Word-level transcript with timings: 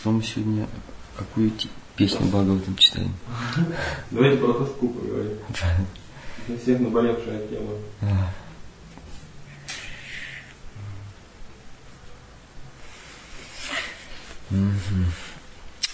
Что 0.00 0.12
мы 0.12 0.22
сегодня, 0.22 0.66
какую 1.14 1.52
песню 1.94 2.26
Бхагаватам 2.28 2.74
читаем? 2.76 3.12
Давайте 4.10 4.38
про 4.38 4.54
тоску 4.54 4.88
поговорим. 4.88 5.36
Для 6.46 6.56
всех 6.56 6.80
наболевшая 6.80 7.46
тема. 7.48 7.72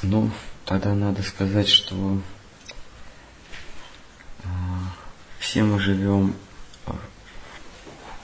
Ну, 0.03 0.31
тогда 0.65 0.95
надо 0.95 1.25
сказать, 1.25 1.69
что 1.69 2.21
а, 4.45 4.49
все 5.41 5.65
мы 5.65 5.81
живем 5.81 6.35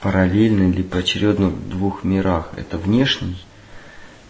параллельно 0.01 0.71
или 0.71 0.81
поочередно 0.81 1.49
в 1.49 1.67
двух 1.67 2.05
мирах. 2.05 2.51
Это 2.55 2.77
внешний 2.77 3.43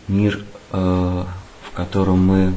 мир, 0.08 0.44
э, 0.72 1.26
в 1.74 1.76
котором 1.76 2.24
мы 2.24 2.54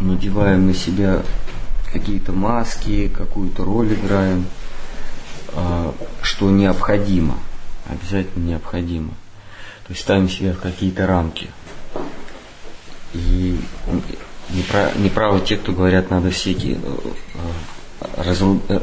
надеваем 0.00 0.66
на 0.66 0.74
себя 0.74 1.22
какие-то 1.90 2.32
маски, 2.32 3.08
какую-то 3.08 3.64
роль 3.64 3.94
играем, 3.94 4.44
э, 5.54 5.92
что 6.20 6.50
необходимо, 6.50 7.38
обязательно 7.88 8.44
необходимо. 8.44 9.08
То 9.86 9.92
есть 9.92 10.02
ставим 10.02 10.28
себя 10.28 10.52
в 10.52 10.60
какие-то 10.60 11.06
рамки. 11.06 11.48
И 13.14 13.58
неправы 14.50 15.40
те, 15.40 15.56
кто 15.56 15.72
говорят, 15.72 16.10
надо 16.10 16.30
всякие 16.30 16.78
э, 16.82 17.56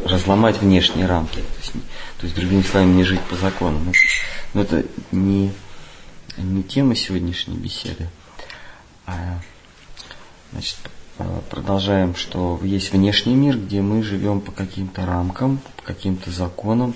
разломать 0.06 0.60
внешние 0.60 1.06
рамки. 1.06 1.38
То 1.38 1.60
есть, 1.62 1.74
то 1.74 2.24
есть, 2.26 2.36
другими 2.36 2.64
словами, 2.64 2.94
не 2.94 3.04
жить 3.04 3.22
по 3.22 3.36
законам. 3.36 3.94
Но 4.56 4.62
это 4.64 4.86
не, 5.12 5.52
не 6.38 6.64
тема 6.64 6.96
сегодняшней 6.96 7.58
беседы. 7.58 8.10
Значит, 10.52 10.78
а, 11.20 11.42
продолжаем, 11.50 12.16
что 12.16 12.60
есть 12.64 12.92
внешний 12.92 13.36
мир, 13.36 13.58
где 13.58 13.82
мы 13.82 14.02
живем 14.04 14.42
по 14.42 14.52
каким-то 14.52 15.06
рамкам, 15.06 15.60
по 15.78 15.84
каким-то 15.84 16.32
законам, 16.32 16.96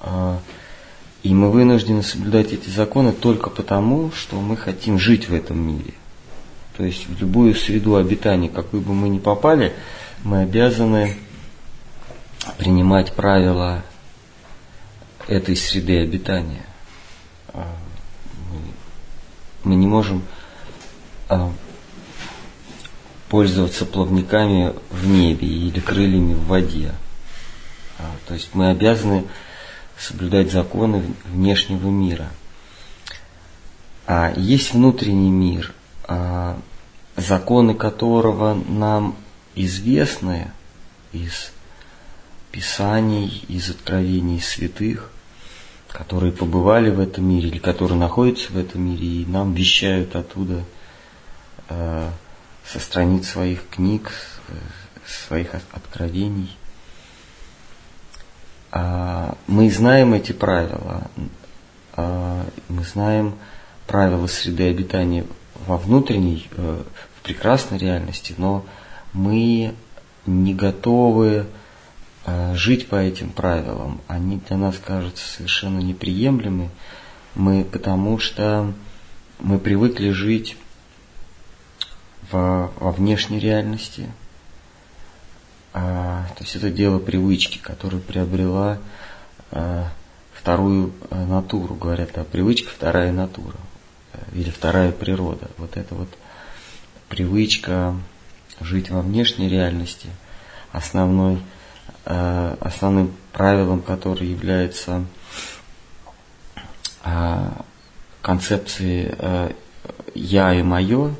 а, 0.00 0.38
и 1.22 1.34
мы 1.34 1.50
вынуждены 1.50 2.02
соблюдать 2.02 2.52
эти 2.52 2.68
законы 2.68 3.12
только 3.12 3.50
потому, 3.50 4.12
что 4.12 4.40
мы 4.40 4.56
хотим 4.56 4.98
жить 4.98 5.28
в 5.28 5.34
этом 5.34 5.58
мире. 5.58 5.94
То 6.76 6.84
есть 6.84 7.08
в 7.08 7.18
любую 7.18 7.54
среду 7.54 7.96
обитания, 7.96 8.48
какой 8.48 8.80
бы 8.80 8.92
мы 8.94 9.08
ни 9.08 9.18
попали, 9.18 9.72
мы 10.22 10.42
обязаны 10.42 11.16
принимать 12.58 13.12
правила 13.12 13.82
этой 15.26 15.56
среды 15.56 16.00
обитания. 16.00 16.66
А, 17.48 17.66
мы 19.64 19.74
не 19.74 19.86
можем 19.86 20.22
пользоваться 23.28 23.84
плавниками 23.84 24.74
в 24.90 25.06
небе 25.06 25.46
или 25.46 25.80
крыльями 25.80 26.34
в 26.34 26.46
воде. 26.46 26.92
А, 27.98 28.04
то 28.26 28.34
есть 28.34 28.50
мы 28.54 28.70
обязаны 28.70 29.24
соблюдать 29.98 30.52
законы 30.52 31.02
внешнего 31.24 31.88
мира. 31.88 32.28
А 34.06 34.32
есть 34.36 34.72
внутренний 34.74 35.30
мир, 35.30 35.74
законы 37.16 37.74
которого 37.74 38.54
нам 38.54 39.16
известны 39.56 40.52
из 41.12 41.50
Писаний, 42.52 43.44
из 43.48 43.68
откровений 43.70 44.40
святых 44.40 45.10
которые 45.96 46.30
побывали 46.30 46.90
в 46.90 47.00
этом 47.00 47.24
мире 47.24 47.48
или 47.48 47.58
которые 47.58 47.98
находятся 47.98 48.52
в 48.52 48.58
этом 48.58 48.82
мире 48.82 49.22
и 49.22 49.24
нам 49.26 49.54
вещают 49.54 50.14
оттуда 50.14 50.64
со 51.68 52.80
страниц 52.80 53.28
своих 53.28 53.68
книг, 53.68 54.12
э, 54.48 54.52
своих 55.06 55.54
откровений. 55.72 56.56
А, 58.72 59.36
мы 59.46 59.70
знаем 59.70 60.14
эти 60.14 60.32
правила, 60.32 61.08
а, 61.94 62.44
мы 62.68 62.82
знаем 62.84 63.34
правила 63.86 64.26
среды 64.26 64.68
обитания 64.68 65.24
во 65.66 65.76
внутренней, 65.76 66.48
э, 66.56 66.82
в 67.16 67.22
прекрасной 67.22 67.78
реальности, 67.78 68.34
но 68.36 68.64
мы 69.12 69.74
не 70.26 70.54
готовы 70.54 71.46
Э, 72.26 72.54
жить 72.56 72.88
по 72.88 72.96
этим 72.96 73.30
правилам, 73.30 74.00
они 74.08 74.40
для 74.48 74.56
нас 74.56 74.76
кажутся 74.84 75.24
совершенно 75.24 75.78
неприемлемы, 75.78 76.70
мы, 77.36 77.64
потому 77.64 78.18
что 78.18 78.72
мы 79.38 79.60
привыкли 79.60 80.10
жить 80.10 80.56
во, 82.30 82.72
во 82.78 82.92
внешней 82.92 83.38
реальности. 83.38 84.10
А, 85.72 86.26
то 86.36 86.44
есть 86.44 86.56
это 86.56 86.70
дело 86.70 86.98
привычки, 86.98 87.58
которую 87.58 88.02
приобрела 88.02 88.78
а, 89.50 89.88
вторую 90.32 90.92
а, 91.10 91.24
натуру, 91.26 91.74
говорят, 91.74 92.16
а 92.16 92.24
привычка 92.24 92.70
вторая 92.70 93.12
натура 93.12 93.58
или 94.32 94.50
вторая 94.50 94.92
природа. 94.92 95.48
Вот 95.58 95.76
это 95.76 95.94
вот 95.94 96.08
привычка 97.08 97.94
жить 98.60 98.90
во 98.90 99.02
внешней 99.02 99.48
реальности, 99.48 100.08
основной 100.72 101.40
Э, 102.08 102.56
основным 102.60 103.12
правилом, 103.32 103.82
который 103.82 104.28
является 104.28 105.04
э, 107.02 107.48
концепцией 108.22 109.12
э, 109.18 109.50
я 110.14 110.54
и 110.54 110.62
мое, 110.62 111.16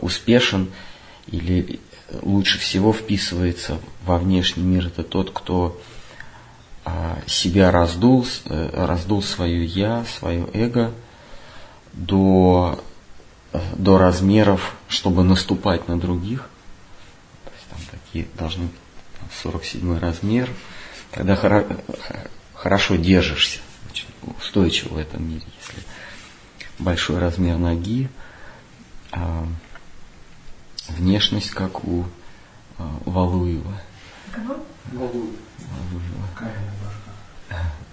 успешен 0.00 0.70
или 1.26 1.80
лучше 2.22 2.58
всего 2.58 2.92
вписывается 2.92 3.78
во 4.04 4.18
внешний 4.18 4.62
мир, 4.62 4.86
это 4.86 5.02
тот, 5.02 5.30
кто 5.30 5.80
себя 7.26 7.70
раздул, 7.70 8.26
раздул 8.44 9.22
свое 9.22 9.64
я, 9.64 10.04
свое 10.18 10.46
эго 10.52 10.92
до, 11.92 12.78
до 13.52 13.98
размеров, 13.98 14.76
чтобы 14.88 15.24
наступать 15.24 15.88
на 15.88 15.98
других, 15.98 16.48
такие 17.90 18.26
должны 18.36 18.68
47 19.42 19.98
размер, 19.98 20.50
когда 21.10 21.36
хорошо 22.54 22.96
держишься, 22.96 23.60
очень 23.90 24.08
устойчиво 24.38 24.94
в 24.94 24.98
этом 24.98 25.28
мире, 25.28 25.44
если 25.60 25.82
большой 26.78 27.18
размер 27.18 27.56
ноги, 27.56 28.08
а 28.08 28.24
внешность 30.88 31.50
как 31.50 31.84
у 31.84 32.04
а, 32.78 32.90
Валуева. 33.04 33.80
Валуева. 34.92 35.28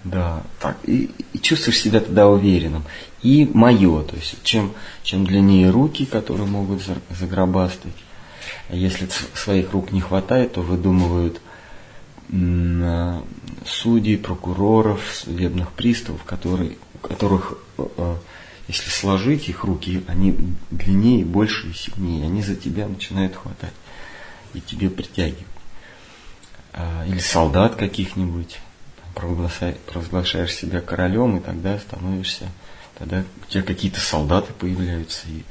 Да, 0.04 0.42
так, 0.58 0.78
и, 0.84 1.10
и 1.32 1.38
чувствуешь 1.38 1.78
себя 1.78 2.00
тогда 2.00 2.28
уверенным. 2.28 2.84
И 3.22 3.48
мое, 3.54 4.02
то 4.02 4.16
есть 4.16 4.42
чем, 4.42 4.72
чем 5.04 5.24
длиннее 5.24 5.70
руки, 5.70 6.06
которые 6.06 6.48
могут 6.48 6.82
загробастать, 7.10 7.94
если 8.68 9.08
своих 9.34 9.72
рук 9.72 9.92
не 9.92 10.00
хватает, 10.00 10.54
то 10.54 10.62
выдумывают 10.62 11.40
судей, 13.66 14.16
прокуроров, 14.16 15.00
судебных 15.12 15.70
приставов, 15.72 16.24
которые, 16.24 16.78
у 16.94 16.98
которых, 17.06 17.58
э, 17.76 17.86
э, 17.96 18.16
если 18.72 18.88
сложить 18.88 19.50
их 19.50 19.64
руки, 19.64 20.02
они 20.08 20.34
длиннее, 20.70 21.26
больше 21.26 21.68
и 21.68 21.74
сильнее. 21.74 22.24
Они 22.24 22.42
за 22.42 22.56
тебя 22.56 22.88
начинают 22.88 23.36
хватать 23.36 23.74
и 24.54 24.62
тебе 24.62 24.88
притягивают. 24.88 25.46
А, 26.72 27.04
или 27.06 27.18
солдат 27.18 27.74
каких-нибудь, 27.74 28.60
провозглашаешь 29.14 30.54
себя 30.54 30.80
королем, 30.80 31.36
и 31.36 31.40
тогда 31.40 31.78
становишься, 31.78 32.48
тогда 32.98 33.24
у 33.46 33.50
тебя 33.50 33.62
какие-то 33.62 34.00
солдаты 34.00 34.54
появляются, 34.54 35.28
и 35.28 35.42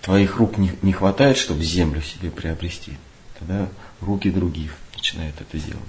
твоих 0.00 0.36
рук 0.36 0.56
не, 0.56 0.70
не 0.82 0.92
хватает, 0.92 1.38
чтобы 1.38 1.64
землю 1.64 2.00
себе 2.02 2.30
приобрести, 2.30 2.92
тогда 3.40 3.68
руки 4.00 4.30
других 4.30 4.76
начинают 4.94 5.34
это 5.40 5.58
делать. 5.58 5.82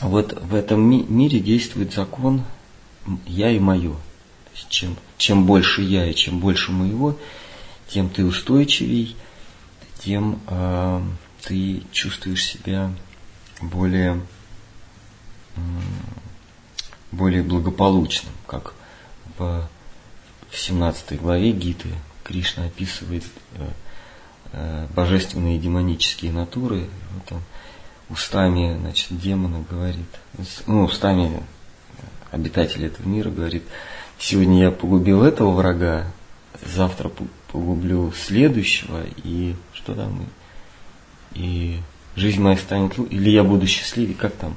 Вот 0.00 0.40
в 0.40 0.54
этом 0.54 0.88
ми- 0.88 1.04
мире 1.08 1.40
действует 1.40 1.92
закон 1.92 2.44
я 3.26 3.50
и 3.50 3.58
мое. 3.58 3.96
Чем, 4.68 4.96
чем 5.16 5.46
больше 5.46 5.82
я 5.82 6.06
и 6.06 6.14
чем 6.14 6.40
больше 6.40 6.72
моего, 6.72 7.16
тем 7.88 8.08
ты 8.10 8.24
устойчивей, 8.24 9.16
тем 10.02 10.40
э, 10.46 11.02
ты 11.42 11.82
чувствуешь 11.92 12.44
себя 12.44 12.92
более, 13.60 14.20
э, 15.56 15.60
более 17.12 17.42
благополучным, 17.42 18.32
как 18.46 18.74
в 19.38 19.68
в 20.50 20.56
17 20.56 21.20
главе 21.20 21.52
Гиты 21.52 21.88
Кришна 22.24 22.66
описывает 22.66 23.24
э, 23.54 23.68
э, 24.52 24.86
божественные 24.94 25.56
и 25.56 25.60
демонические 25.60 26.32
натуры. 26.32 26.88
Вот 27.14 27.32
он 27.32 27.42
устами 28.08 28.76
значит, 28.78 29.08
демона 29.10 29.64
говорит, 29.68 30.08
ну, 30.66 30.84
устами 30.84 31.42
обитатель 32.30 32.84
этого 32.84 33.06
мира, 33.06 33.30
говорит, 33.30 33.64
сегодня 34.18 34.62
я 34.64 34.70
погубил 34.70 35.22
этого 35.22 35.52
врага, 35.52 36.06
завтра 36.64 37.10
погублю 37.52 38.12
следующего, 38.12 39.02
и 39.24 39.54
что 39.72 39.94
там, 39.94 40.26
и 41.34 41.78
жизнь 42.16 42.40
моя 42.40 42.56
станет 42.56 42.98
лучше, 42.98 43.14
или 43.14 43.30
я 43.30 43.44
буду 43.44 43.66
счастливее, 43.66 44.14
как 44.14 44.32
там? 44.34 44.54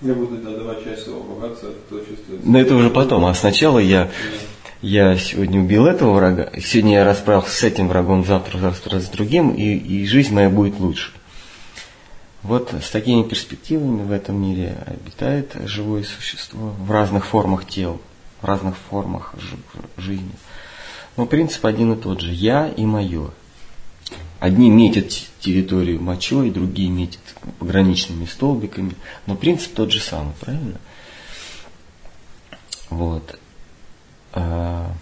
Я 0.00 0.14
буду 0.14 0.36
отдавать 0.36 0.84
часть 0.84 1.04
своего 1.04 1.22
богатства, 1.22 1.70
кто 1.86 1.98
чувствует. 1.98 2.44
Но 2.44 2.60
это 2.60 2.74
уже 2.74 2.88
потом, 2.90 3.24
а 3.24 3.34
сначала 3.34 3.78
я, 3.78 4.10
я 4.80 5.16
сегодня 5.16 5.60
убил 5.60 5.86
этого 5.86 6.14
врага, 6.14 6.50
сегодня 6.60 6.94
я 6.94 7.04
расправился 7.04 7.50
с 7.50 7.62
этим 7.62 7.88
врагом, 7.88 8.24
завтра, 8.24 8.58
завтра 8.58 9.00
с 9.00 9.08
другим, 9.08 9.50
и, 9.50 9.74
и 9.74 10.06
жизнь 10.06 10.34
моя 10.34 10.48
будет 10.48 10.78
лучше. 10.78 11.12
Вот 12.44 12.72
с 12.72 12.90
такими 12.90 13.24
перспективами 13.24 14.04
в 14.04 14.12
этом 14.12 14.40
мире 14.40 14.76
обитает 14.86 15.56
живое 15.64 16.04
существо 16.04 16.72
в 16.78 16.90
разных 16.90 17.26
формах 17.26 17.66
тел, 17.66 18.00
в 18.40 18.44
разных 18.44 18.76
формах 18.76 19.34
жизни. 19.96 20.32
Но 21.16 21.26
принцип 21.26 21.64
один 21.66 21.92
и 21.92 21.96
тот 21.96 22.20
же. 22.20 22.32
Я 22.32 22.68
и 22.68 22.84
мое. 22.84 23.30
Одни 24.38 24.70
метят 24.70 25.12
территорию 25.40 26.00
мочой, 26.00 26.50
другие 26.50 26.90
метят 26.90 27.20
пограничными 27.58 28.24
столбиками. 28.24 28.94
Но 29.26 29.34
принцип 29.34 29.74
тот 29.74 29.90
же 29.90 30.00
самый, 30.00 30.32
правильно? 30.40 30.78
Вот. 32.88 33.38
А, 34.32 34.92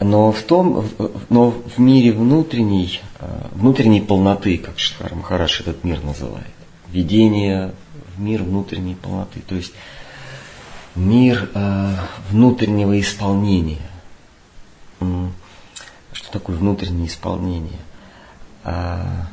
но 0.00 0.32
в 0.32 0.42
том, 0.42 0.88
но 1.28 1.50
в 1.50 1.78
мире 1.78 2.12
внутренней, 2.12 3.00
а, 3.18 3.48
внутренней 3.52 4.00
полноты, 4.00 4.58
как 4.58 4.78
Штхар 4.78 5.14
Махараш 5.14 5.60
этот 5.60 5.84
мир 5.84 6.02
называет, 6.02 6.46
видение 6.88 7.74
в 8.16 8.20
мир 8.20 8.42
внутренней 8.42 8.94
полноты, 8.94 9.40
то 9.46 9.54
есть 9.54 9.72
мир 10.98 11.48
э, 11.54 11.94
внутреннего 12.30 12.98
исполнения. 13.00 13.78
Что 16.12 16.32
такое 16.32 16.56
внутреннее 16.56 17.06
исполнение? 17.06 17.78
А, 18.64 19.28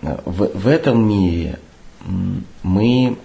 в, 0.00 0.46
в 0.54 0.66
этом 0.68 1.06
мире 1.06 1.58
мы 2.62 3.18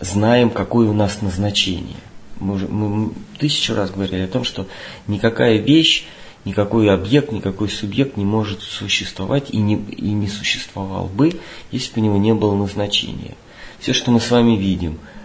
знаем, 0.00 0.50
какое 0.50 0.88
у 0.88 0.92
нас 0.94 1.20
назначение. 1.20 1.96
Мы, 2.40 2.54
уже, 2.54 2.68
мы 2.68 3.12
тысячу 3.38 3.74
раз 3.74 3.90
говорили 3.90 4.22
о 4.22 4.28
том, 4.28 4.44
что 4.44 4.66
никакая 5.06 5.58
вещь, 5.58 6.06
никакой 6.44 6.90
объект, 6.90 7.30
никакой 7.30 7.68
субъект 7.68 8.16
не 8.16 8.24
может 8.24 8.62
существовать 8.62 9.50
и 9.50 9.58
не, 9.58 9.76
и 9.76 10.10
не 10.10 10.28
существовал 10.28 11.06
бы, 11.06 11.38
если 11.70 11.94
бы 11.94 12.00
у 12.00 12.04
него 12.04 12.16
не 12.16 12.32
было 12.32 12.56
назначения. 12.56 13.34
Все, 13.78 13.92
что 13.92 14.10
мы 14.10 14.20
с 14.20 14.30
вами 14.30 14.56
видим– 14.56 14.98
Э, 15.08 15.20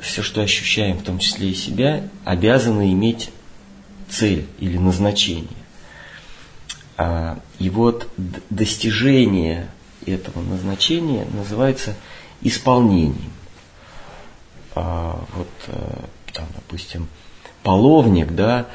все, 0.00 0.22
что 0.22 0.40
ощущаем, 0.40 0.98
в 0.98 1.02
том 1.02 1.18
числе 1.18 1.50
и 1.50 1.54
себя, 1.54 2.08
обязаны 2.24 2.92
иметь 2.92 3.30
цель 4.08 4.46
или 4.58 4.78
назначение. 4.78 5.48
А, 6.96 7.38
и 7.58 7.68
вот 7.68 8.08
достижение 8.50 9.68
этого 10.06 10.42
назначения 10.42 11.26
называется 11.32 11.94
исполнением. 12.40 13.32
А, 14.74 15.24
вот, 15.34 15.48
э, 15.68 15.98
там, 16.32 16.46
допустим, 16.54 17.08
половник, 17.62 18.32
да, 18.32 18.66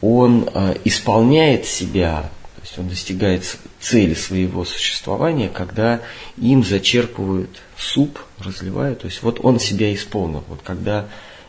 он 0.00 0.48
э, 0.52 0.76
исполняет 0.84 1.66
себя, 1.66 2.30
есть 2.66 2.78
он 2.78 2.88
достигает 2.88 3.58
цели 3.80 4.14
своего 4.14 4.64
существования, 4.64 5.48
когда 5.48 6.00
им 6.36 6.64
зачерпывают 6.64 7.62
суп 7.78 8.18
разливает. 8.38 9.00
То 9.00 9.06
есть 9.06 9.22
вот 9.22 9.40
он 9.42 9.60
себя 9.60 9.94
исполнил. 9.94 10.42
Вот 10.48 10.60
когда 10.62 11.06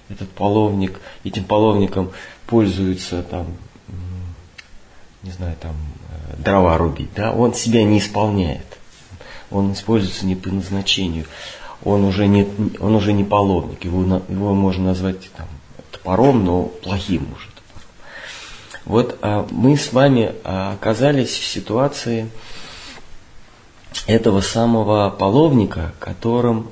этот 0.09 0.29
половник, 0.29 0.99
этим 1.23 1.43
половником 1.43 2.11
пользуется 2.45 3.23
там, 3.23 3.47
не 5.23 5.31
знаю, 5.31 5.55
там 5.59 5.75
э, 6.09 6.35
дрова 6.37 6.77
рубить, 6.77 7.13
да, 7.15 7.33
он 7.33 7.53
себя 7.53 7.83
не 7.83 7.99
исполняет. 7.99 8.77
Он 9.49 9.73
используется 9.73 10.25
не 10.25 10.35
по 10.35 10.49
назначению. 10.49 11.25
Он 11.83 12.03
уже 12.03 12.27
не, 12.27 12.47
он 12.79 12.95
уже 12.95 13.13
не 13.13 13.23
половник. 13.23 13.83
Его, 13.85 14.21
его 14.29 14.53
можно 14.53 14.85
назвать 14.85 15.31
там, 15.35 15.47
топором, 15.91 16.43
но 16.43 16.63
плохим 16.63 17.27
уже. 17.33 17.56
Вот 18.87 19.19
а, 19.21 19.45
мы 19.51 19.75
с 19.75 19.91
вами 19.91 20.33
а, 20.45 20.73
оказались 20.73 21.31
в 21.37 21.45
ситуации, 21.45 22.29
этого 24.05 24.39
самого 24.39 25.09
половника, 25.09 25.93
которым 25.99 26.69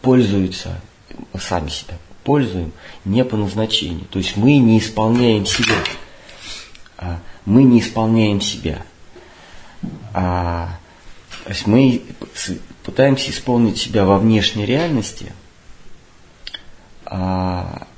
пользуются, 0.00 0.80
сами 1.36 1.68
себя 1.68 1.98
пользуем, 2.22 2.72
не 3.04 3.24
по 3.24 3.36
назначению. 3.36 4.04
То 4.10 4.20
есть 4.20 4.36
мы 4.36 4.58
не 4.58 4.78
исполняем 4.78 5.44
себя. 5.44 5.74
А 6.96 7.18
мы 7.44 7.64
не 7.64 7.80
исполняем 7.80 8.40
себя. 8.40 8.84
А, 10.14 10.78
то 11.44 11.50
есть 11.50 11.66
мы 11.66 12.02
пытаемся 12.84 13.30
исполнить 13.30 13.78
себя 13.78 14.04
во 14.04 14.18
внешней 14.18 14.66
реальности, 14.66 15.32
а, 17.06 17.88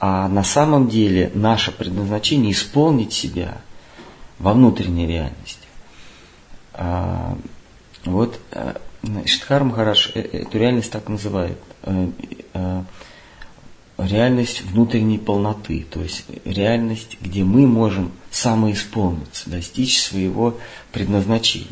а 0.00 0.28
на 0.28 0.44
самом 0.44 0.88
деле 0.88 1.30
наше 1.34 1.72
предназначение 1.72 2.52
исполнить 2.52 3.12
себя 3.12 3.58
во 4.38 4.52
внутренней 4.52 5.06
реальности. 5.06 5.66
А, 6.74 7.36
вот 8.04 8.40
Штхар 9.26 9.64
Махараш 9.64 10.12
э, 10.14 10.20
эту 10.20 10.58
реальность 10.58 10.90
так 10.90 11.08
называет. 11.08 11.58
Э, 11.82 12.10
э, 12.54 12.82
реальность 13.98 14.62
внутренней 14.62 15.18
полноты, 15.18 15.84
то 15.90 16.00
есть 16.00 16.24
реальность, 16.44 17.18
где 17.20 17.42
мы 17.42 17.66
можем 17.66 18.12
самоисполниться, 18.30 19.50
достичь 19.50 20.00
своего 20.00 20.56
предназначения. 20.92 21.66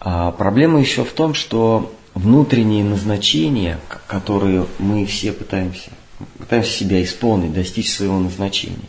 А 0.00 0.32
проблема 0.32 0.80
еще 0.80 1.04
в 1.04 1.12
том, 1.12 1.34
что 1.34 1.92
внутренние 2.16 2.82
назначения, 2.82 3.78
которые 4.06 4.66
мы 4.78 5.04
все 5.04 5.32
пытаемся, 5.32 5.90
пытаемся 6.38 6.70
себя 6.70 7.02
исполнить, 7.04 7.52
достичь 7.52 7.92
своего 7.92 8.18
назначения, 8.18 8.88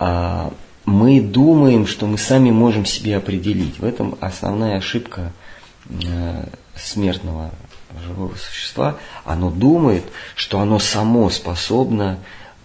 а, 0.00 0.52
мы 0.84 1.20
думаем, 1.20 1.86
что 1.86 2.06
мы 2.06 2.18
сами 2.18 2.50
можем 2.50 2.84
себе 2.86 3.16
определить. 3.16 3.78
В 3.78 3.84
этом 3.84 4.18
основная 4.20 4.78
ошибка 4.78 5.32
э, 5.88 6.44
смертного 6.74 7.52
живого 8.04 8.34
существа. 8.34 8.96
Оно 9.24 9.52
думает, 9.52 10.02
что 10.34 10.58
оно 10.58 10.80
само 10.80 11.30
способно 11.30 12.18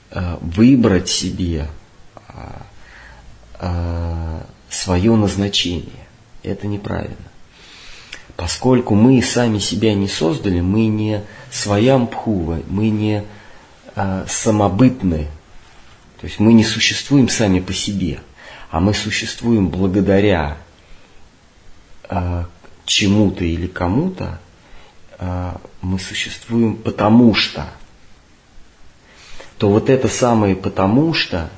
э, 0.10 0.38
выбрать 0.42 1.10
себе 1.10 1.68
э, 3.60 4.42
свое 4.68 5.16
назначение. 5.16 6.08
Это 6.42 6.66
неправильно. 6.66 7.27
Поскольку 8.38 8.96
мы 8.96 9.22
сами 9.22 9.60
себя 9.60 9.94
не 9.94 10.08
создали, 10.08 10.62
мы 10.62 10.88
не 10.88 11.24
своям 11.52 12.08
пхува, 12.08 12.60
мы 12.70 12.90
не 12.90 13.24
самобытны 14.28 15.28
то 16.20 16.26
есть 16.26 16.40
мы 16.40 16.54
не 16.54 16.64
существуем 16.64 17.30
сами 17.30 17.60
по 17.60 17.74
себе, 17.74 18.20
а 18.72 18.80
мы 18.80 18.94
существуем 18.94 19.70
благодаря 19.70 20.58
э, 22.10 22.46
чему-то 22.86 23.46
или 23.46 23.68
кому-то, 23.68 24.40
э, 25.20 25.54
мы 25.82 26.00
существуем 26.00 26.76
потому 26.76 27.36
что. 27.36 27.72
То 29.60 29.70
вот 29.70 29.90
это 29.90 30.08
самое 30.08 30.56
потому 30.56 31.14
что 31.14 31.52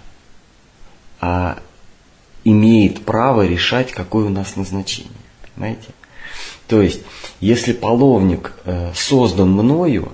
э, 1.22 1.56
имеет 2.44 3.06
право 3.06 3.46
решать, 3.46 3.92
какое 3.94 4.26
у 4.26 4.30
нас 4.30 4.58
назначение. 4.58 5.12
Понимаете? 5.56 5.88
То 6.70 6.84
есть, 6.84 7.02
если 7.42 7.74
половник 7.74 8.54
э, 8.64 8.92
создан 8.96 9.50
мною, 9.50 10.12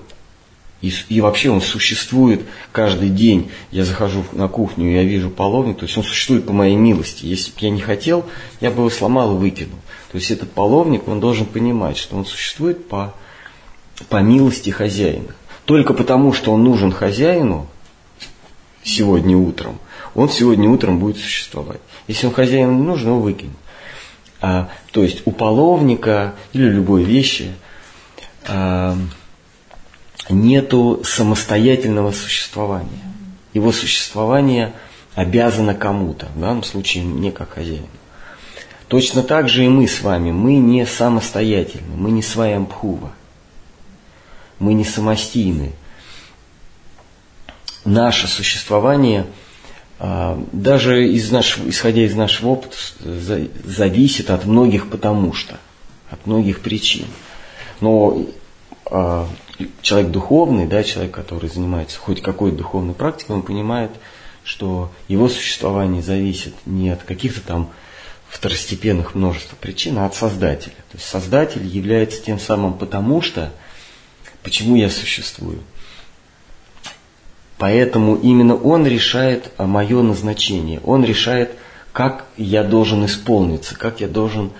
и, 0.80 0.90
и 1.08 1.20
вообще 1.20 1.50
он 1.50 1.60
существует 1.60 2.42
каждый 2.72 3.10
день. 3.10 3.50
Я 3.70 3.84
захожу 3.84 4.24
на 4.32 4.48
кухню, 4.48 4.90
я 4.90 5.04
вижу 5.04 5.28
половник, 5.30 5.78
то 5.78 5.84
есть 5.84 5.96
он 5.98 6.04
существует 6.04 6.46
по 6.46 6.54
моей 6.54 6.76
милости. 6.76 7.26
Если 7.26 7.50
бы 7.50 7.58
я 7.60 7.70
не 7.70 7.80
хотел, 7.82 8.24
я 8.60 8.70
бы 8.70 8.78
его 8.78 8.90
сломал 8.90 9.36
и 9.36 9.38
выкинул. 9.38 9.78
То 10.10 10.18
есть 10.18 10.30
этот 10.30 10.50
половник, 10.50 11.06
он 11.08 11.20
должен 11.20 11.44
понимать, 11.44 11.98
что 11.98 12.16
он 12.16 12.24
существует 12.24 12.88
по, 12.88 13.14
по 14.08 14.22
милости 14.22 14.70
хозяина. 14.70 15.34
Только 15.66 15.92
потому, 15.92 16.32
что 16.32 16.52
он 16.52 16.64
нужен 16.64 16.90
хозяину 16.90 17.66
сегодня 18.82 19.36
утром, 19.36 19.78
он 20.14 20.30
сегодня 20.30 20.70
утром 20.70 21.00
будет 21.00 21.18
существовать. 21.18 21.80
Если 22.08 22.26
он 22.26 22.32
хозяину 22.32 22.72
не 22.72 22.82
нужен, 22.82 23.08
его 23.08 23.20
выкинет. 23.20 23.56
А, 24.40 24.68
то 24.92 25.02
есть 25.02 25.22
у 25.24 25.32
половника 25.32 26.34
или 26.52 26.68
любой 26.68 27.04
вещи 27.04 27.52
а, 28.46 28.96
нету 30.28 31.00
самостоятельного 31.04 32.12
существования. 32.12 33.02
Его 33.54 33.72
существование 33.72 34.72
обязано 35.14 35.74
кому-то, 35.74 36.26
в 36.34 36.40
данном 36.40 36.62
случае 36.62 37.04
мне 37.04 37.32
как 37.32 37.54
хозяину. 37.54 37.88
Точно 38.88 39.22
так 39.22 39.48
же 39.48 39.64
и 39.64 39.68
мы 39.68 39.88
с 39.88 40.00
вами. 40.02 40.30
Мы 40.30 40.56
не 40.56 40.86
самостоятельны, 40.86 41.96
мы 41.96 42.10
не 42.10 42.22
своямпхува. 42.22 43.12
Мы 44.58 44.74
не 44.74 44.84
самостийны. 44.84 45.72
Наше 47.84 48.28
существование, 48.28 49.26
даже 49.98 51.08
из 51.08 51.30
нашего, 51.30 51.70
исходя 51.70 52.02
из 52.02 52.14
нашего 52.14 52.50
опыта, 52.50 52.76
зависит 53.64 54.30
от 54.30 54.44
многих 54.44 54.90
потому 54.90 55.32
что, 55.32 55.58
от 56.10 56.26
многих 56.26 56.60
причин. 56.60 57.06
Но 57.80 58.26
а, 58.86 59.26
человек 59.80 60.10
духовный, 60.10 60.66
да, 60.66 60.82
человек, 60.82 61.12
который 61.12 61.48
занимается 61.48 61.98
хоть 61.98 62.20
какой-то 62.20 62.58
духовной 62.58 62.94
практикой, 62.94 63.32
он 63.32 63.42
понимает, 63.42 63.90
что 64.44 64.92
его 65.08 65.28
существование 65.28 66.02
зависит 66.02 66.54
не 66.66 66.90
от 66.90 67.02
каких-то 67.02 67.40
там 67.40 67.70
второстепенных 68.28 69.14
множества 69.14 69.56
причин, 69.56 69.98
а 69.98 70.06
от 70.06 70.14
Создателя. 70.14 70.74
То 70.90 70.98
есть 70.98 71.06
Создатель 71.06 71.66
является 71.66 72.22
тем 72.22 72.38
самым 72.38 72.74
потому 72.74 73.22
что, 73.22 73.52
почему 74.42 74.76
я 74.76 74.90
существую. 74.90 75.60
Поэтому 77.58 78.16
именно 78.16 78.54
он 78.54 78.86
решает 78.86 79.52
мое 79.58 80.02
назначение. 80.02 80.80
Он 80.84 81.04
решает, 81.04 81.52
как 81.92 82.26
я 82.36 82.62
должен 82.62 83.06
исполниться, 83.06 83.76
как 83.76 84.00
я 84.00 84.08
должен 84.08 84.52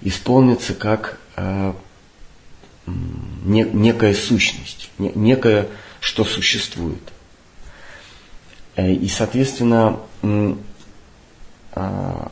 исполниться 0.00 0.74
как 0.74 1.18
э, 1.36 1.72
не, 2.86 3.62
некая 3.62 4.14
сущность, 4.14 4.90
не, 4.98 5.10
некое, 5.14 5.68
что 6.00 6.24
существует. 6.24 7.02
Э, 8.76 8.92
и, 8.92 9.08
соответственно, 9.08 9.98
а, 11.72 12.30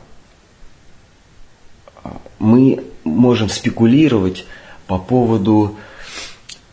мы 2.39 2.83
можем 3.03 3.49
спекулировать 3.49 4.45
по 4.87 4.97
поводу, 4.97 5.77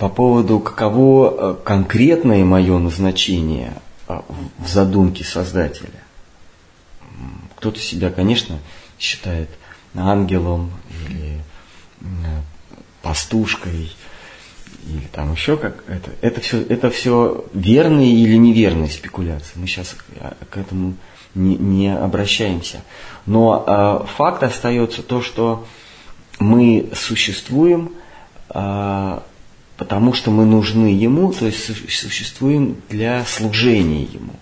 по 0.01 0.09
поводу 0.09 0.61
каково 0.61 1.35
э, 1.37 1.57
конкретное 1.63 2.43
мое 2.43 2.79
назначение 2.79 3.75
а, 4.09 4.25
в 4.59 4.67
задумке 4.67 5.25
Создателя. 5.25 6.03
Кто-то 7.57 7.79
себя, 7.79 8.09
конечно, 8.09 8.59
считает 8.99 9.51
ангелом 9.95 10.71
или 11.07 11.43
э, 12.01 12.05
пастушкой 13.03 13.93
или 14.87 15.07
там 15.13 15.35
еще 15.35 15.59
как 15.59 15.85
это. 15.87 16.13
Это 16.23 16.41
все, 16.41 16.63
это 16.63 16.89
все 16.89 17.45
верные 17.53 18.15
или 18.15 18.37
неверные 18.37 18.89
спекуляции. 18.89 19.53
Мы 19.57 19.67
сейчас 19.67 19.95
к 20.49 20.57
этому 20.57 20.95
не, 21.35 21.57
не 21.57 21.95
обращаемся. 21.95 22.81
Но 23.27 23.65
э, 23.67 24.07
факт 24.17 24.43
остается 24.45 25.03
то, 25.03 25.21
что 25.21 25.67
мы 26.39 26.89
существуем, 26.95 27.93
э, 28.49 29.21
потому 29.81 30.13
что 30.13 30.31
мы 30.31 30.45
нужны 30.45 30.89
Ему, 30.89 31.33
то 31.33 31.47
есть 31.47 31.65
существуем 31.91 32.77
для 32.91 33.25
служения 33.25 34.03
Ему. 34.03 34.35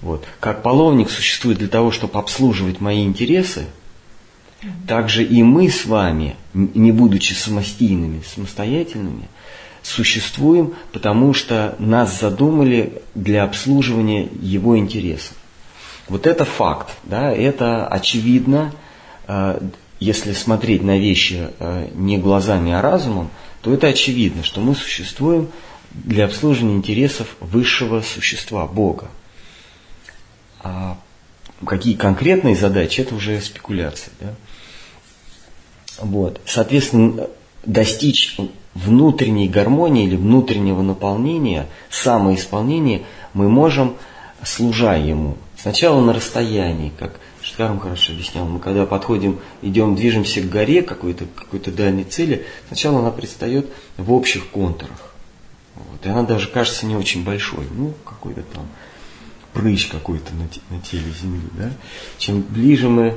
Вот. 0.00 0.24
Как 0.38 0.62
половник 0.62 1.10
существует 1.10 1.58
для 1.58 1.66
того, 1.66 1.90
чтобы 1.90 2.20
обслуживать 2.20 2.80
мои 2.80 3.02
интересы, 3.04 3.66
также 4.86 5.24
и 5.24 5.42
мы 5.42 5.68
с 5.68 5.86
вами, 5.86 6.36
не 6.54 6.92
будучи 6.92 7.32
самостийными, 7.32 8.22
самостоятельными, 8.22 9.28
существуем, 9.82 10.74
потому 10.92 11.34
что 11.34 11.74
нас 11.80 12.20
задумали 12.20 13.02
для 13.16 13.42
обслуживания 13.42 14.28
его 14.40 14.78
интересов. 14.78 15.36
Вот 16.06 16.28
это 16.28 16.44
факт, 16.44 16.90
да, 17.02 17.32
это 17.32 17.88
очевидно, 17.88 18.72
э, 19.26 19.58
если 19.98 20.32
смотреть 20.32 20.84
на 20.84 20.96
вещи 20.96 21.48
э, 21.58 21.88
не 21.94 22.18
глазами, 22.18 22.72
а 22.72 22.80
разумом, 22.80 23.30
то 23.64 23.72
это 23.72 23.86
очевидно, 23.86 24.42
что 24.44 24.60
мы 24.60 24.74
существуем 24.74 25.48
для 25.90 26.26
обслуживания 26.26 26.76
интересов 26.76 27.34
высшего 27.40 28.02
существа, 28.02 28.66
Бога. 28.66 29.08
А 30.60 30.98
какие 31.64 31.94
конкретные 31.94 32.56
задачи, 32.56 33.00
это 33.00 33.14
уже 33.14 33.40
спекуляция. 33.40 34.12
Да? 34.20 34.34
Вот. 36.02 36.42
Соответственно, 36.44 37.28
достичь 37.64 38.36
внутренней 38.74 39.48
гармонии 39.48 40.04
или 40.04 40.16
внутреннего 40.16 40.82
наполнения, 40.82 41.66
самоисполнения 41.88 43.04
мы 43.32 43.48
можем, 43.48 43.96
служа 44.42 44.94
Ему. 44.96 45.38
Сначала 45.56 46.02
на 46.02 46.12
расстоянии, 46.12 46.92
как 46.98 47.18
Штарм 47.54 47.78
хорошо 47.78 48.12
объяснял, 48.12 48.46
мы 48.46 48.58
когда 48.58 48.84
подходим, 48.84 49.38
идем, 49.62 49.94
движемся 49.94 50.40
к 50.40 50.48
горе 50.48 50.82
какой-то 50.82 51.26
какой 51.36 51.60
дальней 51.60 52.02
цели, 52.02 52.46
сначала 52.66 52.98
она 52.98 53.12
предстает 53.12 53.70
в 53.96 54.12
общих 54.12 54.48
контурах. 54.48 55.14
Вот, 55.76 56.04
и 56.04 56.08
она 56.08 56.24
даже 56.24 56.48
кажется 56.48 56.84
не 56.84 56.96
очень 56.96 57.22
большой, 57.22 57.64
ну, 57.70 57.94
какой-то 58.04 58.42
там 58.52 58.66
прыщ 59.52 59.86
какой-то 59.86 60.34
на, 60.34 60.48
на 60.76 60.82
теле 60.82 61.12
Земли. 61.22 61.46
Да? 61.52 61.70
Чем 62.18 62.42
ближе 62.42 62.88
мы 62.88 63.14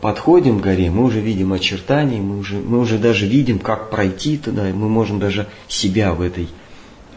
подходим 0.00 0.60
к 0.60 0.62
горе, 0.62 0.88
мы 0.88 1.02
уже 1.02 1.20
видим 1.20 1.52
очертания, 1.52 2.20
мы 2.20 2.38
уже, 2.38 2.54
мы 2.54 2.78
уже 2.78 2.98
даже 2.98 3.26
видим, 3.26 3.58
как 3.58 3.90
пройти 3.90 4.38
туда, 4.38 4.70
и 4.70 4.72
мы 4.72 4.88
можем 4.88 5.18
даже 5.18 5.48
себя 5.66 6.14
в 6.14 6.22
этой, 6.22 6.48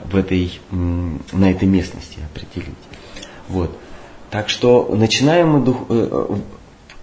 в 0.04 0.16
этой, 0.16 0.60
на 0.72 1.52
этой 1.52 1.68
местности 1.68 2.18
определить. 2.34 2.74
Вот. 3.50 3.78
Так 4.34 4.50
что 4.50 4.90
начинаем 4.92 5.50
мы 5.50 5.60
дух, 5.64 5.78
э, 5.90 6.08
э, 6.12 6.36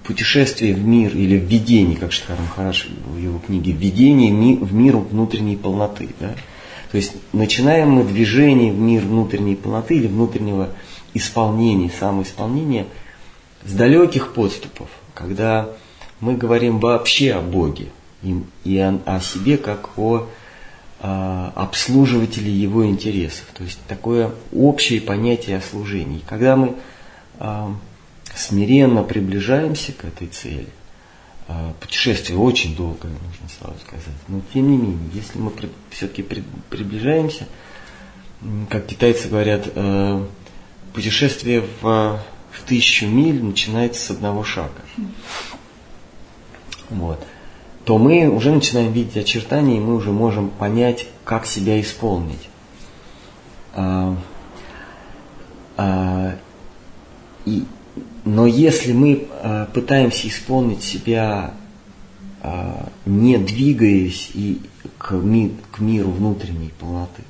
путешествие 0.02 0.74
в 0.74 0.84
мир 0.84 1.14
или 1.14 1.36
введение, 1.36 1.96
как 1.96 2.10
Штхар 2.10 2.36
Махараш 2.36 2.88
в 3.06 3.16
его 3.18 3.38
книге, 3.38 3.70
введение 3.70 4.56
в 4.56 4.74
мир 4.74 4.96
внутренней 4.96 5.56
полноты. 5.56 6.08
Да? 6.18 6.34
То 6.90 6.96
есть 6.96 7.12
начинаем 7.32 7.90
мы 7.90 8.02
движение 8.02 8.72
в 8.72 8.80
мир 8.80 9.02
внутренней 9.02 9.54
полноты 9.54 9.94
или 9.94 10.08
внутреннего 10.08 10.70
исполнения, 11.14 11.92
самоисполнения 12.00 12.86
с 13.64 13.74
далеких 13.74 14.32
подступов, 14.32 14.88
когда 15.14 15.68
мы 16.18 16.34
говорим 16.34 16.80
вообще 16.80 17.34
о 17.34 17.40
Боге 17.40 17.90
и, 18.24 18.42
и 18.64 18.76
о, 18.78 18.98
о 19.06 19.20
себе 19.20 19.56
как 19.56 19.90
о 19.96 20.26
э, 21.00 21.50
обслуживателе 21.54 22.50
его 22.50 22.84
интересов. 22.86 23.44
То 23.56 23.62
есть 23.62 23.78
такое 23.86 24.32
общее 24.52 25.00
понятие 25.00 25.58
о 25.58 25.60
служении. 25.60 26.24
Когда 26.26 26.56
мы 26.56 26.74
смиренно 28.34 29.02
приближаемся 29.02 29.92
к 29.92 30.04
этой 30.04 30.28
цели. 30.28 30.68
А, 31.48 31.74
путешествие 31.80 32.38
очень 32.38 32.76
долгое, 32.76 33.08
нужно 33.08 33.48
сразу 33.58 33.78
сказать. 33.80 34.04
Но 34.28 34.40
тем 34.52 34.70
не 34.70 34.76
менее, 34.76 35.10
если 35.12 35.38
мы 35.38 35.52
все-таки 35.90 36.22
приближаемся, 36.22 37.46
как 38.68 38.86
китайцы 38.86 39.28
говорят, 39.28 39.68
э, 39.74 40.24
путешествие 40.94 41.64
в, 41.80 42.20
в 42.52 42.62
тысячу 42.66 43.06
миль 43.06 43.42
начинается 43.42 44.00
с 44.00 44.10
одного 44.10 44.44
шага. 44.44 44.70
Вот. 46.88 47.24
То 47.84 47.98
мы 47.98 48.28
уже 48.28 48.52
начинаем 48.52 48.92
видеть 48.92 49.16
очертания, 49.16 49.76
и 49.76 49.80
мы 49.80 49.96
уже 49.96 50.12
можем 50.12 50.50
понять, 50.50 51.08
как 51.24 51.46
себя 51.46 51.80
исполнить. 51.80 52.48
И, 57.46 57.64
но 58.24 58.46
если 58.46 58.92
мы 58.92 59.28
э, 59.30 59.66
пытаемся 59.72 60.28
исполнить 60.28 60.82
себя, 60.82 61.54
э, 62.42 62.86
не 63.06 63.38
двигаясь 63.38 64.30
и 64.34 64.60
к, 64.98 65.12
ми, 65.12 65.56
к 65.72 65.80
миру 65.80 66.10
внутренней 66.10 66.72
полноты, 66.78 67.22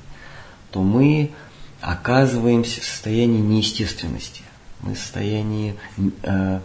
то 0.71 0.81
мы 0.81 1.31
оказываемся 1.79 2.81
в 2.81 2.85
состоянии 2.85 3.39
неестественности. 3.39 4.41
Мы 4.81 4.95
в 4.95 4.97
состоянии, 4.97 5.75
э, 6.23 6.59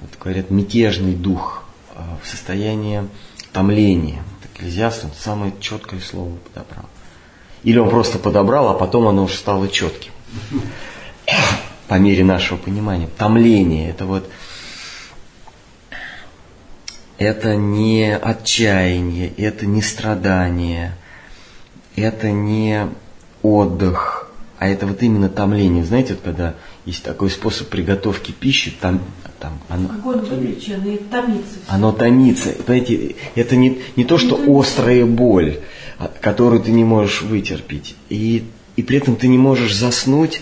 вот 0.00 0.10
говорят, 0.20 0.50
мятежный 0.50 1.14
дух, 1.14 1.64
э, 1.94 2.00
в 2.22 2.26
состоянии 2.26 3.08
томления. 3.52 4.22
Экклезиаст 4.54 5.04
он 5.04 5.10
самое 5.18 5.52
четкое 5.60 6.00
слово 6.00 6.32
подобрал. 6.36 6.86
Или 7.62 7.78
он 7.78 7.90
просто 7.90 8.18
подобрал, 8.18 8.68
а 8.68 8.74
потом 8.74 9.08
оно 9.08 9.24
уже 9.24 9.36
стало 9.36 9.68
четким 9.68 10.12
по 11.88 11.94
мере 11.94 12.22
нашего 12.22 12.58
понимания. 12.58 13.08
Томление– 13.16 13.90
это 13.90 14.04
вот 14.04 14.30
это 17.18 17.56
не 17.56 18.16
отчаяние, 18.16 19.32
это 19.36 19.66
не 19.66 19.82
страдание, 19.82 20.94
это 21.96 22.30
не 22.30 22.86
отдых, 23.42 24.30
а 24.58 24.68
это 24.68 24.86
вот 24.86 25.02
именно 25.02 25.28
томление. 25.28 25.84
Знаете, 25.84 26.14
вот 26.14 26.22
когда 26.22 26.54
есть 26.84 27.02
такой 27.02 27.30
способ 27.30 27.68
приготовки 27.68 28.30
пищи, 28.30 28.72
там, 28.80 29.00
там 29.40 29.58
оно, 29.68 29.88
томится. 30.98 31.58
Оно 31.66 31.92
томится. 31.92 32.54
Знаете, 32.64 33.16
это 33.34 33.56
не, 33.56 33.80
не 33.96 34.04
то, 34.04 34.16
что 34.16 34.40
острая 34.46 35.04
боль, 35.04 35.58
а, 35.98 36.10
которую 36.20 36.62
ты 36.62 36.70
не 36.70 36.84
можешь 36.84 37.22
вытерпеть, 37.22 37.96
и, 38.10 38.44
и 38.76 38.82
при 38.82 38.98
этом 38.98 39.16
ты 39.16 39.26
не 39.26 39.38
можешь 39.38 39.74
заснуть, 39.74 40.40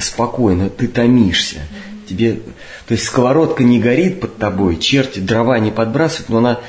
спокойно, 0.00 0.70
ты 0.70 0.88
томишься. 0.88 1.60
тебе, 2.08 2.40
то 2.86 2.92
есть 2.92 3.04
сковородка 3.04 3.64
не 3.64 3.80
горит 3.80 4.20
под 4.20 4.38
тобой, 4.38 4.78
черти 4.78 5.18
дрова 5.18 5.58
не 5.58 5.70
подбрасывают, 5.70 6.28
но 6.28 6.38
она 6.38 6.60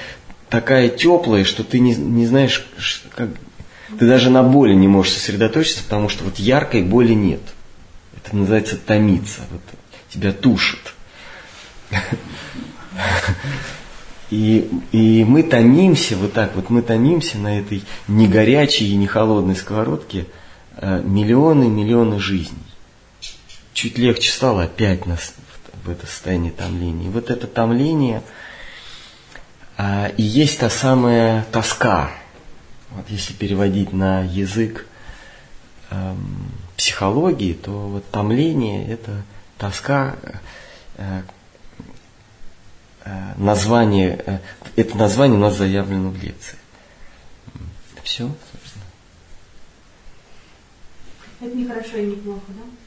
такая 0.50 0.90
теплая, 0.90 1.44
что 1.44 1.64
ты 1.64 1.80
не, 1.80 1.96
не 1.96 2.26
знаешь, 2.28 2.66
как, 3.16 3.30
ты 3.98 4.08
даже 4.08 4.30
на 4.30 4.44
боли 4.44 4.74
не 4.74 4.88
можешь 4.88 5.14
сосредоточиться, 5.14 5.84
потому 5.84 6.10
что 6.10 6.24
вот 6.24 6.38
яркой 6.38 6.84
боли 6.84 7.14
нет. 7.14 7.42
Это 8.16 8.36
называется 8.36 8.78
томиться. 8.78 9.42
Вот, 9.52 9.62
тебя 10.10 10.32
тушит. 10.32 10.94
И, 14.30 14.68
и 14.92 15.24
мы 15.26 15.44
томимся, 15.44 16.18
вот 16.18 16.34
так 16.34 16.56
вот, 16.56 16.72
мы 16.72 16.82
томимся 16.82 17.38
на 17.38 17.60
этой 17.60 17.84
не 18.08 18.28
горячей 18.28 18.92
и 18.92 18.96
не 18.96 19.06
холодной 19.06 19.56
сковородке 19.56 20.26
э, 20.78 21.04
миллионы, 21.04 21.66
миллионы 21.66 22.20
жизней. 22.20 22.58
Чуть 23.74 23.98
легче 23.98 24.32
стало 24.32 24.64
опять 24.64 25.06
нас 25.06 25.34
в 25.84 25.90
это 25.90 26.06
состояние 26.06 26.52
томления. 26.52 27.08
И 27.08 27.12
вот 27.12 27.30
это 27.30 27.48
томление 27.48 28.24
а, 29.78 30.12
и 30.18 30.22
есть 30.22 30.60
та 30.60 30.70
самая 30.70 31.46
тоска. 31.52 32.12
Вот 32.92 33.10
если 33.10 33.34
переводить 33.34 33.92
на 33.92 34.22
язык 34.22 34.86
эм, 35.90 36.52
психологии, 36.78 37.54
то 37.54 37.72
вот 37.72 38.10
томление– 38.12 38.88
это 38.90 39.24
тоска, 39.58 40.16
э, 40.98 41.22
э, 43.06 43.34
название, 43.38 44.22
э, 44.26 44.40
это 44.76 44.96
название 44.98 45.38
у 45.38 45.42
нас 45.42 45.56
заявлено 45.56 46.10
в 46.10 46.22
лекции. 46.22 46.58
Все, 48.04 48.30
собственно. 48.52 48.86
Это 51.42 51.56
не 51.56 51.66
хорошо 51.66 51.98
и 51.98 52.06
не 52.06 52.16
плохо, 52.18 52.42
да? 52.50 52.83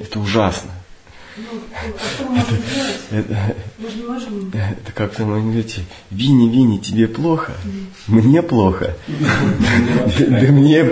Это 0.00 0.20
ужасно. 0.20 0.70
Ну, 1.36 1.44
а? 3.10 3.14
Это, 3.14 3.54
не 3.78 4.92
как 4.94 5.12
в 5.12 5.16
том 5.16 5.34
анекдоте. 5.34 5.82
Вини, 6.10 6.48
Вини, 6.48 6.78
тебе 6.78 7.06
плохо? 7.08 7.52
Мне 8.06 8.42
плохо. 8.42 8.96
Да 9.06 10.52
мне... 10.52 10.90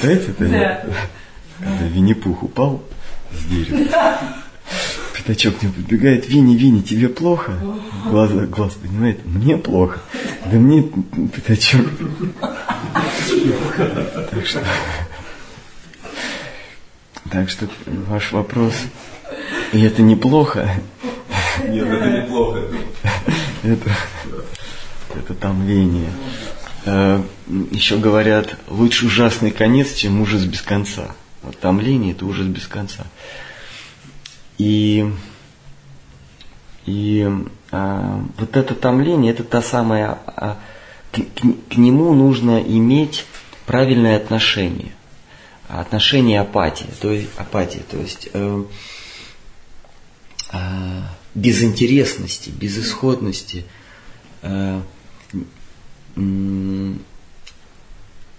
Знаете 0.00 0.34
это? 0.38 0.84
Винни-Пух 1.60 2.42
упал 2.42 2.82
с 3.32 3.44
дерева. 3.44 4.18
Пятачок 5.14 5.62
нему 5.62 5.72
подбегает, 5.72 6.28
Винни, 6.28 6.54
Винни, 6.54 6.82
тебе 6.82 7.08
плохо? 7.08 7.52
Глаза, 8.04 8.46
глаз 8.46 8.74
понимает, 8.74 9.24
мне 9.24 9.56
плохо. 9.56 10.00
Да 10.50 10.58
мне 10.58 10.82
пятачок. 10.82 11.86
Так 14.30 14.46
что, 14.46 14.62
так 17.30 17.48
что 17.50 17.66
ваш 18.08 18.32
вопрос, 18.32 18.74
и 19.72 19.80
это 19.82 20.02
неплохо, 20.02 20.68
Нет, 21.68 21.86
это 21.86 22.10
неплохо. 22.10 22.60
это, 23.62 23.90
это 25.14 25.34
томление. 25.34 26.10
Э, 26.84 27.22
Еще 27.70 27.96
говорят, 27.98 28.56
лучше 28.68 29.06
ужасный 29.06 29.50
конец, 29.50 29.94
чем 29.94 30.20
ужас 30.20 30.44
без 30.44 30.62
конца. 30.62 31.08
Вот 31.42 31.58
томление– 31.58 32.12
это 32.12 32.26
ужас 32.26 32.46
без 32.46 32.66
конца. 32.66 33.04
И, 34.58 35.08
и 36.86 37.28
а, 37.70 38.20
вот 38.38 38.56
это 38.56 38.74
томление– 38.74 39.32
это 39.32 39.44
та 39.44 39.62
самая… 39.62 40.18
а, 40.26 40.58
к, 41.12 41.18
к- 41.18 41.74
к 41.74 41.76
нему 41.76 42.14
нужно 42.14 42.60
иметь 42.60 43.24
правильное 43.64 44.16
отношение. 44.16 44.92
Отношение 45.68 46.40
апатии, 46.40 46.86
то 47.00 47.10
есть, 47.10 47.28
апатии, 47.36 47.82
то 47.90 47.96
есть 47.98 48.28
э, 48.32 48.64
а, 50.50 51.10
безинтересности, 51.34 52.50
безысходности, 52.50 53.64
э, 54.42 54.80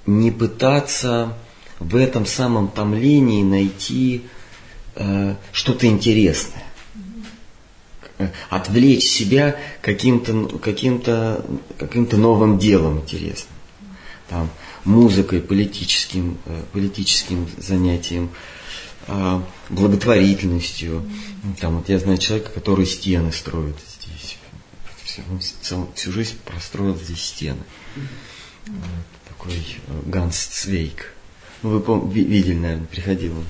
не 0.07 0.31
пытаться 0.31 1.34
в 1.79 1.96
этом 1.96 2.25
самом 2.25 2.70
томлении 2.70 3.44
найти 3.44 4.25
э, 4.96 5.35
что-то 5.51 5.85
интересное. 5.85 6.63
Э, 8.18 8.29
Отвлечь 8.50 9.03
себя 9.03 9.57
каким-то 9.81 10.57
каким-то 10.59 11.46
каким-то 11.77 12.18
новым 12.18 12.57
делом 12.57 13.00
интересным. 13.00 13.53
Там, 14.29 14.50
музыкой, 14.88 15.42
политическим, 15.42 16.38
э, 16.46 16.64
политическим 16.72 17.48
занятием, 17.58 18.30
э, 19.08 19.42
благотворительностью. 19.70 21.06
Там, 21.60 21.78
вот 21.78 21.90
я 21.90 22.00
знаю 22.00 22.18
человека, 22.18 22.52
который 22.52 22.86
стены 22.86 23.32
строит 23.32 23.76
здесь. 24.00 24.38
Всю, 25.04 25.22
цел- 25.62 25.90
всю 25.96 26.12
жизнь 26.12 26.36
простроил 26.46 26.96
здесь 26.96 27.22
стены. 27.22 27.60
Вот 28.66 28.78
такой 29.28 29.54
э, 29.56 30.02
Ганс 30.06 30.38
Цвейк. 30.38 31.14
Ну, 31.64 31.70
вы 31.72 31.80
пом- 31.80 32.12
ви- 32.12 32.24
видели, 32.24 32.56
наверное, 32.56 32.88
приходил 32.88 33.38
он. 33.38 33.46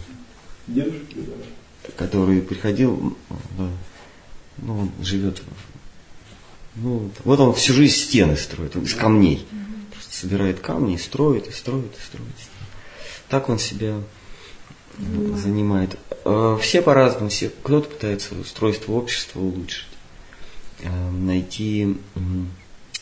Дедушки, 0.67 1.15
да. 1.17 1.91
Который 1.97 2.41
приходил, 2.41 3.17
да, 3.58 3.69
ну, 4.58 4.80
он 4.80 4.91
живет, 5.02 5.41
ну, 6.76 7.10
вот 7.23 7.39
он 7.39 7.54
всю 7.54 7.73
жизнь 7.73 7.95
стены 7.95 8.36
строит, 8.38 8.76
он 8.76 8.84
из 8.84 8.93
камней. 8.93 9.45
Собирает 10.19 10.60
камни 10.62 10.95
и 10.95 10.97
строит, 10.97 11.47
и 11.47 11.51
строит, 11.51 11.93
и 11.95 12.01
строит. 12.03 12.32
Так 13.30 13.49
он 13.49 13.60
себя 13.60 14.01
занимает. 15.36 15.99
Э, 16.25 16.58
Все 16.60 16.82
по-разному, 16.82 17.30
все, 17.30 17.49
кто-то 17.49 17.88
пытается 17.89 18.34
устройство 18.34 18.93
общества 18.93 19.39
улучшить, 19.39 19.86
э, 20.80 21.10
найти 21.12 21.97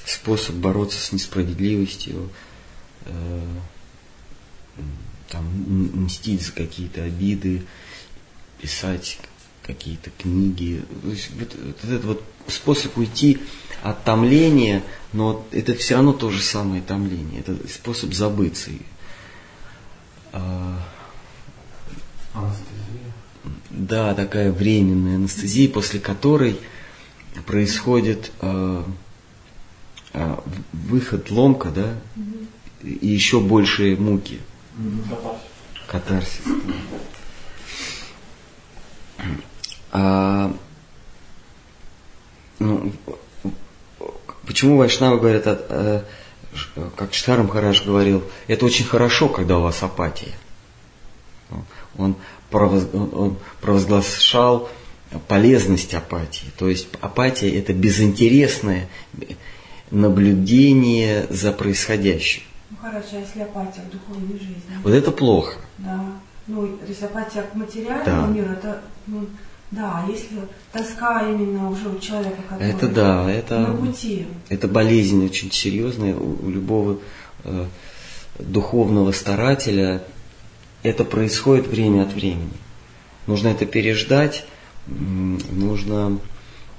способ 0.06 0.56
бороться 0.56 1.00
с 1.00 1.14
несправедливостью, 1.14 2.30
м, 3.06 3.62
там, 5.30 5.46
мстить 6.06 6.42
за 6.42 6.52
какие-то 6.52 7.04
обиды, 7.04 7.64
писать 8.62 9.20
какие-то 9.64 10.10
книги. 10.18 10.84
То 11.02 11.10
есть 11.10 11.30
вот, 11.32 11.56
вот 11.56 11.84
этот 11.84 12.04
вот 12.04 12.24
способ 12.48 12.98
уйти 12.98 13.40
от 13.86 14.04
томления, 14.04 14.82
но 15.14 15.46
это 15.52 15.76
все 15.76 15.94
равно 15.96 16.12
то 16.12 16.32
же 16.32 16.42
самое 16.42 16.82
томление. 16.82 17.42
Это 17.42 17.56
способ 17.70 18.16
забыться. 18.16 18.72
А, 20.34 20.80
Анестезия. 22.34 23.14
да, 23.70 24.16
такая 24.16 24.52
временная 24.52 25.18
анестезия, 25.18 25.70
после 25.70 26.00
которой 26.00 26.60
происходит 27.46 28.32
э, 28.42 28.84
э, 30.14 30.36
выход 30.74 31.30
ломка, 31.30 31.70
да, 31.70 31.94
и 32.82 33.08
еще 33.08 33.40
большие 33.40 33.96
муки, 33.98 34.40
Катарсис. 35.88 35.88
катарсис. 35.88 36.42
да. 36.44 36.54
А, 39.92 40.54
ну, 42.58 42.92
почему 44.46 44.78
вайшнавы 44.78 45.20
говорят, 45.20 45.44
э, 45.48 46.02
как 46.96 47.14
Штарм 47.14 47.50
Хараш 47.50 47.84
говорил, 47.86 48.24
это 48.48 48.66
очень 48.66 48.86
хорошо, 48.86 49.28
когда 49.30 49.58
у 49.58 49.62
вас 49.62 49.84
апатия. 49.84 50.34
Он, 51.98 52.16
провоз- 52.52 52.90
он- 52.94 53.10
он 53.14 53.38
провозглашал 53.62 54.70
полезность 55.28 55.94
апатии. 55.94 56.46
То 56.58 56.68
есть 56.70 56.88
апатия 57.02 57.50
это 57.58 57.74
безинтересное 57.74 58.88
наблюдение 59.92 61.28
за 61.30 61.52
происходящим. 61.52 62.44
Ну 62.72 62.78
хорошо, 62.82 63.08
а 63.14 63.20
если 63.20 63.42
апатия 63.42 63.82
к 63.82 63.92
духовной 63.92 64.38
жизни? 64.40 64.62
Вот 64.84 64.94
это 64.94 65.12
плохо. 65.12 65.60
Да. 65.78 66.04
Ну, 66.48 66.68
то 66.68 66.86
есть 66.88 67.02
апатия 67.04 67.44
к 67.44 67.56
материальному 67.56 68.28
Да. 68.28 68.28
миру, 68.28 68.52
это, 68.52 68.82
ну, 69.08 69.28
да, 69.72 70.06
если 70.08 70.38
тоска 70.72 71.28
именно 71.28 71.70
уже 71.70 71.90
у 71.90 72.00
человека, 72.00 72.38
который 72.50 72.72
Это 72.72 72.88
да, 72.88 73.32
это- 73.32 73.60
на 73.60 73.74
пути. 73.76 74.26
Это 74.50 74.68
болезнь 74.68 75.24
очень 75.26 75.52
серьезная 75.52 76.16
у, 76.16 76.46
у 76.46 76.50
любого 76.50 77.00
э, 77.44 77.66
духовного 78.40 79.12
старателя. 79.12 80.04
Это 80.84 81.04
происходит 81.04 81.68
время 81.68 82.04
от 82.04 82.14
времени. 82.14 82.54
Нужно 83.28 83.48
это 83.50 83.66
переждать, 83.66 84.46
нужно... 84.88 86.20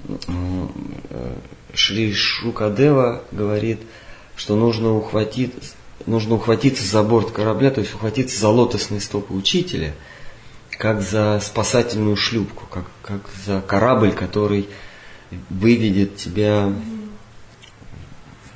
э, 0.09 0.67
Шри 1.75 2.13
Шукадева 2.13 3.23
говорит, 3.33 3.81
что 4.37 4.57
нужно 4.57 4.95
ухватить, 4.97 5.53
нужно 6.07 6.37
ухватиться 6.37 6.87
за 6.87 7.03
борт 7.03 7.33
корабля, 7.33 7.71
то 7.71 7.81
есть 7.81 7.95
ухватиться 7.95 8.39
за 8.39 8.49
лотосные 8.49 9.01
стопы 9.01 9.35
учителя, 9.35 9.95
как 10.79 11.03
за 11.03 11.41
спасательную 11.41 12.17
шлюпку, 12.17 12.67
как, 12.67 12.85
как 13.03 13.21
за 13.45 13.61
корабль, 13.61 14.13
который 14.13 14.69
выведет 15.51 16.17
тебя 16.17 16.73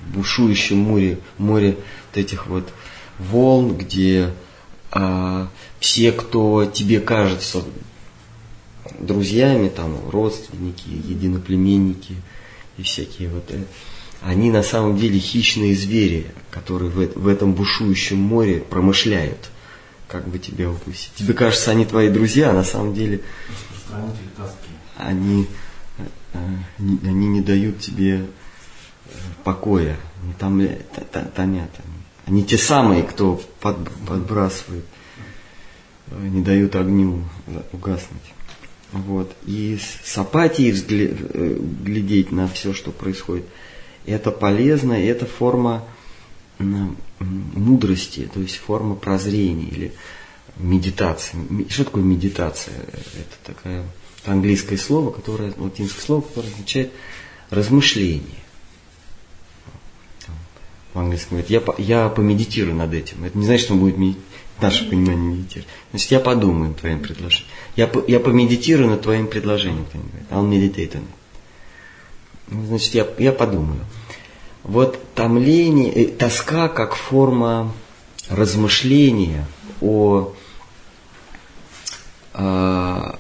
в 0.01 0.15
бушующем 0.15 0.79
море, 0.79 1.19
море 1.39 1.77
вот 2.09 2.19
этих 2.19 2.47
вот 2.47 2.69
волн, 3.19 3.77
где 3.77 4.31
а, 4.91 5.49
все, 5.79 6.13
кто 6.13 6.65
тебе 6.67 7.01
кажется 7.01 7.63
друзьями, 8.99 9.69
там, 9.69 9.97
родственники, 10.11 10.89
единоплеменники 10.89 12.17
и 12.77 12.83
всякие 12.83 13.29
вот 13.29 13.51
это, 13.51 13.65
они 14.21 14.51
на 14.51 14.63
самом 14.63 14.97
деле 14.97 15.19
хищные 15.19 15.75
звери, 15.75 16.27
которые 16.51 16.91
в, 16.91 17.19
в 17.19 17.29
этом 17.29 17.55
бушующем 17.55 18.19
море 18.19 18.61
промышляют, 18.61 19.51
как 20.11 20.29
бы 20.29 20.39
тебя 20.39 20.71
укусить. 20.71 21.13
Тебе 21.15 21.35
кажется, 21.35 21.71
они 21.71 21.85
твои 21.85 22.11
друзья, 22.11 22.51
а 22.51 22.55
на 22.55 22.65
самом 22.65 22.95
деле 22.95 23.21
они, 24.97 25.47
э, 25.99 26.39
они 26.79 27.29
не 27.29 27.41
дают 27.41 27.81
тебе 27.81 28.21
э, 28.21 28.27
покоя, 29.45 29.97
они 30.23 30.33
там 30.35 30.61
тонят. 31.35 31.71
Они, 32.27 32.45
те 32.45 32.59
самые, 32.59 33.03
кто 33.03 33.41
под, 33.61 33.77
подбрасывает, 34.07 34.85
э, 36.09 36.29
не 36.29 36.43
дают 36.43 36.77
огню 36.77 37.25
угаснуть. 37.73 38.35
Вот. 38.93 39.33
И 39.47 39.79
с 40.05 40.19
апатией 40.19 40.73
глядеть 40.73 42.33
на 42.33 42.49
все, 42.49 42.73
что 42.73 42.91
происходит– 42.91 43.47
это 44.07 44.31
полезно, 44.31 44.93
это 44.95 45.27
форма 45.27 45.85
мудрости, 47.21 48.29
то 48.33 48.41
есть 48.41 48.57
форма 48.57 48.95
прозрения 48.95 49.69
или 49.69 49.93
медитации. 50.57 51.39
Что 51.69 51.85
такое 51.85 52.03
медитация? 52.03 52.75
Это 52.75 53.55
такое 53.55 53.85
английское 54.25 54.77
слово, 54.77 55.11
которое, 55.11 55.53
латинское 55.57 56.03
слово, 56.03 56.23
которое 56.23 56.49
означает 56.49 56.93
размышление. 57.51 58.25
В 60.93 60.99
английском 60.99 61.39
говорит, 61.39 61.51
я, 61.51 61.63
я 61.79 62.09
помедитирую 62.09 62.75
над 62.75 62.93
этим. 62.93 63.23
Это 63.25 63.39
не 63.39 63.45
значит, 63.45 63.65
что 63.65 63.75
он 63.75 63.81
будет 63.81 63.97
медитировать. 63.97 64.27
Наше 64.61 64.91
понимание 64.91 65.37
медитировать. 65.37 65.69
Значит, 65.91 66.11
я 66.11 66.21
подумаю 66.21 66.69
над 66.71 66.81
твоим 66.81 67.01
предложением. 67.01 67.49
Я, 67.77 67.91
я 68.09 68.21
помедитирую 68.21 68.91
над 68.91 69.03
твоим 69.03 69.29
предложением. 69.29 69.87
Meditate 70.31 70.93
on 70.95 71.03
it. 71.03 71.05
Ну, 72.49 72.67
значит, 72.67 72.95
я, 72.95 73.07
я 73.19 73.33
подумаю. 73.33 73.81
Вот 74.63 74.99
томление, 75.15 75.93
э, 75.93 76.09
тоска 76.09 76.69
как 76.69 76.95
форма 76.95 77.73
размышления 78.29 79.47
о, 79.81 80.35
о, 82.35 83.17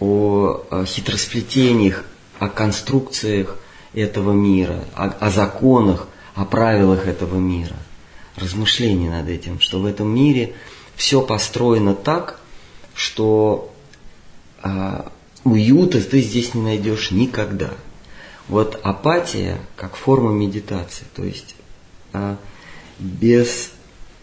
о 0.00 0.84
хитросплетениях, 0.84 2.04
о 2.38 2.48
конструкциях 2.48 3.56
этого 3.94 4.32
мира, 4.32 4.84
о, 4.94 5.06
о 5.06 5.30
законах, 5.30 6.08
о 6.34 6.44
правилах 6.44 7.06
этого 7.06 7.36
мира. 7.36 7.76
Размышление 8.36 9.10
над 9.10 9.28
этим, 9.28 9.60
что 9.60 9.80
в 9.80 9.86
этом 9.86 10.14
мире 10.14 10.54
все 10.96 11.20
построено 11.20 11.94
так, 11.94 12.40
что 12.94 13.72
а, 14.62 15.12
уюта 15.44 16.00
ты 16.00 16.20
здесь 16.20 16.54
не 16.54 16.62
найдешь 16.62 17.10
никогда. 17.10 17.70
Вот 18.50 18.80
апатия 18.82 19.60
как 19.76 19.94
форма 19.94 20.32
медитации, 20.32 21.04
то 21.14 21.22
есть 21.22 21.54
а, 22.12 22.36
без, 22.98 23.70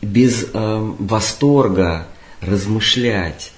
без 0.02 0.48
а, 0.54 0.82
восторга 1.00 2.08
размышлять 2.42 3.54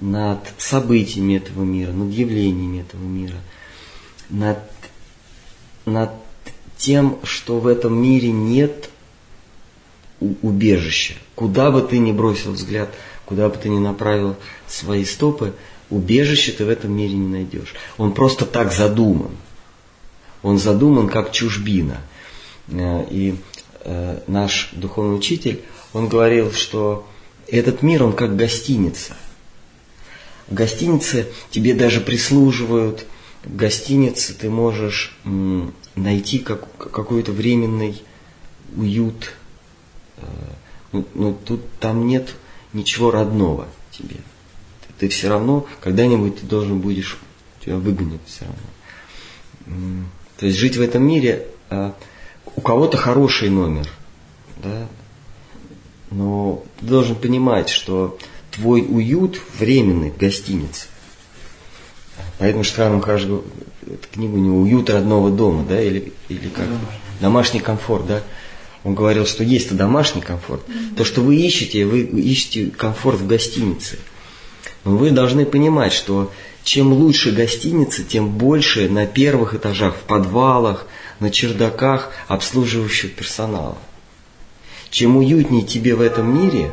над 0.00 0.40
событиями 0.58 1.36
этого 1.36 1.62
мира, 1.62 1.92
над 1.92 2.12
явлениями 2.12 2.80
этого 2.80 3.00
мира, 3.00 3.36
над, 4.28 4.58
над 5.86 6.10
тем, 6.76 7.20
что 7.22 7.60
в 7.60 7.68
этом 7.68 7.96
мире 7.96 8.32
нет 8.32 8.90
убежища. 10.18 11.14
Куда 11.36 11.70
бы 11.70 11.80
ты 11.80 11.98
ни 11.98 12.10
бросил 12.10 12.50
взгляд, 12.54 12.92
куда 13.24 13.48
бы 13.48 13.56
ты 13.56 13.68
ни 13.68 13.78
направил 13.78 14.34
свои 14.66 15.04
стопы– 15.04 15.54
Убежище 15.92 16.52
ты 16.52 16.64
в 16.64 16.70
этом 16.70 16.96
мире 16.96 17.12
не 17.12 17.28
найдешь. 17.28 17.74
Он 17.98 18.14
просто 18.14 18.46
так 18.46 18.72
задуман. 18.72 19.32
Он 20.42 20.58
задуман 20.58 21.08
как 21.08 21.32
чужбина. 21.32 22.00
Э, 22.68 23.04
и 23.10 23.36
э, 23.80 24.20
наш 24.26 24.70
духовный 24.72 25.16
учитель, 25.16 25.62
он 25.92 26.08
говорил, 26.08 26.52
что 26.52 27.06
этот 27.48 27.82
мир, 27.82 28.02
он 28.02 28.12
как 28.12 28.36
гостиница. 28.36 29.16
В 30.48 30.54
гостинице 30.54 31.28
тебе 31.50 31.74
даже 31.74 32.00
прислуживают, 32.00 33.06
в 33.44 33.56
гостинице 33.56 34.34
ты 34.34 34.50
можешь 34.50 35.16
найти 35.94 36.38
как, 36.38 36.76
какой-то 36.76 37.32
временный 37.32 38.02
уют. 38.76 39.32
Э, 40.18 40.22
ну, 40.92 41.06
ну, 41.14 41.38
тут 41.44 41.62
там 41.80 42.06
нет 42.06 42.34
ничего 42.72 43.10
родного 43.10 43.66
тебе 43.90 44.16
ты 45.02 45.08
все 45.08 45.28
равно 45.28 45.66
когда-нибудь 45.80 46.42
ты 46.42 46.46
должен 46.46 46.78
будешь, 46.78 47.18
тебя 47.58 47.76
выгонят 47.76 48.20
все 48.24 48.44
равно. 48.44 50.04
То 50.42 50.46
есть 50.46 50.58
жить 50.58 50.76
в 50.76 50.82
этом 50.82 51.04
мире, 51.04 51.46
а, 51.70 51.94
у 52.56 52.60
кого-то 52.60 52.96
хороший 52.96 53.48
номер, 53.48 53.88
да, 54.56 54.88
но 56.10 56.64
ты 56.80 56.86
должен 56.86 57.14
понимать, 57.14 57.68
что 57.68 58.18
твой 58.50 58.80
уют 58.80 59.40
временный 59.60 60.10
в 60.10 60.16
гостинице. 60.16 60.88
Поэтому 62.40 62.64
Штраном 62.64 63.00
каждую 63.00 63.44
книгу 64.10 64.36
у 64.36 64.40
него 64.40 64.56
«Уют 64.62 64.90
родного 64.90 65.30
дома», 65.30 65.64
да, 65.64 65.80
или, 65.80 66.12
или 66.28 66.48
как? 66.48 66.66
Домашний 67.20 67.60
комфорт, 67.60 68.08
да. 68.08 68.20
Он 68.82 68.96
говорил, 68.96 69.26
что 69.26 69.44
есть-то 69.44 69.76
домашний 69.76 70.22
комфорт. 70.22 70.62
То, 70.96 71.04
что 71.04 71.20
вы 71.20 71.36
ищете, 71.36 71.86
вы 71.86 72.00
ищете 72.00 72.66
комфорт 72.66 73.20
в 73.20 73.28
гостинице– 73.28 74.00
но 74.84 74.96
вы 74.96 75.10
должны 75.10 75.46
понимать, 75.46 75.92
что 75.92 76.32
чем 76.64 76.92
лучше 76.92 77.32
гостиница, 77.32 78.04
тем 78.04 78.28
больше 78.28 78.88
на 78.88 79.06
первых 79.06 79.54
этажах, 79.54 79.96
в 79.96 80.00
подвалах, 80.00 80.86
на 81.20 81.30
чердаках 81.30 82.12
обслуживающего 82.28 83.10
персонала. 83.10 83.78
Чем 84.90 85.16
уютнее 85.16 85.62
тебе 85.62 85.94
в 85.94 86.00
этом 86.00 86.42
мире, 86.42 86.70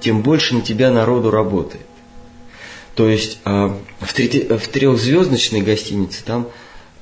тем 0.00 0.22
больше 0.22 0.54
на 0.54 0.62
тебя 0.62 0.90
народу 0.90 1.30
работает. 1.30 1.86
То 2.94 3.08
есть 3.08 3.38
э, 3.44 3.70
в, 4.00 4.12
трети, 4.12 4.56
в 4.56 4.68
трехзвездочной 4.68 5.60
гостинице 5.60 6.24
там 6.24 6.48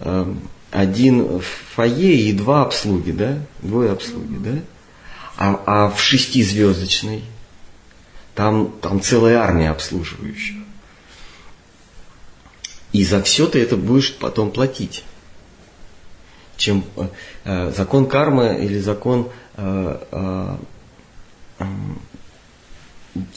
э, 0.00 0.34
один 0.70 1.40
фойе 1.74 2.14
и 2.14 2.32
два 2.32 2.62
обслуги, 2.62 3.10
да? 3.10 3.38
Двое 3.62 3.92
обслуги, 3.92 4.36
да? 4.38 4.58
А, 5.38 5.62
а 5.66 5.90
в 5.90 6.00
шестизвездочной 6.00 7.22
там, 8.34 8.72
там 8.82 9.00
целая 9.00 9.38
армия 9.38 9.70
обслуживающих. 9.70 10.56
И 12.92 13.04
за 13.04 13.22
все 13.22 13.46
ты 13.46 13.60
это 13.60 13.76
будешь 13.76 14.14
потом 14.14 14.50
платить. 14.50 15.04
Чем 16.56 16.84
э, 16.96 17.08
э 17.44 17.72
закон 17.76 18.06
кармы 18.06 18.58
или 18.60 18.78
закон 18.78 19.28
э, 19.56 19.98
э, 20.10 20.56
э, 21.58 21.64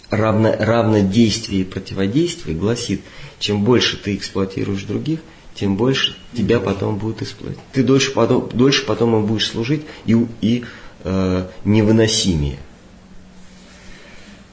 равно, 0.10 0.56
равнодействия 0.58 1.62
и 1.62 1.64
противодействия 1.64 2.54
гласит, 2.54 3.02
чем 3.40 3.64
больше 3.64 3.98
ты 3.98 4.16
эксплуатируешь 4.16 4.84
других, 4.84 5.20
тем 5.54 5.76
больше 5.76 6.16
тебя 6.34 6.60
потом 6.60 6.98
будут 6.98 7.22
эксплуатировать. 7.22 7.72
Ты 7.74 7.84
дольше 7.84 8.12
потом, 8.12 8.50
дольше 8.54 8.86
потом 8.86 9.16
им 9.16 9.26
будешь 9.26 9.50
служить 9.50 9.84
и, 10.06 10.16
и 10.42 10.66
э, 11.04 11.48
невыносимее. 11.66 12.58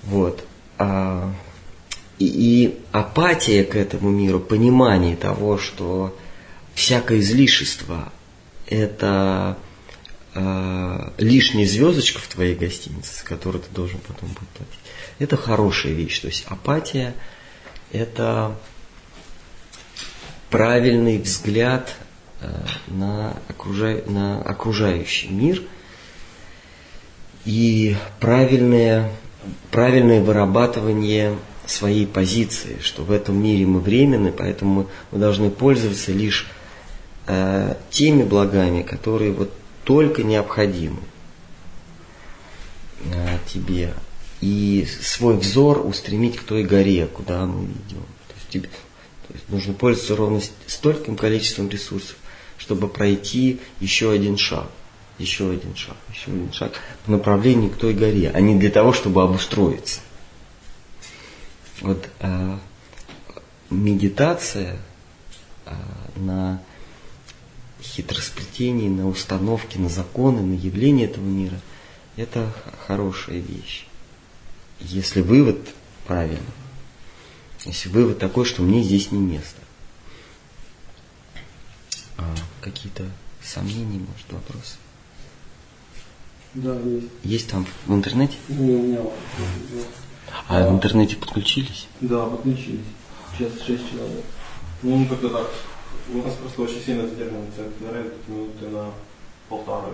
Вот. 0.05 0.45
А, 0.79 1.33
и, 2.19 2.27
и 2.27 2.79
апатия 2.93 3.65
к 3.65 3.77
этому 3.77 4.11
миру, 4.11 4.41
понимание 4.41 5.17
того, 5.17 5.59
что 5.59 6.17
всякое 6.75 7.21
излишество– 7.21 8.13
это 8.67 9.57
э, 10.35 11.11
лишняя 11.19 11.67
звездочка 11.67 12.21
в 12.21 12.29
твоей 12.29 12.55
гостинице, 12.55 13.15
с 13.15 13.23
которой 13.23 13.59
ты 13.59 13.75
должен 13.75 13.99
потом 14.01 14.29
будет 14.31 14.49
платить. 14.51 14.79
Это 15.19 15.37
хорошая 15.37 15.93
вещь. 15.93 16.19
То 16.21 16.29
есть 16.29 16.45
апатия– 16.49 17.15
это 17.93 18.57
правильный 20.51 21.19
взгляд 21.19 21.95
э, 22.41 22.49
на, 22.89 23.37
окружа... 23.49 24.03
на 24.07 24.43
окружающий 24.43 25.29
мир 25.29 25.63
и 27.45 27.97
правильное 28.21 29.11
правильное 29.71 30.21
вырабатывание 30.21 31.37
своей 31.71 32.07
позиции, 32.07 32.79
что 32.83 33.03
в 33.03 33.11
этом 33.11 33.43
мире 33.43 33.67
мы 33.67 33.81
временны, 33.81 34.33
поэтому 34.33 34.89
мы 35.11 35.19
должны 35.19 35.51
пользоваться 35.51 36.13
лишь 36.13 36.47
э, 37.27 37.75
теми 37.91 38.23
благами, 38.23 38.83
которые 38.83 39.33
вот 39.33 39.53
только 39.85 40.23
необходимы 40.23 41.01
э, 43.05 43.39
тебе. 43.47 43.95
И 44.41 44.87
свой 45.03 45.37
взор 45.37 45.85
устремить 45.85 46.37
к 46.37 46.43
той 46.45 46.63
горе, 46.63 47.07
куда 47.07 47.45
мы 47.47 47.65
идем. 47.65 48.05
То 48.29 48.35
есть, 48.37 48.49
тебе, 48.51 48.69
то 48.69 49.35
есть 49.35 49.49
нужно 49.49 49.75
пользоваться 49.75 50.17
ровно 50.17 50.41
стольким 50.67 51.17
количеством 51.17 51.69
ресурсов, 51.69 52.17
чтобы 52.57 52.89
пройти 52.89 53.61
еще 53.81 54.11
один 54.11 54.37
шаг. 54.37 54.69
еще 55.19 55.51
один 55.51 55.75
шаг, 55.75 55.97
еще 56.13 56.31
один 56.31 56.53
шаг 56.53 56.73
по 57.05 57.11
направлению 57.11 57.71
к 57.71 57.77
той 57.77 57.93
горе, 57.93 58.31
а 58.33 58.41
не 58.41 58.55
для 58.55 58.71
того, 58.71 58.93
чтобы 58.93 59.23
обустроиться. 59.23 60.01
Вот 61.81 62.09
э, 62.21 62.59
медитация 63.71 64.79
э, 65.65 65.75
на 66.17 66.63
хитросплетении, 67.81 68.89
на 68.89 69.09
установке, 69.09 69.79
на 69.79 69.89
законы, 69.89 70.43
на 70.43 70.55
явление 70.55 71.07
этого 71.07 71.25
мира, 71.25 71.61
это 72.17 72.53
хорошая 72.87 73.39
вещь. 73.39 73.87
Если 74.81 75.21
вывод 75.21 75.59
правильный, 76.07 76.41
если 77.65 77.89
вывод 77.89 78.19
такой, 78.19 78.45
что 78.45 78.63
мне 78.63 78.83
здесь 78.83 79.13
не 79.13 79.19
место. 79.19 79.61
А, 82.17 82.35
какие-то 82.61 83.05
сомнения, 83.43 83.99
может, 83.99 84.27
вопросы? 84.31 84.77
Да, 86.55 86.79
есть. 86.81 87.07
Есть 87.23 87.51
там 87.51 87.67
в 87.87 87.95
интернете? 87.95 88.37
Не, 88.49 88.73
у 88.73 88.83
меня. 88.83 89.01
А 90.49 90.67
в 90.67 90.73
интернете 90.73 91.17
подключились? 91.17 91.89
Да, 92.01 92.27
подключились. 92.27 92.81
Сейчас 93.37 93.53
шесть 93.65 93.91
человек. 93.91 94.25
Ну, 94.83 94.97
мы 94.97 95.07
как-то 95.07 95.29
так. 95.29 95.47
У 96.13 96.19
нас 96.19 96.35
просто 96.35 96.63
очень 96.63 96.81
сильно 96.81 97.07
задерживается 97.07 97.67
интернет 97.67 98.15
минуты 98.29 98.69
на 98.69 98.91
полторы. 99.49 99.93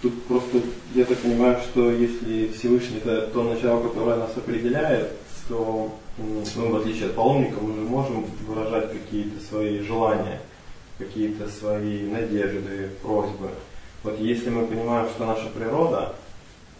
Тут 0.00 0.24
просто, 0.24 0.60
я 0.94 1.04
так 1.04 1.18
понимаю, 1.18 1.60
что 1.62 1.90
если 1.92 2.48
Всевышний 2.48 2.98
это 2.98 3.28
то 3.28 3.44
начало, 3.44 3.86
которое 3.86 4.16
нас 4.16 4.36
определяет, 4.36 5.12
то, 5.48 5.96
ну, 6.18 6.44
в 6.70 6.76
отличие 6.76 7.06
от 7.06 7.14
паломника, 7.14 7.60
мы 7.60 7.74
же 7.74 7.80
можем 7.82 8.24
выражать 8.46 8.92
какие-то 8.92 9.44
свои 9.44 9.80
желания, 9.80 10.40
какие-то 10.98 11.48
свои 11.48 12.02
надежды, 12.10 12.90
просьбы. 13.00 13.50
Вот 14.02 14.18
если 14.18 14.50
мы 14.50 14.66
понимаем, 14.66 15.08
что 15.08 15.26
наша 15.26 15.46
природа, 15.46 16.16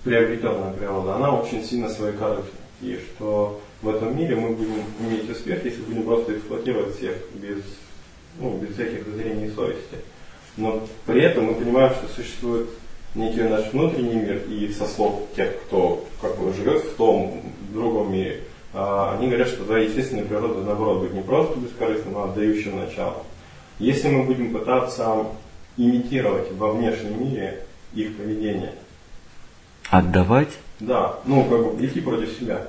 приобретенная 0.04 0.72
природа, 0.72 1.16
она 1.16 1.34
очень 1.34 1.64
сильно 1.64 1.88
своекорыстна, 1.88 2.50
и 2.80 2.98
что 2.98 3.60
в 3.82 3.88
этом 3.88 4.16
мире 4.16 4.36
мы 4.36 4.50
будем 4.50 4.84
иметь 5.00 5.30
успех, 5.30 5.64
если 5.64 5.82
будем 5.82 6.04
просто 6.04 6.36
эксплуатировать 6.36 6.96
всех 6.96 7.16
без, 7.34 7.58
ну, 8.38 8.58
без 8.58 8.74
всяких 8.74 9.06
зазрений 9.06 9.50
совести. 9.50 9.96
Но 10.56 10.86
при 11.06 11.22
этом 11.22 11.44
мы 11.44 11.54
понимаем, 11.54 11.92
что 11.94 12.08
существует 12.08 12.68
некий 13.14 13.42
наш 13.42 13.72
внутренний 13.72 14.14
мир, 14.14 14.42
и 14.48 14.72
со 14.72 14.86
слов 14.86 15.28
тех, 15.36 15.62
кто 15.62 16.04
как 16.20 16.38
бы 16.38 16.52
живет 16.52 16.82
в 16.82 16.96
том 16.96 17.42
другом 17.72 18.12
мире, 18.12 18.40
а, 18.74 19.16
они 19.16 19.28
говорят, 19.28 19.48
что 19.48 19.64
да, 19.64 19.78
естественная 19.78 20.24
природа, 20.24 20.60
наоборот, 20.62 21.02
быть 21.02 21.12
не 21.12 21.22
просто 21.22 21.58
бескорыстным, 21.58 22.16
а 22.16 22.24
отдающим 22.24 22.78
начало. 22.78 23.22
Если 23.78 24.08
мы 24.08 24.24
будем 24.24 24.52
пытаться 24.52 25.26
имитировать 25.76 26.52
во 26.52 26.72
внешнем 26.72 27.20
мире 27.20 27.66
их 27.94 28.16
поведение. 28.16 28.72
Отдавать? 29.92 30.48
Да, 30.80 31.18
ну 31.26 31.44
как 31.44 31.76
бы 31.76 31.86
идти 31.86 32.00
против 32.00 32.30
себя. 32.40 32.66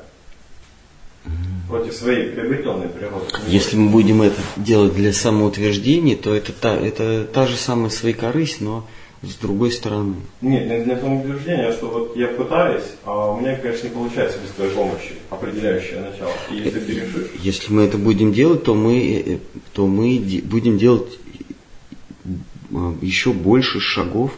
Против 1.70 1.94
своей 1.94 2.32
приобретенной 2.32 2.90
природы. 2.90 3.26
Если 3.48 3.78
мы 3.78 3.92
будем 3.92 4.22
это 4.22 4.42
делать 4.58 4.94
для 4.94 5.14
самоутверждения, 5.14 6.18
то 6.18 6.36
это 6.36 6.52
та, 6.52 6.76
это 6.76 7.24
та 7.24 7.48
же 7.48 7.56
самая 7.56 7.92
своекорысть, 7.92 8.60
но 8.60 8.86
с 9.22 9.36
другой 9.36 9.72
стороны. 9.72 10.16
Нет, 10.42 10.68
не 10.68 10.84
для 10.84 11.00
самоутверждения, 11.00 11.70
а 11.70 11.72
что 11.72 11.88
вот 11.88 12.18
я 12.18 12.28
пытаюсь, 12.28 12.84
а 13.06 13.32
у 13.32 13.40
меня, 13.40 13.56
конечно, 13.56 13.88
не 13.88 13.94
получается 13.94 14.40
без 14.44 14.52
твоей 14.52 14.72
помощи, 14.72 15.14
определяющее 15.30 16.02
начало. 16.02 16.34
И 16.52 16.56
если 16.56 16.80
ты 16.82 16.92
решишь... 16.92 17.32
Если 17.40 17.72
мы 17.72 17.84
это 17.84 17.98
будем 17.98 18.34
делать, 18.34 18.66
то 18.66 18.76
мы, 18.76 19.40
то 19.72 19.88
мы 19.88 20.20
будем 20.44 20.78
делать 20.78 21.18
еще 23.02 23.32
больше 23.32 23.80
шагов 23.80 24.38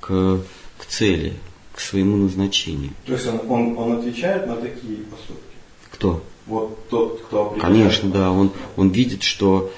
к, 0.00 0.40
к 0.78 0.86
цели, 0.86 1.34
к 1.74 1.80
своему 1.80 2.16
назначению. 2.16 2.90
То 3.06 3.12
есть 3.14 3.26
он, 3.26 3.40
он, 3.48 3.78
он 3.78 3.98
отвечает 3.98 4.46
на 4.46 4.56
такие 4.56 4.98
поступки? 4.98 5.42
Кто? 5.90 6.22
Вот 6.46 6.88
тот, 6.88 7.22
кто 7.22 7.46
определяет. 7.46 7.74
Конечно, 7.74 8.10
да. 8.10 8.30
Он, 8.30 8.52
он 8.76 8.90
видит, 8.90 9.22
что 9.22 9.72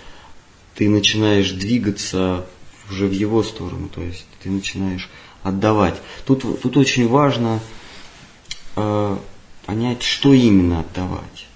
ты 0.74 0.88
начинаешь 0.88 1.50
двигаться 1.52 2.46
уже 2.90 3.06
в 3.06 3.12
его 3.12 3.42
сторону, 3.42 3.88
то 3.88 4.02
есть 4.02 4.26
ты 4.42 4.50
начинаешь 4.50 5.08
отдавать. 5.42 5.94
Тут, 6.26 6.60
тут 6.60 6.76
очень 6.76 7.08
важно 7.08 7.60
э, 8.76 9.16
понять, 9.66 10.02
что 10.02 10.32
именно 10.32 10.80
отдавать, 10.80 11.46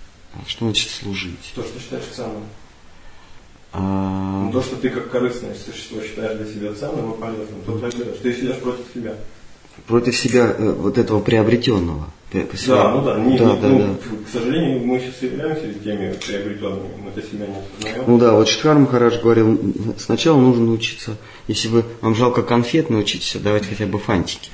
что 0.47 0.67
значит 0.67 0.91
служить. 0.91 1.53
То, 1.55 1.63
что 1.63 1.81
считаешь 1.81 2.05
ценным. 2.15 2.45
А... 3.73 4.45
Ну, 4.45 4.53
то, 4.53 4.63
что 4.63 4.77
ты 4.77 4.89
как 4.89 5.11
корыстное 5.11 5.55
существо 5.55 6.01
считаешь 6.01 6.39
для 6.39 6.47
себя 6.47 6.75
ценным 6.75 7.13
и 7.13 7.21
полезным, 7.21 7.61
то 7.67 7.79
ты, 7.79 7.91
что 7.91 8.05
ты 8.05 8.35
сидишь 8.35 8.59
против 8.59 8.85
себя. 8.95 9.15
Против 9.87 10.17
себя 10.17 10.55
э, 10.57 10.73
вот 10.73 10.99
этого 10.99 11.21
приобретенного. 11.21 12.09
Да, 12.33 12.93
ну 12.93 13.03
да, 13.03 13.19
не, 13.19 13.39
да, 13.39 13.45
не, 13.55 13.61
да, 13.61 13.69
ну, 13.69 13.79
да. 13.79 13.87
К 14.27 14.29
сожалению, 14.31 14.85
мы 14.85 15.01
сейчас 15.01 15.23
являемся 15.23 15.73
теми 15.83 16.13
приобретенными, 16.13 16.91
мы 17.03 17.11
это 17.11 17.23
себя 17.23 17.47
не 17.47 17.55
осознаем. 17.55 18.05
Ну 18.07 18.19
да, 18.19 18.33
вот 18.35 18.49
Штхар 18.49 18.79
Махарадж 18.79 19.19
говорил, 19.23 19.59
сначала 19.97 20.39
нужно 20.39 20.67
научиться, 20.67 21.17
если 21.47 21.69
вы, 21.69 21.85
вам 22.03 22.15
жалко 22.15 22.43
конфет, 22.43 22.91
научитесь 22.91 23.35
отдавать 23.37 23.67
хотя 23.67 23.87
бы 23.87 23.99
фантики. 23.99 24.51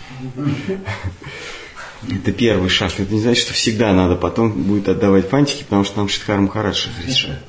Это 2.09 2.33
первый 2.33 2.69
шаг. 2.69 2.93
Это 2.99 3.13
не 3.13 3.21
значит, 3.21 3.45
что 3.45 3.55
всегда 3.55 3.93
надо 3.93 4.15
потом 4.15 4.53
будет 4.53 4.89
отдавать 4.89 5.29
фантики, 5.29 5.65
потому 5.65 5.85
что 5.85 5.99
нам 5.99 6.09
Штхар 6.09 6.39
Махарадж 6.41 6.87
разрешает. 6.99 7.41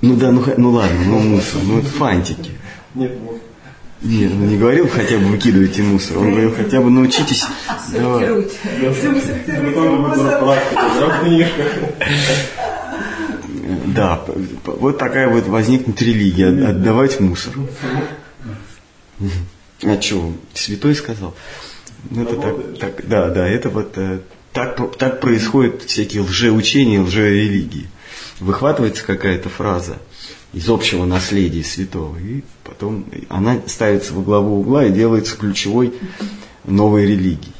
Ну 0.00 0.16
да, 0.16 0.30
ну, 0.30 0.42
ну 0.56 0.70
ладно, 0.70 1.00
ну 1.06 1.18
мусор, 1.18 1.62
ну 1.64 1.78
это 1.80 1.88
фантики. 1.88 2.52
Нет, 2.94 3.20
мусор. 3.20 3.40
Нет, 4.04 4.32
он 4.32 4.48
не 4.48 4.58
говорил 4.58 4.86
хотя 4.86 5.16
бы 5.16 5.28
выкидывайте 5.28 5.82
мусор, 5.82 6.18
он 6.18 6.30
говорил 6.30 6.54
хотя 6.54 6.82
бы 6.82 6.90
научитесь. 6.90 7.42
Сортируйте. 7.90 8.56
Да, 13.86 14.22
вот 14.66 14.98
такая 14.98 15.28
вот 15.28 15.46
возникнет 15.46 16.02
религия, 16.02 16.48
отдавать 16.48 17.18
мусор. 17.18 17.54
А 19.82 20.00
что, 20.00 20.34
святой 20.52 20.94
сказал? 20.94 21.34
Ну, 22.10 22.24
это 22.24 22.36
так, 22.36 22.78
так, 22.78 23.08
да, 23.08 23.30
да, 23.30 23.48
это 23.48 23.70
вот 23.70 23.96
э, 23.96 24.20
так, 24.52 24.98
так 24.98 25.20
происходят 25.20 25.82
всякие 25.82 26.22
лжеучения, 26.22 27.00
лжерелигии. 27.00 27.88
Выхватывается 28.40 29.02
какая-то 29.04 29.48
фраза– 29.48 29.96
из 30.54 30.68
общего 30.68 31.04
наследия 31.04 31.64
святого. 31.64 32.16
И 32.18 32.42
потом 32.62 33.04
она 33.28 33.60
ставится 33.66 34.14
во 34.14 34.22
главу 34.22 34.60
угла 34.60 34.86
и 34.86 34.92
делается 34.92 35.36
ключевой 35.36 35.92
новой 36.64 37.06
религии. 37.06 37.52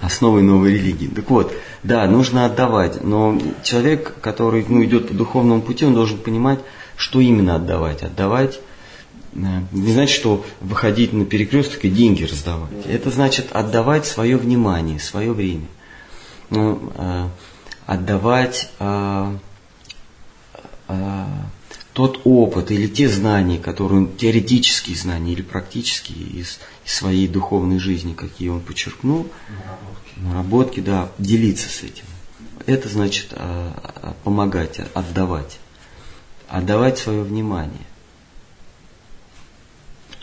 Основой 0.00 0.42
новой 0.42 0.74
религии. 0.74 1.08
Так 1.08 1.28
вот, 1.28 1.52
да, 1.82 2.06
нужно 2.06 2.46
отдавать, 2.46 3.02
но 3.02 3.36
человек, 3.64 4.14
который 4.20 4.64
ну, 4.68 4.84
идет 4.84 5.08
по 5.08 5.14
духовному 5.14 5.60
пути, 5.60 5.84
он 5.84 5.94
должен 5.94 6.18
понимать, 6.18 6.60
что 6.96 7.20
именно 7.20 7.56
отдавать. 7.56 8.02
Отдавать 8.02 8.60
э, 9.34 9.38
не 9.72 9.92
значит, 9.92 10.14
что 10.14 10.44
выходить 10.60 11.12
на 11.12 11.24
перекресток 11.24 11.84
и 11.84 11.90
деньги 11.90 12.24
раздавать. 12.24 12.70
Это 12.86 13.10
значит 13.10 13.48
отдавать 13.50 14.06
свое 14.06 14.36
внимание, 14.36 15.00
свое 15.00 15.32
время. 15.32 15.66
Ну, 16.50 16.80
э, 16.96 17.28
отдавать 17.86 18.70
э, 18.78 19.34
тот 21.92 22.20
опыт 22.24 22.70
или 22.70 22.86
те 22.86 23.08
знания, 23.08 23.58
которые 23.58 24.02
он, 24.02 24.16
теоретические 24.16 24.96
знания 24.96 25.32
или 25.32 25.42
практические 25.42 26.28
из, 26.28 26.60
из 26.84 26.94
своей 26.94 27.28
духовной 27.28 27.78
жизни, 27.78 28.14
какие 28.14 28.48
он 28.48 28.60
подчеркнул, 28.60 29.26
наработки, 29.48 30.18
наработки 30.18 30.80
да, 30.80 31.12
делиться 31.18 31.68
с 31.68 31.82
этим. 31.82 32.04
Это 32.66 32.88
значит 32.88 33.32
а, 33.32 33.72
а, 34.02 34.14
помогать, 34.22 34.80
отдавать. 34.94 35.58
Отдавать 36.48 36.98
свое 36.98 37.22
внимание. 37.22 37.86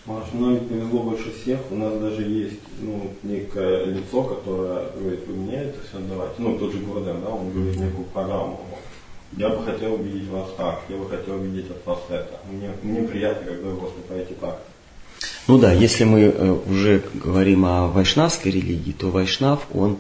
Маш, 0.06 0.24
нам 0.34 0.54
ведь 0.54 0.70
повезло 0.70 1.04
больше 1.04 1.34
всех. 1.42 1.60
У 1.70 1.76
нас 1.76 1.94
даже 2.00 2.22
есть 2.22 2.60
ну, 2.80 3.14
некое 3.24 3.86
лицо, 3.86 4.24
которое 4.24 4.90
говорит, 4.92 5.28
вы 5.28 5.36
мне 5.36 5.56
это 5.56 5.80
все 5.88 5.98
отдавать. 5.98 6.40
Ну, 6.40 6.58
тот 6.58 6.72
же 6.72 6.80
Гурден, 6.80 7.22
да, 7.22 7.30
он 7.30 7.52
говорит 7.52 7.76
некую 7.78 8.06
программу 8.06 8.66
я 9.36 9.50
бы 9.50 9.64
хотел 9.66 9.96
увидеть 9.96 10.30
вас 10.30 10.50
так, 10.58 10.82
я 10.90 10.98
бы 10.98 11.10
хотел 11.10 11.36
увидеть 11.36 11.70
от 11.70 11.86
вас 11.86 12.00
это. 12.10 12.40
Мне, 12.50 12.70
мне 12.84 13.08
приятно, 13.08 13.52
когда 13.52 13.70
вы 13.70 13.78
поступаете 13.78 14.34
так. 14.40 14.62
Ну 15.48 15.58
да, 15.58 15.74
если 15.74 16.04
мы 16.04 16.22
э, 16.22 16.58
уже 16.68 17.04
говорим 17.14 17.66
о 17.66 17.88
вайшнавской 17.88 18.52
религии, 18.52 18.92
то 18.92 19.10
вайшнав, 19.10 19.66
он 19.74 19.98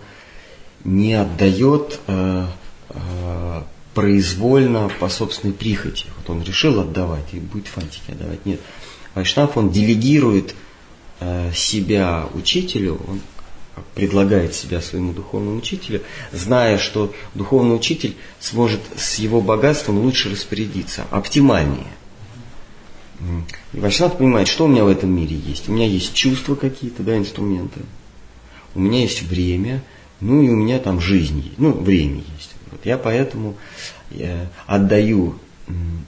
не 0.84 1.14
отдает 1.14 2.00
э, 2.08 2.46
э, 2.90 3.62
произвольно 3.94 4.92
по 5.00 5.10
собственной 5.10 5.54
прихоти. 5.54 6.06
Вот 6.18 6.30
он 6.30 6.44
решил 6.44 6.80
отдавать 6.80 7.34
и 7.34 7.40
будет 7.40 7.68
фантики 7.68 8.12
отдавать. 8.12 8.46
Нет. 8.46 8.60
Вайшнав, 9.16 9.58
он 9.58 9.72
делегирует 9.72 10.54
э, 11.20 11.52
себя 11.54 12.28
учителю, 12.34 13.00
он 13.08 13.22
предлагает 13.96 14.54
себя 14.54 14.82
своему 14.82 15.14
духовному 15.14 15.58
учителю, 15.58 16.02
зная, 16.32 16.78
что 16.78 17.14
духовный 17.34 17.76
учитель 17.76 18.16
сможет 18.40 18.82
с 18.96 19.16
его 19.16 19.42
богатством 19.42 20.00
лучше 20.00 20.30
распорядиться, 20.30 21.06
оптимальнее. 21.12 21.88
И 23.74 23.80
Вайшнав 23.80 24.18
понимает, 24.18 24.48
что 24.48 24.66
у 24.66 24.68
меня 24.68 24.84
в 24.84 24.88
этом 24.88 25.10
мире 25.10 25.36
есть. 25.36 25.70
У 25.70 25.72
меня 25.72 25.88
есть 25.88 26.14
чувства 26.14 26.56
какие-то, 26.56 27.04
да, 27.04 27.18
инструменты. 27.18 27.82
У 28.76 28.80
меня 28.80 29.02
есть 29.02 29.24
время, 29.24 29.84
ну 30.22 30.42
и 30.42 30.50
у 30.50 30.56
меня 30.56 30.78
там 30.80 31.02
жизнь 31.02 31.40
есть, 31.40 31.58
ну, 31.58 31.72
время 31.72 32.22
есть. 32.36 32.52
Вот 32.72 32.86
я 32.86 32.98
поэтому 32.98 33.56
я 34.12 34.50
отдаю 34.68 35.36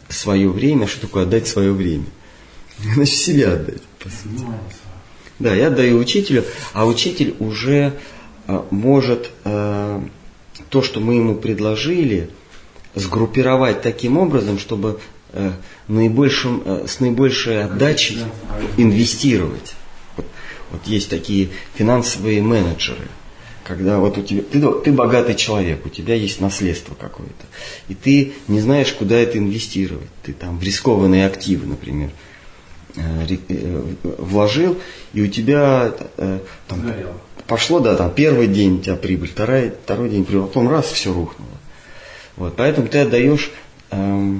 свое 0.08 0.49
время. 0.49 0.88
Что 0.88 1.01
такое 1.01 1.23
отдать 1.23 1.47
свое 1.47 1.71
время? 1.71 2.05
Значит, 2.77 3.15
себя 3.15 3.53
отдать, 3.53 3.82
по. 3.99 4.10
Да, 5.39 5.56
я 5.56 5.67
отдаю 5.67 5.97
учителю, 5.97 6.43
а 6.73 6.86
учитель 6.86 7.36
уже 7.39 7.93
а, 8.47 8.65
может 8.69 9.30
а, 9.45 10.04
то, 10.69 10.82
что 10.82 10.99
мы 10.99 11.15
ему 11.15 11.36
предложили, 11.36 12.30
сгруппировать 12.95 13.82
таким 13.82 14.17
образом, 14.17 14.60
чтобы 14.60 14.99
а, 15.32 15.54
наибольшим, 15.88 16.88
с 16.88 16.99
наибольшей 16.99 17.63
отдачей 17.63 18.19
инвестировать. 18.78 19.75
Вот, 20.17 20.25
вот 20.71 20.82
есть 20.86 21.10
такие 21.10 21.49
финансовые 21.75 22.41
менеджеры– 22.41 23.08
когда 23.69 23.99
вот 23.99 24.17
у 24.17 24.23
тебя, 24.23 24.41
ты, 24.41 24.60
ты 24.60 24.91
богатый 24.91 25.36
человек, 25.36 25.86
у 25.86 25.89
тебя 25.89 26.15
есть 26.15 26.41
наследство 26.41 26.95
какое-то, 26.95 27.45
и 27.88 27.93
ты 27.93 28.34
не 28.47 28.62
знаешь, 28.62 28.91
куда 28.93 29.15
это 29.15 29.38
инвестировать. 29.38 30.10
Ты 30.23 30.34
там 30.34 30.58
в 30.58 30.63
рискованные 30.63 31.28
активы, 31.28 31.67
например, 31.67 32.10
э, 32.10 32.10
э, 32.10 32.28
вложил, 34.03 34.77
и 35.13 35.21
у 35.21 35.27
тебя 35.27 35.93
э, 36.17 36.39
там, 36.67 36.81
пошло, 37.47 37.79
да, 37.79 37.95
там 37.95 38.12
первый 38.12 38.47
день 38.47 38.75
у 38.75 38.79
тебя 38.79 38.95
прибыль, 38.95 39.29
второй, 39.29 39.71
второй 39.83 40.09
день 40.09 40.25
прибыль, 40.25 40.47
потом 40.47 40.69
раз, 40.69 40.85
все 40.88 41.13
рухнуло. 41.13 41.49
Вот, 42.35 42.55
поэтому 42.55 42.88
ты 42.88 42.99
отдаешь 42.99 43.51
э, 43.91 44.33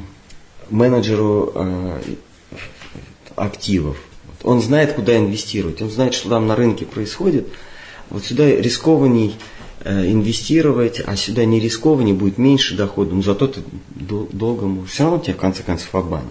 менеджеру 0.70 1.52
э, 1.56 2.00
активов. 3.36 3.98
Он 4.44 4.62
знает, 4.62 4.94
куда 4.94 5.18
инвестировать, 5.18 5.82
он 5.82 5.90
знает, 5.90 6.14
что 6.14 6.30
там 6.30 6.48
на 6.48 6.56
рынке 6.56 6.86
происходит– 6.86 7.48
вот 8.10 8.26
сюда 8.26 8.50
рискованней 8.50 9.36
э, 9.84 10.12
инвестировать, 10.12 11.02
а 11.06 11.16
сюда 11.16 11.46
не 11.46 11.60
рискованней 11.60 12.14
будет 12.14 12.38
меньше 12.38 12.76
дохода, 12.76 13.14
но 13.14 13.22
зато 13.22 13.48
ты 13.48 13.62
долго 13.90 14.66
можешь. 14.66 14.94
Все 14.94 15.04
равно 15.04 15.20
тебя 15.20 15.36
в 15.36 15.38
конце 15.38 15.64
концов 15.64 15.94
обманет. 15.94 16.26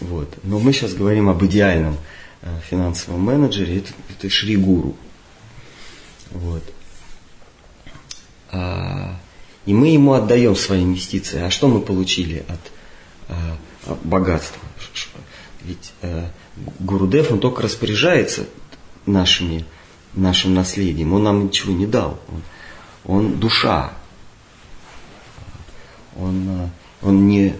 Вот. 0.00 0.38
Но 0.42 0.58
мы 0.58 0.72
сейчас 0.72 0.94
говорим 0.94 1.28
об 1.28 1.44
идеальном 1.44 1.96
э, 2.42 2.60
финансовом 2.68 3.20
менеджере, 3.20 3.78
это, 3.78 3.90
это 4.10 4.30
Шри-гуру. 4.30 4.96
Вот. 6.30 6.62
А, 8.50 9.18
и 9.66 9.74
мы 9.74 9.88
ему 9.88 10.12
отдаем 10.12 10.56
свои 10.56 10.82
инвестиции. 10.82 11.40
А 11.40 11.50
что 11.50 11.68
мы 11.68 11.80
получили 11.80 12.44
от 12.48 12.60
а, 13.28 13.58
богатства? 14.02 14.60
Ведь 15.62 15.92
а, 16.02 16.30
Гурудев, 16.78 17.32
он 17.32 17.40
только 17.40 17.62
распоряжается 17.62 18.46
нашими 19.06 19.64
нашим 20.14 20.54
наследием. 20.54 21.12
Он 21.12 21.22
нам 21.24 21.44
ничего 21.46 21.72
не 21.72 21.86
дал. 21.86 22.20
Он, 22.28 22.42
он 23.16 23.40
душа. 23.40 23.92
Он, 26.16 26.48
э, 26.48 26.68
он 27.02 27.26
не, 27.26 27.54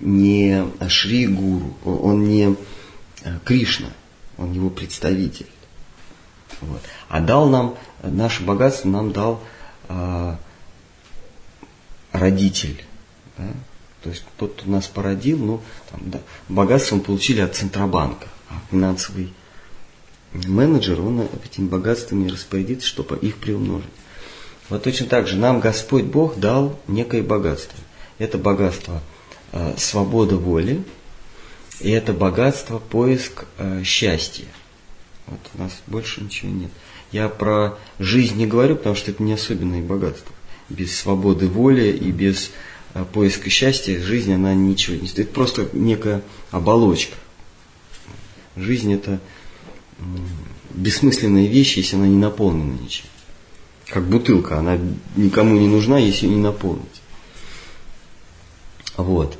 не 0.00 0.64
Шри 0.88 1.26
Гуру, 1.26 1.74
он 1.84 2.28
не 2.28 2.56
э, 3.22 3.38
Кришна, 3.44 3.88
он 4.38 4.52
его 4.52 4.70
представитель. 4.70 5.48
Вот. 6.60 6.80
А 7.08 7.20
дал 7.20 7.48
нам, 7.48 7.76
наше 8.02 8.42
богатство 8.42 8.88
нам 8.88 9.12
дал 9.12 9.40
а, 9.88 10.38
родитель. 12.12 12.84
Да? 13.38 13.48
То 14.02 14.10
есть 14.10 14.24
тот, 14.36 14.54
кто 14.54 14.70
нас 14.70 14.86
породил, 14.86 15.38
ну, 15.38 15.60
там, 15.90 16.00
да, 16.06 16.20
богатство 16.48 16.96
мы 16.96 17.02
получили 17.02 17.40
от 17.40 17.54
Центробанка, 17.54 18.28
а 18.48 18.54
финансовый 18.70 19.32
менеджер, 20.32 21.00
он 21.00 21.28
этими 21.44 21.66
богатствами 21.66 22.28
распорядится, 22.28 22.88
чтобы 22.88 23.16
их 23.16 23.36
приумножить. 23.36 23.90
Вот 24.68 24.84
точно 24.84 25.06
так 25.06 25.26
же 25.26 25.36
нам 25.36 25.60
Господь 25.60 26.04
Бог 26.04 26.38
дал 26.38 26.78
некое 26.86 27.22
богатство. 27.22 27.78
Это 28.18 28.38
богатство 28.38 28.96
э, 28.96 29.09
свобода 29.76 30.36
воли, 30.36 30.84
и 31.80 31.90
это 31.90 32.12
богатство 32.12 32.78
поиск 32.78 33.46
э, 33.56 33.82
счастья. 33.84 34.44
Вот 35.26 35.40
у 35.54 35.62
нас 35.62 35.72
больше 35.86 36.22
ничего 36.22 36.50
нет. 36.50 36.70
Я 37.10 37.28
про 37.28 37.78
жизнь 37.98 38.36
не 38.36 38.46
говорю, 38.46 38.76
потому 38.76 38.94
что 38.94 39.10
это 39.10 39.22
не 39.22 39.32
особенное 39.32 39.82
богатство. 39.82 40.34
Без 40.68 40.96
свободы 40.96 41.48
воли 41.48 41.90
и 41.90 42.12
без 42.12 42.50
э, 42.92 43.04
поиска 43.12 43.48
счастья 43.48 43.98
жизнь, 44.00 44.32
она 44.32 44.54
ничего 44.54 44.96
не 44.96 45.08
стоит. 45.08 45.28
Это 45.28 45.34
просто 45.34 45.68
некая 45.72 46.22
оболочка. 46.50 47.16
Жизнь 48.56 48.92
это 48.92 49.18
бессмысленная 50.70 51.46
вещь, 51.46 51.78
если 51.78 51.96
она 51.96 52.06
не 52.06 52.16
наполнена 52.16 52.78
ничем. 52.78 53.06
Как 53.86 54.04
бутылка, 54.04 54.58
она 54.58 54.78
никому 55.16 55.56
не 55.56 55.66
нужна, 55.66 55.98
если 55.98 56.26
ее 56.26 56.34
не 56.34 56.42
наполнить. 56.42 56.84
Вот. 58.96 59.38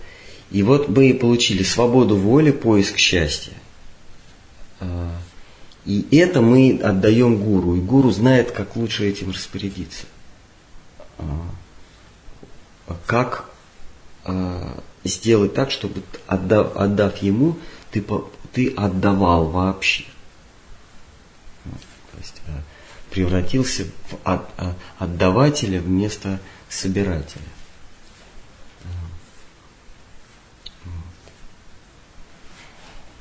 И 0.50 0.62
вот 0.62 0.88
мы 0.88 1.14
получили 1.14 1.62
свободу 1.62 2.16
воли, 2.16 2.50
поиск 2.50 2.98
счастья. 2.98 3.52
А, 4.80 5.12
и 5.84 6.06
это 6.16 6.40
мы 6.40 6.80
отдаем 6.82 7.42
гуру. 7.42 7.76
И 7.76 7.80
гуру 7.80 8.10
знает, 8.10 8.50
как 8.50 8.76
лучше 8.76 9.08
этим 9.08 9.30
распорядиться. 9.30 10.06
А, 11.18 11.24
как 13.06 13.48
а, 14.24 14.82
сделать 15.04 15.54
так, 15.54 15.70
чтобы 15.70 16.02
отдав, 16.26 16.76
отдав 16.76 17.16
ему, 17.18 17.56
ты, 17.92 18.04
ты 18.52 18.68
отдавал 18.76 19.46
вообще 19.46 20.04
есть 22.20 22.40
э, 22.46 22.52
превратился 23.10 23.86
в 24.10 24.46
отдавателя 24.98 25.80
вместо 25.80 26.38
собирателя. 26.68 27.42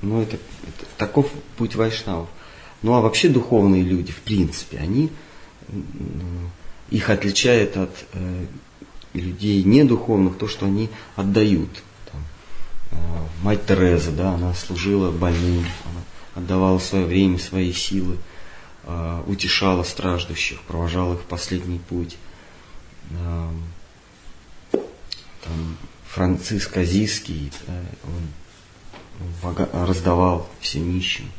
Ну, 0.01 0.21
это, 0.21 0.35
это 0.35 0.85
таков 0.97 1.29
путь 1.57 1.75
вайшнавов. 1.75 2.29
Ну, 2.81 2.93
а 2.93 3.01
вообще 3.01 3.27
духовные 3.29 3.83
люди, 3.83 4.11
в 4.11 4.21
принципе, 4.21 4.77
они, 4.77 5.09
их 6.89 7.09
отличает 7.09 7.75
от 7.77 7.91
э, 8.13 8.45
людей 9.13 9.63
недуховных 9.63 10.37
то, 10.37 10.47
что 10.47 10.65
они 10.65 10.89
отдают. 11.15 11.69
Там, 12.11 12.21
э, 12.91 12.95
мать 13.43 13.65
Тереза, 13.65 14.11
да, 14.11 14.33
она 14.33 14.53
служила 14.53 15.11
больным, 15.11 15.65
она 15.85 16.01
отдавала 16.35 16.79
свое 16.79 17.05
время, 17.05 17.37
свои 17.37 17.73
силы 17.73 18.17
э, 18.85 19.23
утешала 19.27 19.83
страждущих, 19.83 20.61
провожала 20.61 21.15
их 21.15 21.21
в 21.21 21.25
последний 21.25 21.79
путь. 21.79 22.17
Э, 23.11 23.49
там, 24.71 25.77
Франциск 26.07 26.77
Азийский, 26.77 27.51
да, 27.67 27.73
он 28.03 28.21
раздавал 29.73 30.47
всем 30.59 30.93
нищим. 30.93 31.31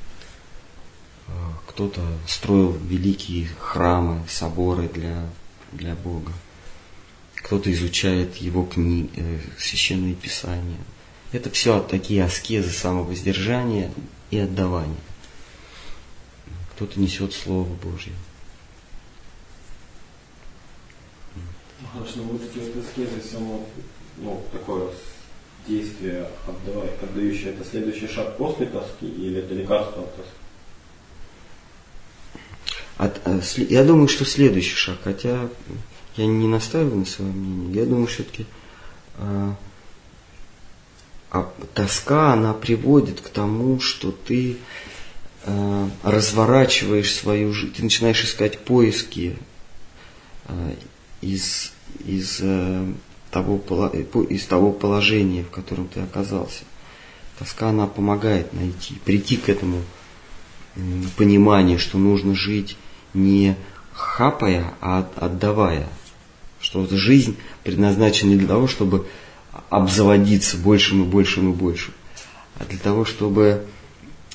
Э, 1.28 1.32
кто-то 1.66 2.00
строил 2.26 2.72
великие 2.72 3.48
храмы, 3.58 4.22
соборы 4.28 4.88
для, 4.88 5.26
для 5.72 5.94
Бога. 5.94 6.32
Кто-то 7.36 7.72
изучает 7.72 8.36
его 8.36 8.64
книги, 8.64 9.10
э, 9.16 9.40
священные 9.58 10.14
писания. 10.14 10.78
Это 11.32 11.50
все 11.50 11.80
такие 11.80 12.24
аскезы 12.24 12.70
самовоздержания 12.70 13.92
и 14.30 14.38
отдавания 14.38 14.96
кто-то 16.80 16.98
несет 16.98 17.34
Слово 17.34 17.68
Божье. 17.74 18.14
Ну, 21.36 21.86
хорошо, 21.92 22.12
но 22.16 22.22
вот 22.22 22.40
эти 22.40 22.58
вот 22.58 22.82
аскезы, 22.82 23.20
само, 23.20 23.66
ну, 24.16 24.42
такое 24.50 24.88
действие, 25.70 26.28
отдавай, 26.46 26.90
отдающее, 27.02 27.52
это 27.52 27.64
следующий 27.64 28.08
шаг 28.08 28.36
после 28.36 28.66
тоски 28.66 29.06
или 29.06 29.38
это 29.38 29.54
лекарство 29.54 30.02
от 30.02 30.16
тоски? 30.16 30.32
От, 32.98 33.20
э, 33.24 33.64
я 33.70 33.84
думаю, 33.84 34.08
что 34.08 34.24
следующий 34.24 34.76
шаг, 34.76 34.98
хотя 35.02 35.48
я 36.16 36.26
не 36.26 36.48
настаиваю 36.48 36.96
на 36.96 37.06
своем 37.06 37.32
мнении, 37.32 37.78
я 37.78 37.86
думаю, 37.86 38.06
все-таки 38.06 38.46
а, 39.16 39.54
а 41.30 41.50
тоска, 41.72 42.32
она 42.32 42.52
приводит 42.52 43.20
к 43.20 43.28
тому, 43.28 43.80
что 43.80 44.12
ты 44.12 44.58
Э, 45.42 45.88
разворачиваешь 46.02 47.14
свою 47.14 47.54
жизнь, 47.54 47.72
ты 47.72 47.82
начинаешь 47.82 48.22
искать 48.22 48.58
поиски 48.58 49.38
э, 50.44 50.74
из, 51.22 51.72
из, 52.04 52.40
э, 52.42 52.92
того, 53.30 53.58
из 53.58 54.44
того 54.46 54.72
положения, 54.72 55.44
в 55.44 55.50
котором 55.50 55.88
ты 55.88 56.00
оказался. 56.00 56.64
Тоска, 57.38 57.70
она 57.70 57.86
помогает 57.86 58.52
найти, 58.52 58.94
прийти 59.04 59.36
к 59.36 59.48
этому 59.48 59.82
пониманию, 61.16 61.78
что 61.78 61.98
нужно 61.98 62.34
жить 62.34 62.76
не 63.14 63.56
хапая, 63.92 64.74
а 64.80 65.08
отдавая. 65.16 65.88
Что 66.60 66.80
вот 66.80 66.90
жизнь 66.90 67.36
предназначена 67.64 68.30
не 68.30 68.36
для 68.36 68.48
того, 68.48 68.68
чтобы 68.68 69.06
обзаводиться 69.68 70.58
большим 70.58 71.04
и 71.04 71.06
большим 71.06 71.52
и 71.52 71.54
большим, 71.54 71.94
а 72.58 72.64
для 72.64 72.78
того, 72.78 73.04
чтобы 73.04 73.66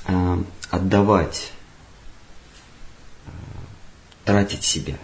э, 0.08 0.38
отдавать, 0.72 1.52
э, 3.26 3.30
тратить 4.26 4.64
себя. 4.64 4.98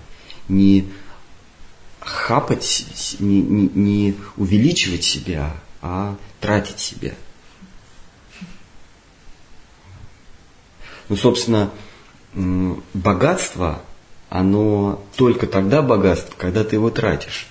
Не 0.47 0.91
хапать, 2.01 2.85
не, 3.19 3.41
не, 3.41 3.69
не 3.73 4.15
увеличивать 4.35 5.03
себя, 5.03 5.53
а 5.81 6.17
тратить 6.39 6.79
себя. 6.79 7.13
Ну, 11.07 11.15
собственно, 11.15 11.71
богатство, 12.93 13.81
оно 14.29 15.03
только 15.15 15.47
тогда 15.47 15.81
богатство, 15.81 16.33
когда 16.37 16.63
ты 16.63 16.75
его 16.75 16.89
тратишь. 16.89 17.47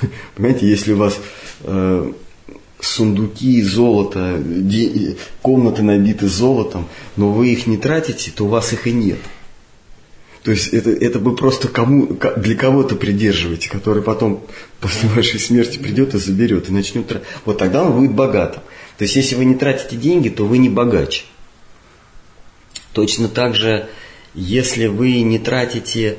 Понимаете, 0.34 0.68
если 0.68 0.92
у 0.92 0.98
вас 0.98 1.18
э, 1.62 2.12
сундуки, 2.80 3.62
золото, 3.62 4.38
де, 4.38 5.16
комнаты 5.42 5.82
набиты 5.82 6.28
золотом, 6.28 6.88
но 7.16 7.32
вы 7.32 7.48
их 7.48 7.66
не 7.66 7.76
тратите, 7.76 8.30
то 8.30 8.44
у 8.44 8.48
вас 8.48 8.72
их 8.72 8.86
и 8.86 8.92
нет. 8.92 9.18
То 10.42 10.52
есть 10.52 10.68
это, 10.68 10.90
это 10.90 11.18
вы 11.18 11.36
просто 11.36 11.68
кому, 11.68 12.16
для 12.36 12.56
кого-то 12.56 12.96
придерживаете, 12.96 13.68
который 13.68 14.02
потом 14.02 14.42
после 14.80 15.08
вашей 15.10 15.38
смерти 15.38 15.78
придет 15.78 16.14
и 16.14 16.18
заберет, 16.18 16.68
и 16.68 16.72
начнет. 16.72 17.22
Вот 17.44 17.58
тогда 17.58 17.84
он 17.84 17.92
будет 17.92 18.14
богатым. 18.14 18.62
То 18.96 19.04
есть 19.04 19.16
если 19.16 19.34
вы 19.34 19.44
не 19.44 19.54
тратите 19.54 19.96
деньги, 19.96 20.30
то 20.30 20.46
вы 20.46 20.58
не 20.58 20.70
богач. 20.70 21.26
Точно 22.92 23.28
так 23.28 23.54
же, 23.54 23.88
если 24.34 24.86
вы 24.86 25.20
не 25.20 25.38
тратите 25.38 26.18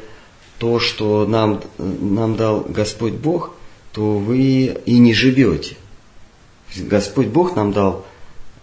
то, 0.60 0.80
что 0.80 1.26
нам, 1.26 1.64
нам 1.80 2.36
дал 2.36 2.62
Господь 2.62 3.14
Бог, 3.14 3.56
то 3.92 4.18
вы 4.18 4.78
и 4.86 5.00
не 5.00 5.14
живете. 5.14 5.76
Господь 6.78 7.28
Бог 7.28 7.56
нам 7.56 7.74
дал 7.74 8.06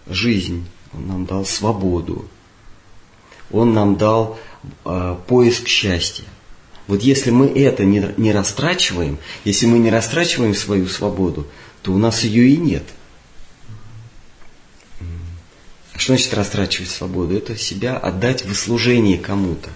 жизнь, 0.07 0.65
Он 0.93 1.07
нам 1.07 1.25
дал 1.25 1.45
свободу, 1.45 2.25
Он 3.51 3.73
нам 3.73 3.97
дал 3.97 4.39
э, 4.85 5.17
поиск 5.27 5.67
счастья. 5.67 6.25
Вот 6.87 7.03
если 7.03 7.29
мы 7.29 7.47
это 7.47 7.85
не, 7.85 8.13
не 8.17 8.31
растрачиваем, 8.31 9.19
если 9.43 9.67
мы 9.67 9.77
не 9.79 9.91
растрачиваем 9.91 10.55
свою 10.55 10.87
свободу, 10.87 11.47
то 11.81 11.91
у 11.91 11.97
нас 11.97 12.23
ее 12.23 12.49
и 12.49 12.57
нет. 12.57 12.83
Что 15.95 16.13
значит 16.13 16.33
растрачивать 16.33 16.89
свободу? 16.89 17.35
Это 17.35 17.57
себя 17.57 17.97
отдать 17.97 18.45
в 18.45 18.55
служение 18.55 19.17
кому-то. 19.17 19.69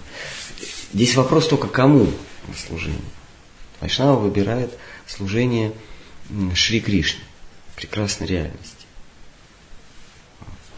Здесь 0.92 1.14
вопрос 1.16 1.48
только 1.48 1.68
кому 1.68 2.10
в 2.48 2.58
служении. 2.58 2.98
Вайшнава 3.80 4.18
выбирает 4.18 4.72
служение 5.06 5.72
Шри 6.54 6.80
Кришне, 6.80 7.20
прекрасной 7.76 8.26
реальности. 8.26 8.86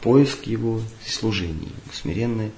Поиск 0.00 0.46
его 0.46 0.82
служения, 1.06 1.70
смиренное, 1.92 2.50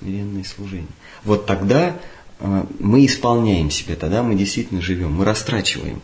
смиренное 0.00 0.44
служение. 0.44 0.88
Вот 1.24 1.46
тогда 1.46 1.96
э, 2.38 2.64
мы 2.78 3.04
исполняем 3.06 3.70
себя, 3.70 3.96
тогда 3.96 4.22
мы 4.22 4.34
действительно 4.34 4.80
живем, 4.80 5.12
мы 5.12 5.24
растрачиваем. 5.24 6.00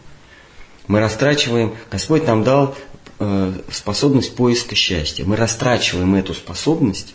Мы 0.87 1.01
растрачиваем, 1.01 1.75
Господь 1.91 2.27
нам 2.27 2.45
дал 2.45 2.77
э, 3.19 3.53
способность 3.71 4.37
поиска 4.37 4.75
счастья. 4.75 5.25
Мы 5.25 5.37
растрачиваем 5.37 6.15
эту 6.15 6.35
способность 6.35 7.15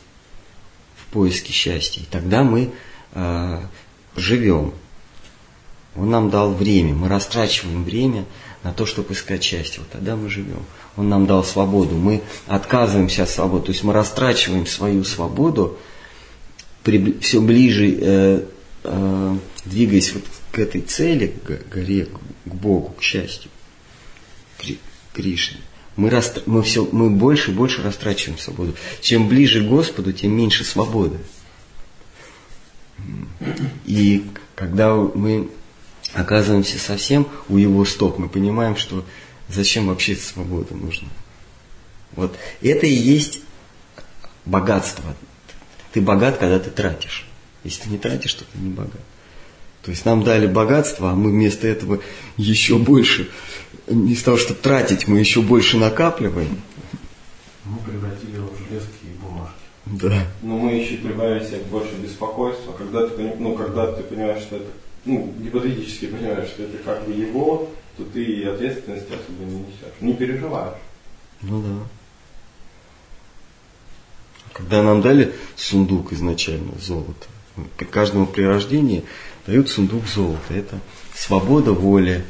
в 0.95 1.05
поиске 1.13 1.53
счастья, 1.53 2.01
и 2.01 2.05
тогда 2.05 2.43
мы 2.43 2.71
э, 3.13 3.61
живем. 4.15 4.73
Он 5.95 6.09
нам 6.09 6.29
дал 6.29 6.53
время, 6.53 6.93
мы 6.93 7.07
растрачиваем 7.07 7.83
время 7.83 8.25
на 8.63 8.73
то, 8.73 8.85
чтобы 8.85 9.13
искать 9.13 9.43
счастье. 9.43 9.79
Вот 9.79 9.89
тогда 9.89 10.15
мы 10.15 10.29
живем. 10.29 10.63
Он 10.97 11.09
нам 11.09 11.25
дал 11.25 11.43
свободу, 11.43 11.95
мы 11.95 12.21
отказываемся 12.47 13.23
от 13.23 13.29
свободы, 13.29 13.67
то 13.67 13.71
есть 13.71 13.83
мы 13.83 13.93
растрачиваем 13.93 14.65
свою 14.65 15.03
свободу, 15.03 15.77
при, 16.83 17.19
все 17.19 17.41
ближе 17.41 17.97
э, 17.99 18.45
э, 18.83 19.37
двигаясь 19.65 20.13
вот 20.13 20.23
к 20.51 20.59
этой 20.59 20.81
цели, 20.81 21.33
к 21.43 21.73
горе, 21.73 22.05
к 22.45 22.53
Богу, 22.53 22.93
к 22.97 23.01
счастью, 23.01 23.49
к 24.57 24.65
Кришне. 25.13 25.59
Мы, 25.95 26.09
растр... 26.09 26.41
мы, 26.45 26.63
все, 26.63 26.87
мы 26.91 27.09
больше 27.09 27.51
и 27.51 27.53
больше 27.53 27.81
растрачиваем 27.81 28.39
свободу. 28.39 28.75
Чем 29.01 29.27
ближе 29.27 29.63
к 29.63 29.67
Господу, 29.67 30.13
тем 30.13 30.31
меньше 30.35 30.63
свободы. 30.63 31.17
И 33.85 34.25
когда 34.55 34.95
мы 34.95 35.49
оказываемся 36.13 36.79
совсем 36.79 37.27
у 37.49 37.57
его 37.57 37.83
стоп, 37.85 38.17
мы 38.17 38.29
понимаем, 38.29 38.75
что 38.75 39.05
зачем 39.49 39.87
вообще 39.87 40.15
свобода 40.15 40.75
нужна. 40.75 41.09
Вот 42.13 42.37
это 42.61 42.85
и 42.85 42.93
есть 42.93 43.41
богатство. 44.45 45.15
Ты 45.93 46.01
богат, 46.01 46.37
когда 46.37 46.59
ты 46.59 46.69
тратишь. 46.69 47.25
Если 47.63 47.83
ты 47.83 47.89
не 47.89 47.97
тратишь, 47.97 48.33
то 48.33 48.45
ты 48.45 48.57
не 48.57 48.69
богат. 48.69 49.01
То 49.83 49.91
есть 49.91 50.05
нам 50.05 50.23
дали 50.23 50.45
богатство, 50.45 51.11
а 51.11 51.15
мы 51.15 51.31
вместо 51.31 51.67
этого 51.67 51.99
еще 52.37 52.77
больше, 52.77 53.29
вместо 53.87 54.25
того, 54.25 54.37
чтобы 54.37 54.59
тратить, 54.59 55.07
мы 55.07 55.19
еще 55.19 55.41
больше 55.41 55.77
накапливаем. 55.77 56.61
Мы 57.65 57.77
превратили 57.79 58.35
его 58.35 58.47
в 58.47 58.57
железки 58.57 59.03
и 59.03 59.17
бумажки. 59.21 59.55
Да. 59.85 60.27
Но 60.43 60.57
мы 60.57 60.73
еще 60.73 60.97
прибавили 60.97 61.45
себе 61.45 61.61
больше 61.71 61.95
беспокойства, 61.95 62.73
когда 62.73 63.07
ты, 63.07 63.33
ну, 63.39 63.55
когда 63.55 63.91
ты 63.91 64.03
понимаешь, 64.03 64.43
что 64.43 64.57
это 64.57 64.67
ну, 65.05 65.33
гипотетически 65.39 66.07
понимаешь, 66.07 66.49
что 66.49 66.63
это 66.63 66.77
как 66.77 67.05
бы 67.05 67.13
его, 67.13 67.69
то 67.97 68.03
ты 68.03 68.23
и 68.23 68.43
ответственности 68.43 69.09
особо 69.09 69.43
не 69.43 69.59
несешь. 69.61 69.99
Не 69.99 70.13
переживаешь. 70.13 70.77
Ну 71.41 71.61
да. 71.61 71.87
Когда 74.53 74.83
нам 74.83 75.01
дали 75.01 75.33
сундук 75.55 76.13
изначально 76.13 76.73
золото, 76.79 77.27
каждому 77.89 78.25
при 78.25 78.43
рождении 78.43 79.03
дают 79.45 79.69
сундук 79.69 80.07
золота. 80.07 80.53
Это 80.53 80.79
свобода 81.15 81.71
воли, 81.71 82.23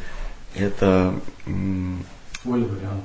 это 0.55 1.19
воля 1.45 2.65
вариант. 2.65 3.03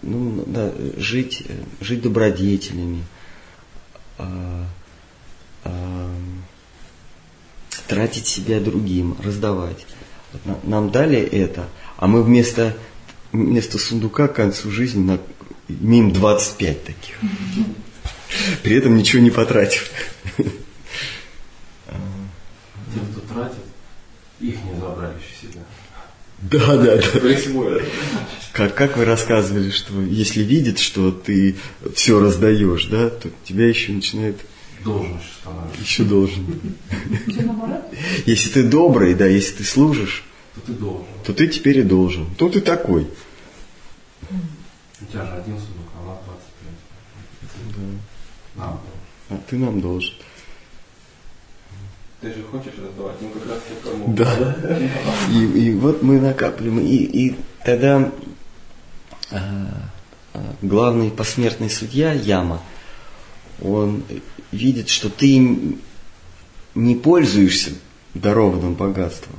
Ну, 0.00 0.44
да, 0.46 0.72
жить, 0.96 1.44
жить 1.80 2.02
добродетелями, 2.02 3.02
а, 4.16 4.64
а, 5.64 6.10
тратить 7.88 8.26
себя 8.26 8.60
другим, 8.60 9.16
раздавать. 9.22 9.86
Нам 10.62 10.90
дали 10.90 11.18
это, 11.18 11.68
а 11.96 12.06
мы 12.06 12.22
вместо, 12.22 12.76
вместо 13.32 13.78
сундука 13.78 14.28
к 14.28 14.34
концу 14.34 14.70
жизни 14.70 15.02
на, 15.02 15.18
имеем 15.68 16.12
25 16.12 16.84
таких. 16.84 17.16
При 18.62 18.76
этом 18.76 18.96
ничего 18.96 19.22
не 19.22 19.30
потратив. 19.30 19.90
Те, 20.36 20.44
кто 23.12 23.20
тратит, 23.32 23.64
их 24.40 24.54
не 24.64 24.80
забрали 24.80 25.14
еще 25.18 25.48
себя. 25.48 25.62
Да, 26.40 26.76
да, 26.76 26.96
да. 26.96 27.82
Как, 28.52 28.74
как 28.74 28.96
вы 28.96 29.04
рассказывали, 29.04 29.70
что 29.70 30.00
если 30.02 30.42
видит, 30.42 30.78
что 30.78 31.10
ты 31.10 31.56
все 31.94 32.20
раздаешь, 32.20 32.86
да, 32.86 33.10
то 33.10 33.28
тебя 33.44 33.68
еще 33.68 33.92
начинает 33.92 34.36
Должен 34.84 35.18
еще 35.18 35.28
становится. 35.40 35.82
Еще 35.82 36.04
должен. 36.04 36.76
Если 38.26 38.50
ты 38.50 38.62
добрый, 38.62 39.14
да, 39.14 39.26
если 39.26 39.56
ты 39.56 39.64
служишь, 39.64 40.24
то 40.54 40.60
ты 40.60 40.72
должен. 40.72 41.06
То 41.24 41.32
ты 41.32 41.48
теперь 41.48 41.78
и 41.78 41.82
должен. 41.82 42.32
То 42.36 42.48
ты 42.48 42.60
такой. 42.60 43.08
У 44.30 45.04
тебя 45.06 45.24
же 45.24 45.32
один 45.32 45.58
сундук, 45.58 45.88
а 45.96 46.02
у 46.02 46.06
нас 46.06 46.18
25. 46.24 47.76
Да. 47.76 47.82
Нам 48.58 48.80
А 49.30 49.38
ты 49.48 49.56
нам 49.56 49.80
должен. 49.80 50.14
Ты 52.20 52.34
же 52.34 52.42
хочешь 52.42 52.72
раздавать, 52.78 53.14
ну 53.20 53.28
как 53.30 53.48
раз 53.48 53.60
кому. 53.84 54.14
Да. 54.14 54.80
И, 55.30 55.44
и 55.44 55.74
вот 55.74 56.02
мы 56.02 56.20
накапливаем. 56.20 56.80
И, 56.80 56.96
и 56.96 57.36
тогда 57.64 58.10
а, 59.30 59.90
а, 60.34 60.54
главный 60.60 61.10
посмертный 61.10 61.70
судья 61.70 62.12
Яма, 62.12 62.60
он 63.62 64.02
видит, 64.50 64.88
что 64.88 65.10
ты 65.10 65.76
не 66.74 66.96
пользуешься 66.96 67.70
дарованным 68.14 68.74
богатством, 68.74 69.36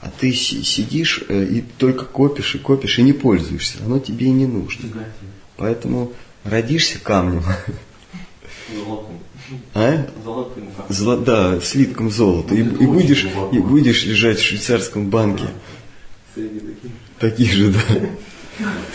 а 0.00 0.10
ты 0.10 0.32
сидишь 0.32 1.22
э, 1.28 1.44
и 1.44 1.60
только 1.60 2.04
копишь 2.04 2.56
и 2.56 2.58
копишь 2.58 2.98
и 2.98 3.02
не 3.02 3.12
пользуешься, 3.12 3.78
оно 3.84 4.00
тебе 4.00 4.26
и 4.26 4.32
не 4.32 4.46
нужно. 4.46 4.90
Поэтому 5.56 6.12
родишься 6.44 6.98
камнем. 6.98 7.42
Золотым. 8.72 9.18
А? 9.74 10.06
Золотым. 10.24 10.70
Зло, 10.88 11.16
да, 11.16 11.60
слитком 11.60 12.10
золота. 12.10 12.54
И, 12.54 12.60
и, 12.60 12.86
будешь, 12.86 13.26
и 13.52 13.58
будешь 13.58 14.04
лежать 14.04 14.38
в 14.38 14.42
швейцарском 14.42 15.08
банке. 15.10 15.48
Среди 16.34 16.60
таких. 16.60 16.90
Таких 17.18 17.52
же, 17.52 17.72
да. 17.72 17.80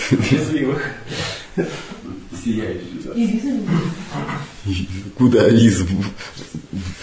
Счастливых. 0.10 0.92
Сияющий, 2.44 3.02
да. 3.04 3.14
Куда 5.18 5.50
визу? 5.50 5.86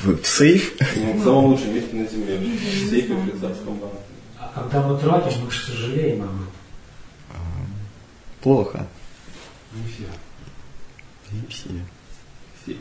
В, 0.03 0.22
в 0.22 0.26
сейф? 0.26 0.74
Ну, 0.97 1.12
в 1.12 1.24
самом 1.24 1.44
лучшем 1.47 1.74
месте 1.74 1.94
на 1.94 2.07
земле. 2.07 2.38
В 2.38 2.90
сейфе 2.90 3.14
в 3.14 3.24
швейцарском 3.24 3.74
банке. 3.74 3.97
А 4.38 4.62
когда 4.62 4.88
мы 4.88 4.99
тратим, 4.99 5.44
мы 5.44 5.51
же 5.51 5.66
сожалеем 5.66 6.22
об 6.22 6.28
этом. 6.28 6.49
Плохо. 8.40 8.86
Не 9.74 9.82
все. 9.92 10.07
Не 11.37 11.47
все. 11.49 12.76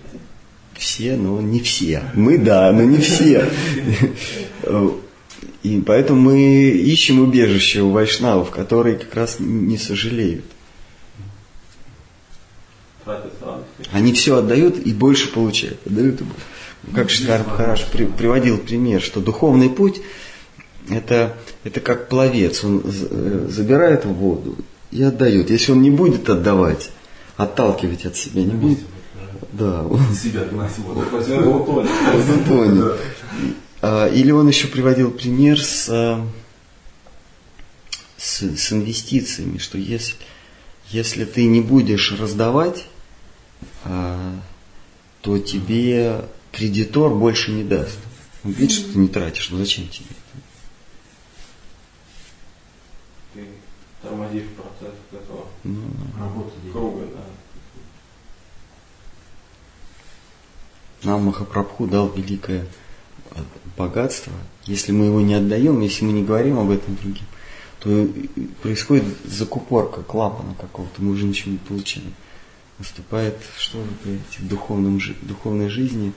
Все. 0.73 1.15
Но 1.15 1.41
не 1.41 1.59
все. 1.59 2.03
Мы 2.13 2.37
да, 2.37 2.71
но 2.71 2.83
не 2.83 2.97
все. 2.97 3.49
И 5.63 5.81
поэтому 5.81 6.21
мы 6.21 6.69
ищем 6.69 7.19
убежище 7.21 7.81
у 7.81 7.91
вайшнавов, 7.91 8.51
которые 8.51 8.97
как 8.97 9.13
раз 9.15 9.37
не 9.39 9.77
сожалеют. 9.77 10.45
Они 13.91 14.13
все 14.13 14.37
отдают 14.37 14.77
и 14.79 14.93
больше 14.93 15.31
получают. 15.31 15.79
Отдают 15.85 16.21
и 16.21 16.23
больше. 16.23 16.41
Как 16.93 17.09
Штар 17.09 17.43
Хараш 17.43 17.85
при- 17.91 18.05
приводил 18.05 18.57
пример, 18.59 19.01
что 19.01 19.19
духовный 19.19 19.69
путь 19.69 20.01
это, 20.89 21.35
это 21.63 21.79
как 21.79 22.09
пловец. 22.09 22.63
Он 22.63 22.83
э, 22.83 23.47
забирает 23.49 24.05
воду 24.05 24.57
и 24.91 25.01
отдает. 25.01 25.49
Если 25.49 25.71
он 25.71 25.81
не 25.81 25.89
будет 25.89 26.29
отдавать, 26.29 26.91
отталкивать 27.37 28.05
от 28.05 28.15
себя 28.15 28.43
не 28.43 28.53
будет, 28.53 28.79
да, 29.51 29.83
себя 30.13 31.35
его 31.35 31.59
утонет. 31.61 32.99
А, 33.81 34.07
Или 34.07 34.31
он 34.31 34.47
еще 34.47 34.67
приводил 34.67 35.11
пример 35.11 35.61
с, 35.61 35.87
а, 35.89 36.25
с, 38.17 38.41
с 38.41 38.71
инвестициями, 38.73 39.57
что 39.57 39.77
если, 39.77 40.15
если 40.89 41.25
ты 41.25 41.45
не 41.45 41.61
будешь 41.61 42.11
раздавать, 42.13 42.87
а, 43.83 44.39
то 45.21 45.37
тебе 45.37 46.25
кредитор 46.51 47.13
больше 47.13 47.51
не 47.51 47.63
даст. 47.63 47.97
Он 48.43 48.51
видит, 48.51 48.71
что 48.75 48.93
ты 48.93 48.99
не 48.99 49.07
тратишь, 49.07 49.49
ну 49.51 49.57
зачем 49.57 49.87
тебе? 49.89 50.05
Ты 53.33 53.47
тормозишь 54.01 54.43
процесс 54.55 54.95
этого 55.11 55.47
Ну, 55.63 55.81
делает. 56.23 56.71
круга, 56.71 57.05
да. 57.13 57.21
Нам 61.05 61.25
Махапрабху 61.25 61.87
дал 61.87 62.09
великое 62.09 62.65
э, 63.31 63.41
богатство. 63.77 64.33
Если 64.65 64.91
мы 64.91 65.05
его 65.05 65.21
не 65.21 65.35
отдаем, 65.35 65.81
если 65.81 66.05
мы 66.05 66.13
не 66.13 66.23
говорим 66.23 66.59
об 66.59 66.71
этом 66.71 66.95
другим, 66.95 67.25
то 67.79 68.07
происходит 68.61 69.05
закупорка 69.23 70.01
клапана 70.01 70.55
какого-то, 70.55 71.01
мы 71.01 71.11
уже 71.11 71.25
ничего 71.25 71.51
не 71.51 71.57
получаем. 71.59 72.13
Наступает, 72.79 73.37
что 73.57 73.77
вы 73.77 73.87
говорите, 74.03 74.39
в 74.39 74.47
духовном, 74.47 74.99
духовной 75.21 75.69
жизни, 75.69 76.11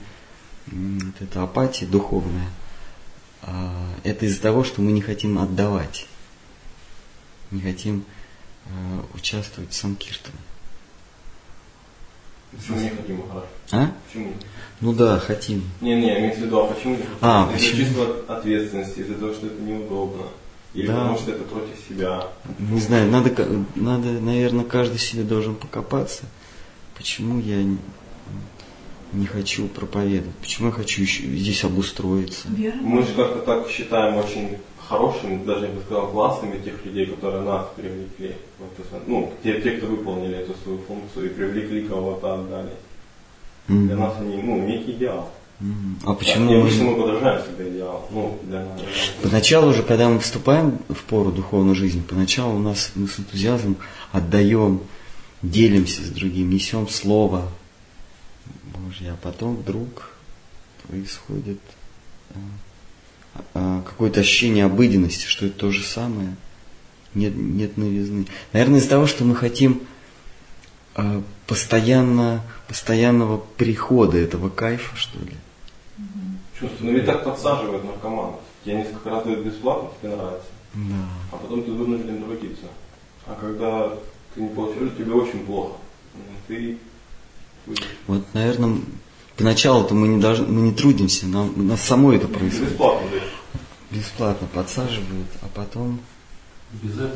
вот 0.67 1.13
эта 1.21 1.43
апатия 1.43 1.85
духовная. 1.85 2.49
А, 3.41 3.73
Это 4.03 4.25
из-за 4.25 4.41
того, 4.41 4.63
что 4.63 4.81
мы 4.81 4.91
не 4.91 5.01
хотим 5.01 5.39
отдавать, 5.39 6.07
не 7.51 7.61
хотим 7.61 8.03
э, 8.65 8.69
участвовать 9.13 9.71
в 9.71 9.75
Санкиртане. 9.75 10.37
Почему 12.51 12.79
не 12.79 12.89
хотим 12.89 13.21
хорошо? 13.27 13.47
А? 13.71 13.91
Почему? 14.07 14.33
Ну 14.81 14.93
да, 14.93 15.19
хотим. 15.19 15.63
Не, 15.81 15.95
не, 15.95 16.17
имеется 16.19 16.41
в 16.41 16.45
виду, 16.45 16.59
а 16.59 16.67
почему 16.67 16.93
не 16.95 17.01
хотим? 17.03 17.13
А, 17.21 17.49
из-за 17.55 17.69
почему? 17.69 17.85
чувства 17.85 18.15
ответственности, 18.27 18.99
из-за 18.99 19.13
того, 19.15 19.33
что 19.33 19.47
это 19.47 19.61
неудобно. 19.61 20.23
Или 20.73 20.87
Да. 20.87 20.93
потому 20.95 21.17
что 21.17 21.31
это 21.31 21.43
против 21.43 21.75
себя. 21.87 22.27
Не 22.59 22.79
знаю, 22.79 23.09
надо, 23.11 23.31
надо, 23.75 24.07
наверное, 24.07 24.65
каждый 24.65 24.99
себе 24.99 25.23
должен 25.23 25.55
покопаться. 25.55 26.23
Почему 26.95 27.39
я 27.39 27.63
не, 27.63 27.77
не 29.13 29.25
хочу 29.25 29.67
проповедовать? 29.67 30.35
Почему 30.37 30.67
я 30.67 30.73
хочу 30.73 31.01
еще 31.01 31.23
здесь 31.23 31.63
обустроиться? 31.63 32.47
Вера. 32.49 32.75
Мы 32.81 33.01
же 33.03 33.13
как-то 33.15 33.39
так 33.39 33.69
считаем 33.69 34.17
очень 34.17 34.57
хорошими, 34.89 35.45
даже 35.45 35.67
я 35.67 35.71
бы 35.71 35.81
сказал, 35.81 36.07
классными 36.07 36.59
тех 36.63 36.83
людей, 36.83 37.05
которые 37.05 37.43
нас 37.43 37.67
привлекли. 37.75 38.35
в 38.57 38.63
это, 38.63 39.03
ну, 39.05 39.31
те, 39.43 39.61
те, 39.61 39.71
кто 39.71 39.85
выполнили 39.87 40.37
эту 40.37 40.55
свою 40.63 40.79
функцию 40.79 41.27
и 41.27 41.33
привлекли 41.33 41.87
кого-то 41.87 42.33
отдали. 42.33 42.73
Мгм. 43.67 43.87
Для 43.87 43.95
нас 43.95 44.15
они, 44.19 44.41
ну, 44.41 44.65
некий 44.65 44.93
идеал. 44.93 45.31
А 46.05 46.13
почему 46.13 46.61
обычно 46.61 46.85
мы... 46.85 47.01
подражаем 47.01 47.43
всегда 47.43 47.69
идеалу. 47.69 48.03
Ну, 48.11 48.39
для 48.43 48.59
нас. 48.65 48.81
Поначалу 49.21 49.73
же, 49.73 49.83
когда 49.83 50.09
мы 50.09 50.19
вступаем 50.19 50.79
в 50.87 51.03
пору 51.03 51.31
духовной 51.31 51.75
жизни, 51.75 52.01
поначалу 52.01 52.55
у 52.55 52.59
нас 52.59 52.91
мы 52.95 53.07
с 53.07 53.19
энтузиазмом 53.19 53.75
отдаем, 54.11 54.81
делимся 55.41 56.01
с 56.01 56.09
другим, 56.09 56.49
несем 56.49 56.87
слово 56.87 57.49
Божье, 58.73 59.11
а 59.11 59.17
потом 59.21 59.57
вдруг 59.57 60.13
происходит 60.87 61.59
а, 62.29 62.37
какое-то 63.53 64.19
ощущение 64.21 64.65
обыденности, 64.65 65.25
что 65.25 65.45
это 65.45 65.57
то 65.57 65.71
же 65.71 65.83
самое. 65.83 66.35
Нет, 67.15 67.33
нет 67.35 67.77
новизны. 67.77 68.25
Наверное, 68.53 68.79
из-за 68.79 68.89
того, 68.89 69.07
что 69.07 69.23
мы 69.23 69.35
хотим 69.35 69.81
а, 70.95 71.21
постоянно, 71.47 72.43
постоянного 72.67 73.37
прихода 73.57 74.17
этого 74.17 74.49
кайфа, 74.49 74.95
что 74.95 75.17
ли. 75.19 75.33
Чувствую, 76.59 76.91
ну 76.91 76.97
ведь 76.97 77.05
так 77.05 77.23
подсаживают 77.23 77.83
наркоманов. 77.83 78.35
Тебе 78.63 78.75
несколько 78.75 79.09
раз 79.09 79.23
дают 79.23 79.45
бесплатно, 79.45 79.89
тебе 80.01 80.15
нравится. 80.15 80.47
Да. 80.73 81.05
А 81.31 81.37
потом 81.37 81.63
ты 81.63 81.71
вынужден 81.71 82.21
трудиться. 82.23 82.65
А 83.25 83.35
когда 83.39 83.89
ты 84.35 84.41
не 84.41 84.49
получаешь, 84.49 84.91
тебе 84.97 85.13
очень 85.13 85.39
плохо. 85.45 85.73
Ну, 86.13 86.21
Ты 86.47 86.77
Вот, 88.07 88.23
наверное, 88.33 88.77
поначалу-то 89.37 89.95
мы 89.95 90.07
не 90.09 90.21
должны, 90.21 90.47
мы 90.47 90.61
не 90.61 90.73
трудимся, 90.73 91.27
нам, 91.27 91.53
нас 91.67 91.81
само 91.81 92.13
это 92.13 92.27
происходит. 92.27 92.69
бесплатно. 92.71 93.07
Бесплатно 93.91 94.47
подсаживают, 94.53 95.27
а 95.41 95.47
потом, 95.53 95.99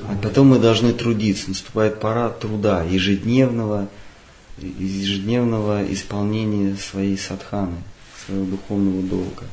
а 0.07 0.15
потом 0.21 0.47
мы 0.47 0.59
должны 0.59 0.93
трудиться. 0.93 1.49
Наступает 1.49 1.99
пора 1.99 2.29
труда, 2.29 2.83
ежедневного, 2.83 3.87
ежедневного 4.57 5.85
исполнения 5.93 6.75
своей 6.75 7.17
садханы, 7.17 7.77
своего 8.25 8.45
духовного 8.45 9.03
долга. 9.03 9.43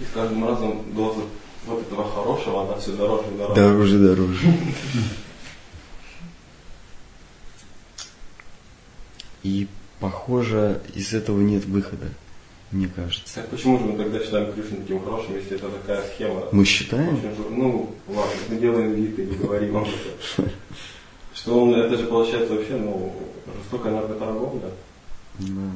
И 0.00 0.04
с 0.04 0.08
каждым 0.12 0.46
разом 0.46 0.84
доза 0.94 1.22
вот 1.66 1.80
этого 1.86 2.10
хорошего, 2.10 2.64
она 2.64 2.78
все 2.78 2.92
дороже 2.92 3.24
и 3.34 3.38
дороже. 3.38 3.54
Дороже, 3.54 3.98
дороже. 3.98 4.54
И 9.42 9.68
похоже, 10.00 10.82
из 10.94 11.14
этого 11.14 11.40
нет 11.40 11.64
выхода, 11.64 12.08
мне 12.70 12.88
кажется. 12.88 13.34
Так 13.34 13.48
почему 13.48 13.78
же 13.78 13.84
мы 13.86 13.96
тогда 13.96 14.20
считаем 14.20 14.52
Кришну 14.52 14.78
таким 14.78 15.02
хорошим, 15.02 15.36
если 15.36 15.56
это 15.56 15.68
такая 15.70 16.06
схема? 16.08 16.44
Мы 16.52 16.64
считаем? 16.64 17.16
Очень 17.16 17.56
Ну, 17.56 17.94
ладно, 18.08 18.32
мы 18.48 18.56
делаем 18.56 18.94
вид 18.94 19.18
и 19.18 19.22
не 19.22 19.36
говорим 19.36 19.78
об 19.78 19.88
этом. 19.88 20.50
Что 21.34 21.62
он, 21.62 21.74
это 21.74 21.96
же 21.96 22.06
получается 22.06 22.54
вообще, 22.54 22.76
ну, 22.76 23.14
жестокая 23.56 23.92
наркоторговля. 23.92 24.70
Да. 25.38 25.70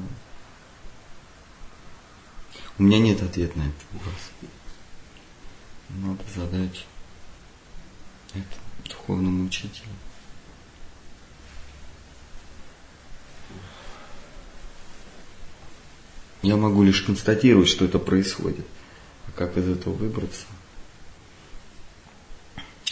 У 2.79 2.83
меня 2.83 2.99
нет 2.99 3.23
ответа 3.23 3.59
на 3.59 3.63
этот 3.63 3.83
вопрос. 3.93 4.31
Надо 5.89 6.23
задать 6.35 6.87
это 8.35 8.91
духовному 8.91 9.45
учителю. 9.47 9.89
Я 16.43 16.57
могу 16.57 16.83
лишь 16.83 17.03
констатировать, 17.03 17.69
что 17.69 17.85
это 17.85 17.99
происходит. 17.99 18.67
А 19.29 19.31
как 19.39 19.57
из 19.57 19.69
этого 19.69 19.95
выбраться? 19.95 20.45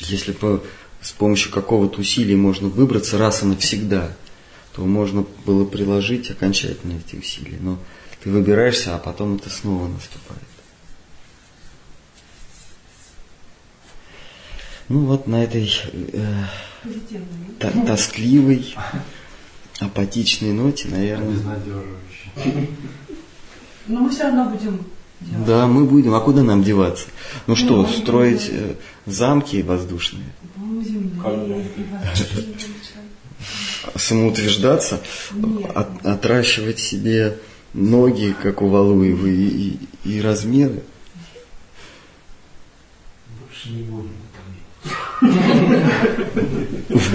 Если 0.00 0.32
по, 0.32 0.62
с 1.00 1.10
помощью 1.10 1.52
какого-то 1.52 2.00
усилия 2.00 2.36
можно 2.36 2.68
выбраться 2.68 3.18
раз 3.18 3.42
и 3.42 3.46
навсегда, 3.46 4.16
то 4.74 4.82
можно 4.82 5.26
было 5.44 5.64
приложить 5.64 6.30
окончательно 6.30 6.98
эти 6.98 7.16
усилия. 7.16 7.58
Но 7.60 7.78
ты 8.22 8.30
выбираешься, 8.30 8.94
а 8.94 8.98
потом 8.98 9.36
это 9.36 9.50
снова 9.50 9.88
наступает. 9.88 10.42
Ну 14.88 15.06
вот 15.06 15.26
на 15.26 15.44
этой 15.44 15.70
э, 15.92 16.44
та- 17.58 17.70
тоскливой, 17.86 18.74
апатичной 19.78 20.52
ноте, 20.52 20.88
наверное. 20.88 21.30
Безнадеживающе. 21.30 22.68
Но 23.90 24.00
мы 24.00 24.10
все 24.10 24.22
равно 24.24 24.44
будем 24.50 24.78
делать. 25.20 25.46
Да, 25.46 25.66
мы 25.66 25.84
будем. 25.84 26.14
А 26.14 26.20
куда 26.20 26.42
нам 26.42 26.62
деваться? 26.62 27.06
Ну 27.46 27.56
что, 27.56 27.82
Ну, 27.82 27.86
строить 27.88 28.48
э, 28.50 28.74
замки 29.06 29.62
воздушные? 29.62 30.24
Вообще. 30.56 32.24
самоутверждаться, 33.96 35.00
Нет. 35.32 35.70
от- 35.74 36.06
отращивать 36.06 36.78
себе 36.78 37.38
ноги, 37.74 38.34
как 38.42 38.62
у 38.62 38.68
Валуевой, 38.68 39.34
и, 39.34 39.48
и- 40.04 40.10
и 40.16 40.20
размеры. 40.20 40.82
Больше 43.40 43.70
не 43.70 43.82
будем. 43.82 44.10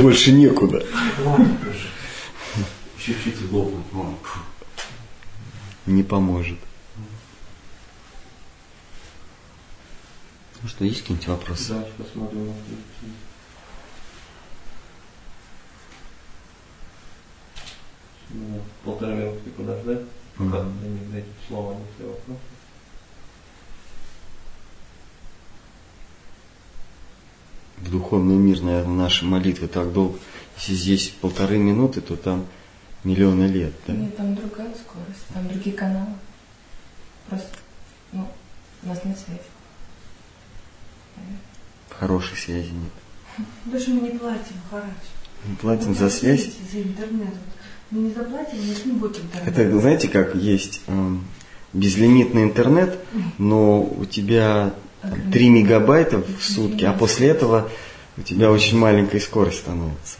Больше 0.02 0.32
некуда. 0.32 0.78
Уже. 1.26 1.88
Чуть-чуть 3.00 3.36
и 3.42 3.54
лопнуть. 3.54 3.84
Не 5.86 6.04
поможет. 6.04 6.58
Ну 10.62 10.70
что, 10.70 10.84
есть 10.84 11.02
какие-нибудь 11.02 11.28
вопросы? 11.28 11.74
Быть, 11.76 12.08
есть. 12.08 12.12
Ну, 18.32 18.62
Полторы 18.84 19.14
минутки 19.16 19.50
подождать, 19.50 20.02
пока 20.38 20.64
Мгм. 20.64 20.80
для 20.80 21.18
них 21.22 21.26
слово 21.48 21.74
на 21.78 21.86
все 21.96 22.08
вопросы. 22.08 22.40
В 27.78 27.92
духовный 27.92 28.36
мир, 28.36 28.62
наверное, 28.62 28.96
наши 28.96 29.26
молитвы 29.26 29.68
так 29.68 29.92
долго. 29.94 30.18
Если 30.58 30.74
здесь 30.74 31.10
полторы 31.22 31.58
минуты, 31.58 32.02
то 32.02 32.16
там 32.16 32.46
миллионы 33.06 33.46
лет. 33.46 33.74
Да? 33.88 33.94
Нет, 33.94 34.18
там 34.18 34.36
другая 34.36 34.74
скорость, 34.74 35.26
там 35.34 35.48
другие 35.48 35.76
каналы. 35.76 36.14
Просто, 37.30 37.50
ну, 38.12 38.28
у 38.84 38.88
нас 38.88 39.04
нет 39.06 39.18
связи. 39.18 39.40
Хорошей 41.90 42.38
связи 42.38 42.72
нет. 42.72 43.48
Даже 43.66 43.92
мы 43.92 44.02
не 44.02 44.18
платим, 44.18 44.56
Харач. 44.70 44.90
Мы 45.46 45.56
платим 45.56 45.90
Вот 45.90 45.98
за 45.98 46.10
связь. 46.10 46.50
За 46.72 46.82
интернет. 46.82 47.34
Мы 47.92 48.02
не 48.02 48.14
заплатим, 48.14 48.58
у 48.58 48.88
не 48.88 48.94
будет 48.94 49.20
интернета. 49.20 49.62
Это, 49.62 49.80
знаете, 49.80 50.08
как 50.08 50.36
есть 50.36 50.82
эм, 50.88 51.24
безлимитный 51.72 52.44
интернет, 52.44 53.00
но 53.38 53.84
у 53.84 54.06
тебя 54.06 54.74
там, 55.02 55.32
3 55.32 55.50
мегабайта 55.50 56.18
в 56.18 56.44
сутки, 56.44 56.84
а 56.84 56.94
после 56.94 57.28
этого 57.28 57.70
у 58.18 58.22
тебя 58.22 58.52
очень 58.52 58.78
маленькая 58.78 59.20
скорость 59.20 59.60
становится. 59.60 60.18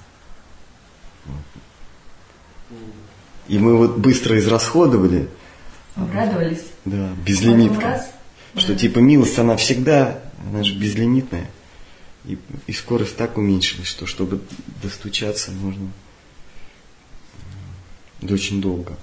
И 3.48 3.60
мы 3.60 3.78
вот 3.78 3.98
быстро 3.98 4.38
израсходовали, 4.40 5.30
Обрадовались. 5.96 6.64
да, 6.84 7.10
безлимитка. 7.26 7.82
раз, 7.82 8.10
Что 8.56 8.74
да. 8.74 8.80
типа 8.80 9.00
милость, 9.00 9.38
она 9.40 9.56
всегда, 9.56 10.20
она 10.48 10.64
же 10.64 10.76
безлимитная. 10.78 11.50
И, 12.26 12.40
и 12.66 12.74
скорость 12.74 13.18
так 13.18 13.38
уменьшилась, 13.38 13.88
что 13.88 14.08
чтобы 14.08 14.42
достучаться 14.82 15.52
нужно 15.52 15.92
м, 18.24 18.34
очень 18.34 18.62
долго. 18.62 18.98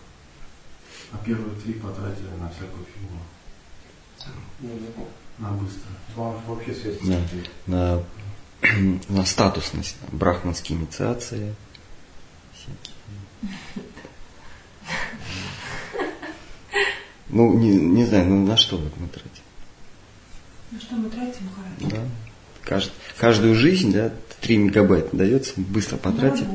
А 1.12 1.18
первые 1.24 1.54
три 1.60 1.74
потратили 1.74 2.26
на 2.40 2.48
всякую 2.50 2.84
фигню. 2.92 3.20
На 5.38 5.48
быстро. 5.52 5.88
Вам 6.16 6.36
вообще 6.46 6.74
связь 6.74 6.96
Да. 7.02 7.20
на, 7.66 8.02
на 9.08 9.24
статусность, 9.24 9.96
брахманские 10.10 10.78
инициации. 10.78 11.54
всякие. 12.54 12.96
Ну, 17.28 17.54
не, 17.58 17.70
не 17.70 18.04
знаю, 18.04 18.26
ну 18.28 18.46
на 18.46 18.56
что 18.56 18.76
вот 18.76 18.92
мы 18.98 19.08
тратим? 19.08 19.30
Ну 20.70 20.78
что 20.80 20.94
мы 20.96 21.08
тратим, 21.08 21.48
Харач? 21.56 21.92
Да. 21.92 22.00
Кажд- 22.76 22.92
каждую 23.18 23.54
жизнь, 23.54 23.92
да, 23.92 24.12
3 24.40 24.56
мегабайта 24.58 25.16
дается, 25.16 25.52
быстро 25.56 25.96
На 25.96 26.02
потратим. 26.02 26.46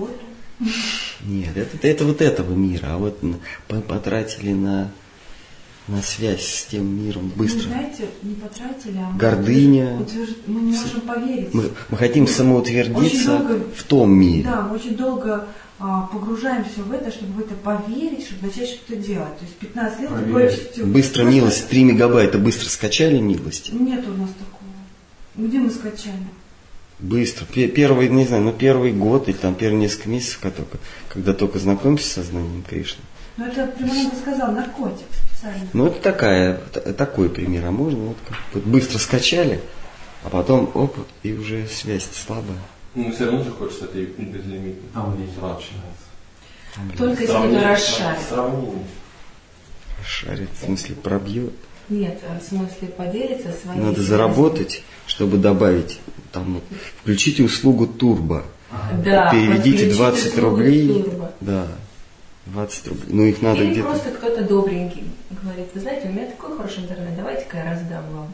Нет, 1.25 1.55
это, 1.57 1.87
это 1.87 2.05
вот 2.05 2.21
этого 2.21 2.53
мира, 2.53 2.87
а 2.91 2.97
вот 2.97 3.21
на- 3.23 3.39
по- 3.67 3.81
потратили 3.81 4.53
на, 4.53 4.91
на 5.87 6.01
связь 6.01 6.45
с 6.45 6.65
тем 6.65 7.03
миром 7.03 7.31
Мы, 7.35 7.43
быстро. 7.45 7.69
знаете, 7.69 8.05
не 8.21 8.35
потратили, 8.35 8.97
а 8.97 9.09
мы 9.11 9.19
Гордыня. 9.19 9.97
утвержд- 9.97 10.37
Мы 10.47 10.61
не 10.61 10.77
можем 10.77 11.01
поверить. 11.01 11.53
Мы, 11.53 11.71
мы 11.89 11.97
хотим 11.97 12.27
самоутвердиться 12.27 13.37
долго- 13.37 13.63
в 13.75 13.83
том 13.83 14.11
мире. 14.11 14.43
Да, 14.43 14.61
мы 14.63 14.75
очень 14.75 14.95
долго 14.95 15.47
погружаемся 15.79 16.81
в 16.81 16.91
это, 16.91 17.11
чтобы 17.11 17.33
в 17.33 17.39
это 17.39 17.53
поверить, 17.55 18.25
чтобы 18.25 18.47
начать 18.47 18.69
что-то 18.69 18.95
делать. 18.95 19.37
То 19.37 19.45
есть 19.45 19.57
15 19.57 19.99
лет 19.99 20.09
Проверять. 20.09 20.71
всего. 20.73 20.87
Быстро 20.87 21.23
милость, 21.23 21.67
3 21.69 21.83
мегабайта 21.83 22.37
быстро 22.39 22.67
скачали 22.69 23.19
милости. 23.19 23.71
Нет 23.71 24.05
у 24.07 24.11
нас 24.11 24.29
такого. 24.31 25.47
Где 25.47 25.59
мы 25.59 25.69
скачали? 25.69 26.25
Быстро. 26.99 27.45
Пе- 27.45 27.67
Первый, 27.67 28.09
не 28.09 28.25
знаю, 28.25 28.41
ну 28.43 28.53
первый 28.53 28.91
год 28.91 29.29
или 29.29 29.35
там 29.35 29.53
первые 29.53 29.79
несколько 29.81 30.09
месяцев, 30.09 30.39
когда 30.41 30.57
только, 30.57 30.77
когда 31.09 31.33
только 31.33 31.59
знакомишься 31.59 32.09
со 32.09 32.23
знанием 32.23 32.63
Кришны. 32.67 33.03
Ну 33.37 33.45
это 33.45 33.67
прямо 33.67 34.11
сказал, 34.19 34.51
наркотик 34.53 35.05
специально. 35.29 35.67
Ну 35.73 35.85
это 35.85 36.01
такая, 36.01 36.55
такой 36.97 37.29
пример. 37.29 37.65
А 37.67 37.71
можно 37.71 37.99
вот, 37.99 38.17
как, 38.27 38.37
вот 38.55 38.63
быстро 38.63 38.97
скачали, 38.97 39.61
а 40.23 40.29
потом 40.29 40.71
оп, 40.73 40.97
и 41.21 41.33
уже 41.33 41.67
связь 41.67 42.07
слабая. 42.11 42.57
Ну, 42.97 43.11
все 43.11 43.25
равно 43.25 43.43
же 43.43 43.51
хочется 43.51 43.85
этой 43.85 44.05
безлимитной. 44.05 44.89
Там 44.93 45.15
где 45.15 45.25
сразу 45.39 45.55
начинается. 45.55 46.97
Только 46.97 47.21
если 47.21 47.33
кто 47.33 47.69
расшарит. 47.69 48.19
Сравнение. 48.29 48.83
Шарит, 50.03 50.49
в 50.59 50.65
смысле 50.65 50.95
пробьет. 50.95 51.53
Нет, 51.89 52.19
а 52.27 52.39
в 52.39 52.43
смысле 52.43 52.87
поделиться 52.89 53.51
своей 53.53 53.79
Надо 53.79 53.93
связью. 53.95 54.03
заработать, 54.09 54.83
чтобы 55.05 55.37
добавить. 55.37 55.99
Там, 56.31 56.61
включите 57.01 57.43
услугу 57.43 57.87
турбо. 57.87 58.43
Да, 59.05 59.31
Переведите 59.31 59.85
подключить 59.85 59.95
20 59.97 60.27
услугу 60.27 60.49
рублей. 60.49 61.03
турбо. 61.03 61.31
Да. 61.39 61.67
20 62.47 62.87
рублей. 62.87 63.05
Ну 63.09 63.23
их 63.25 63.41
надо 63.41 63.61
Или 63.63 63.71
где-то. 63.71 63.87
просто 63.89 64.09
кто-то 64.11 64.43
добренький 64.43 65.03
говорит, 65.43 65.67
вы 65.73 65.79
знаете, 65.81 66.07
у 66.09 66.11
меня 66.11 66.25
такой 66.27 66.57
хороший 66.57 66.83
интернет, 66.83 67.15
давайте-ка 67.15 67.57
я 67.57 67.65
раздам 67.65 68.03
вам. 68.11 68.33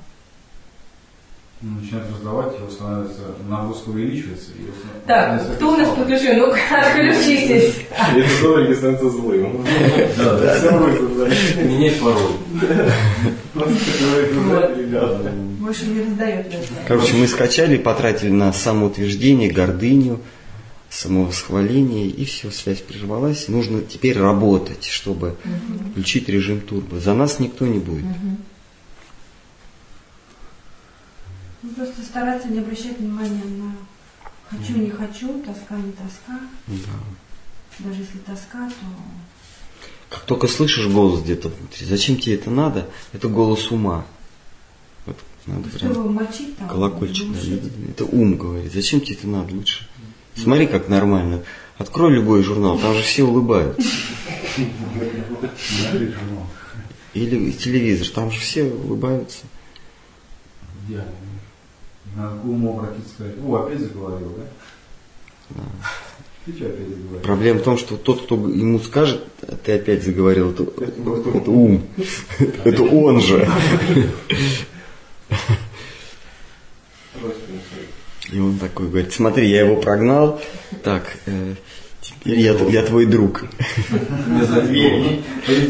Ну, 1.65 1.79
начинает 1.79 2.11
раздавать, 2.11 2.59
его 2.59 2.69
становится, 2.69 3.21
нагрузка 3.47 3.87
увеличивается. 3.89 4.51
И 4.51 5.07
Так, 5.07 5.41
кто 5.55 5.73
у 5.73 5.77
нас 5.77 5.87
подключен? 5.95 6.39
Ну-ка, 6.39 6.59
отключитесь. 6.81 7.75
Добрый 8.41 8.75
становится 8.75 9.09
злым. 9.09 9.65
Да, 10.17 10.39
да. 10.39 11.63
Менять 11.63 12.01
пароль. 12.01 12.33
Больше 15.59 15.85
не 15.85 16.01
раздает. 16.01 16.47
Короче, 16.85 17.13
мы 17.13 17.27
скачали, 17.27 17.77
потратили 17.77 18.31
на 18.31 18.51
самоутверждение, 18.51 19.49
гордыню, 19.49 20.19
самовосхваление, 20.89 22.07
и 22.07 22.25
все, 22.25 22.51
связь 22.51 22.79
прервалась. 22.79 23.47
Нужно 23.47 23.79
теперь 23.79 24.19
работать, 24.19 24.83
чтобы 24.83 25.37
включить 25.91 26.27
режим 26.27 26.59
турбо. 26.59 26.99
За 26.99 27.13
нас 27.13 27.39
никто 27.39 27.65
не 27.65 27.79
будет. 27.79 28.03
Ну, 31.63 31.69
просто 31.69 32.03
стараться 32.03 32.49
не 32.49 32.59
обращать 32.59 32.99
внимания 32.99 33.43
на 33.45 33.73
хочу, 34.49 34.77
не 34.77 34.89
хочу, 34.89 35.41
тоска, 35.43 35.75
не 35.77 35.91
тоска. 35.93 36.39
Да. 36.67 37.79
Даже 37.79 38.01
если 38.01 38.17
тоска, 38.19 38.69
то 38.69 38.85
Как 40.09 40.21
только 40.25 40.47
слышишь 40.47 40.87
голос 40.87 41.21
где-то 41.21 41.49
внутри, 41.49 41.85
зачем 41.85 42.17
тебе 42.17 42.35
это 42.35 42.51
надо? 42.51 42.89
Это 43.13 43.29
голос 43.29 43.71
ума. 43.71 44.05
Вот 45.05 45.17
надо 45.47 45.69
что 45.69 45.79
прям 45.79 45.91
его 45.91 46.09
мочить 46.09 46.57
там, 46.57 46.67
колокольчик. 46.67 47.31
да, 47.31 47.39
это 47.89 48.05
ум 48.05 48.37
говорит. 48.37 48.71
Зачем 48.73 49.01
тебе 49.01 49.15
это 49.15 49.27
надо 49.27 49.55
лучше? 49.55 49.87
Смотри, 50.35 50.67
как 50.67 50.89
нормально. 50.89 51.43
Открой 51.77 52.13
любой 52.13 52.43
журнал, 52.43 52.77
там 52.77 52.93
же 52.93 53.01
все 53.01 53.23
улыбаются. 53.23 53.87
Или 57.13 57.51
телевизор, 57.51 58.07
там 58.09 58.31
же 58.31 58.39
все 58.39 58.65
улыбаются. 58.65 59.45
Идеально. 60.87 61.13
Надо 62.15 62.37
к 62.37 62.45
уму 62.45 62.77
обратиться 62.77 63.13
сказать, 63.15 63.35
о, 63.43 63.55
опять 63.55 63.79
заговорил, 63.79 64.33
да? 64.37 64.43
Да. 65.49 65.63
Ты 66.45 66.53
что 66.53 66.65
опять 66.65 66.87
заговорил? 66.89 67.19
Проблема 67.21 67.59
в 67.59 67.63
том, 67.63 67.77
что 67.77 67.97
тот, 67.97 68.23
кто 68.23 68.35
ему 68.35 68.79
скажет, 68.79 69.23
«А 69.41 69.55
ты 69.55 69.73
опять 69.73 70.03
заговорил, 70.03 70.51
это, 70.51 70.63
это 70.63 71.51
ум. 71.51 71.83
Это 72.63 72.83
он 72.83 73.21
же. 73.21 73.49
И 78.31 78.39
он 78.39 78.57
такой 78.57 78.87
говорит, 78.87 79.13
смотри, 79.13 79.47
я 79.47 79.65
его 79.65 79.79
прогнал, 79.79 80.41
так, 80.83 81.17
э, 81.27 81.53
теперь 82.01 82.39
я, 82.39 82.83
твой 82.83 83.05
друг. 83.05 83.45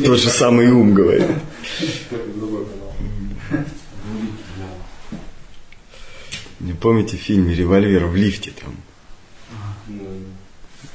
Тот 0.05 0.19
же 0.19 0.29
самый 0.29 0.71
ум 0.71 0.93
говорит. 0.93 1.27
Какой-то 2.09 2.39
другой 2.39 2.65
канал. 2.65 3.65
Не 6.52 6.52
Помните 6.81 7.17
в 7.17 7.19
фильме 7.21 7.53
«Револьвер» 7.53 8.05
в 8.05 8.15
лифте 8.15 8.51
там? 8.51 8.75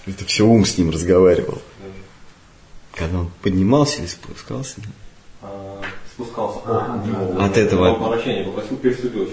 Это 0.07 0.25
все 0.25 0.47
ум 0.47 0.65
с 0.65 0.79
ним 0.79 0.91
разговаривал. 0.91 1.61
да. 1.81 1.89
Когда 2.99 3.21
он 3.21 3.31
поднимался 3.43 4.01
или 4.01 4.07
спускался. 4.07 4.77
А, 5.43 5.81
Спускался 6.15 6.61
А, 6.65 6.95
от 6.95 7.05
да. 7.05 7.11
него. 7.11 7.41
От 7.43 7.57
этого. 7.59 7.91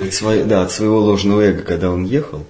От, 0.01 0.13
свой- 0.13 0.43
да, 0.43 0.63
от 0.63 0.71
своего 0.71 0.99
ложного 0.99 1.41
эго, 1.41 1.61
когда 1.63 1.89
он 1.89 2.03
ехал. 2.03 2.45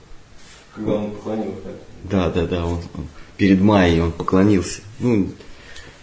Когда 0.76 0.94
он 0.94 1.12
поклонился. 1.12 1.62
Да, 2.04 2.30
да, 2.30 2.46
да, 2.46 2.66
он, 2.66 2.80
он 2.96 3.08
перед 3.38 3.62
Майей 3.62 4.02
он 4.02 4.12
поклонился. 4.12 4.82
Ну, 5.00 5.30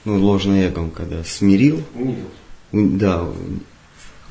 ну, 0.05 0.19
ложное 0.25 0.69
эго 0.69 0.79
он 0.81 0.91
когда 0.91 1.23
смирил, 1.25 1.83
Унизился. 1.95 2.27
да, 2.73 3.29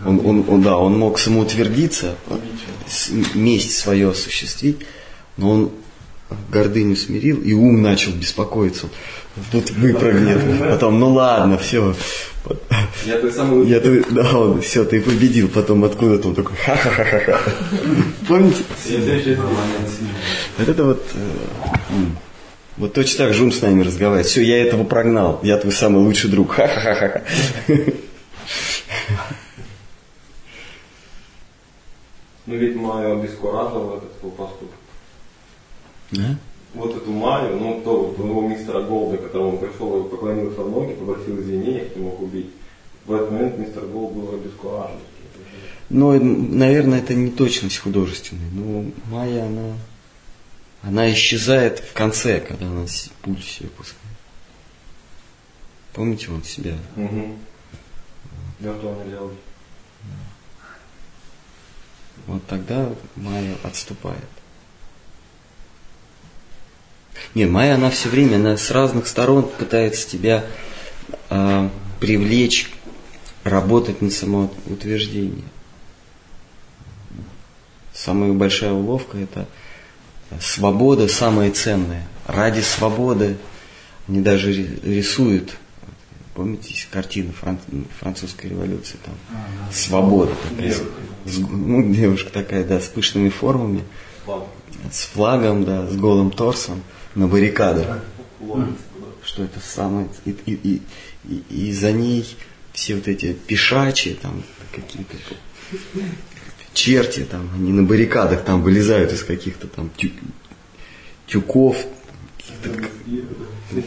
он, 0.06 0.22
он, 0.26 0.46
он- 0.48 0.62
да, 0.62 0.78
он 0.78 0.98
мог 0.98 1.20
самоутвердиться, 1.20 2.16
месть 3.34 3.78
свою 3.78 4.10
осуществить, 4.12 4.80
но 5.38 5.50
он 5.52 5.72
гордыню 6.50 6.96
смирил, 6.96 7.42
и 7.42 7.54
ум 7.54 7.82
начал 7.82 8.12
беспокоиться. 8.14 8.88
Тут 9.52 9.72
выпрыгнет. 9.72 10.40
Потом, 10.60 11.00
ну 11.00 11.14
ладно, 11.14 11.58
все. 11.58 11.96
Я 13.06 13.20
твой 13.20 13.32
самый 13.32 13.68
Я 13.68 13.80
ты, 13.80 14.04
да, 14.10 14.38
он, 14.38 14.62
все, 14.62 14.84
ты 14.84 15.00
победил. 15.02 15.48
Потом 15.48 15.84
откуда-то 15.84 16.30
он 16.30 16.36
такой, 16.36 16.56
ха-ха-ха-ха. 16.58 17.40
Помните? 18.28 18.64
Вот 20.58 20.68
это 20.70 20.84
вот, 20.84 21.06
э, 21.14 21.94
вот 22.78 22.94
точно 22.94 23.26
так 23.26 23.34
же 23.34 23.44
ум 23.44 23.52
с 23.52 23.62
нами 23.62 23.84
разговаривает. 23.84 24.26
Все, 24.28 24.42
я 24.42 24.62
этого 24.66 24.84
прогнал. 24.84 25.40
Я 25.44 25.58
твой 25.58 25.72
самый 25.74 26.00
лучший 26.04 26.30
друг. 26.30 26.52
Ха-ха-ха-ха. 26.54 27.22
Ну 32.52 32.58
ведь 32.58 32.76
Майя 32.76 33.14
обескуражила 33.14 33.96
этот 33.96 34.12
свой 34.20 34.34
поступок. 34.34 34.76
Да? 36.12 36.38
Вот 36.74 36.94
эту 36.98 37.10
Майю, 37.10 37.56
ну 37.56 37.82
то 37.82 38.08
вот 38.08 38.20
его 38.20 38.42
мистера 38.42 38.82
Голда, 38.82 39.16
которому 39.16 39.52
он 39.52 39.58
пришел 39.60 40.06
и 40.06 40.10
поклонился 40.10 40.62
в 40.62 40.70
ноги, 40.70 40.94
попросил 40.96 41.40
извинения, 41.40 41.88
что 41.90 42.00
мог 42.00 42.22
убить. 42.22 42.50
В 43.06 43.14
этот 43.14 43.32
момент 43.32 43.58
мистер 43.58 43.86
Голд 43.86 44.12
был 44.12 44.34
обескуражен. 44.36 44.98
Ну, 45.90 46.22
наверное, 46.22 47.00
это 47.00 47.14
не 47.14 47.32
точность 47.32 47.78
художественная. 47.78 48.50
Но 48.52 48.92
Майя, 49.10 49.46
она, 49.46 49.78
она 50.84 51.10
исчезает 51.14 51.80
в 51.80 51.94
конце, 51.94 52.42
когда 52.42 52.68
она 52.68 52.86
пуль 53.22 53.42
себе 53.42 53.70
пускает. 53.70 54.02
Помните, 55.94 56.30
он 56.30 56.44
себя 56.44 56.76
Угу. 56.98 57.34
Виртуальный 58.60 59.10
реалити. 59.10 59.51
Вот 62.28 62.46
тогда 62.48 62.90
Майя 63.16 63.56
отступает. 63.64 64.24
Не, 67.36 67.46
Майя, 67.46 67.76
она 67.76 67.90
все 67.90 68.10
время, 68.10 68.36
она 68.36 68.58
с 68.58 68.72
разных 68.72 69.08
сторон 69.08 69.48
пытается 69.48 70.10
тебя 70.10 70.46
а, 71.30 71.70
привлечь, 72.00 72.72
работать 73.44 74.02
над 74.02 74.14
самоутверждением. 74.14 75.50
Самая 77.94 78.34
большая 78.34 78.72
уловка 78.72 79.18
это 79.18 79.48
свобода 80.40 81.08
самая 81.08 81.52
ценная. 81.52 82.08
Ради 82.26 82.62
свободы 82.62 83.38
они 84.08 84.22
даже 84.22 84.54
ри- 84.54 84.80
рисуют, 84.84 85.58
помните, 86.42 86.88
картина 86.92 87.32
фран- 87.40 87.86
французской 88.00 88.48
революции, 88.48 88.98
там 89.06 89.14
свобода 89.72 90.34
такая, 90.50 90.74
с- 90.74 90.82
с- 91.34 91.38
ну, 91.38 91.94
девушка 91.94 92.32
такая, 92.32 92.64
да, 92.64 92.80
с 92.80 92.88
пышными 92.88 93.30
формами, 93.30 93.84
Ладно. 94.28 94.46
с 94.92 95.02
флагом, 95.06 95.64
да, 95.66 95.88
с 95.88 95.96
голым 95.96 96.32
торсом 96.32 96.82
на 97.16 97.28
баррикадах. 97.28 98.00
Что 99.24 99.44
это 99.44 99.60
самое, 99.60 100.08
и, 100.26 100.32
и, 100.48 100.82
и, 101.30 101.44
и- 101.50 101.74
за 101.74 101.92
ней 101.92 102.26
все 102.74 102.96
вот 102.96 103.08
эти 103.08 103.34
пешачи, 103.34 104.18
там 104.22 104.44
какие-то 104.74 105.16
черти, 106.74 107.24
там, 107.24 107.50
они 107.56 107.72
на 107.72 107.84
баррикадах 107.84 108.44
там 108.44 108.64
вылезают 108.64 109.12
из 109.14 109.24
каких-то 109.24 109.68
там 109.68 109.92
тю- 109.96 110.10
тюков, 111.28 111.78
каких-то 112.38 112.90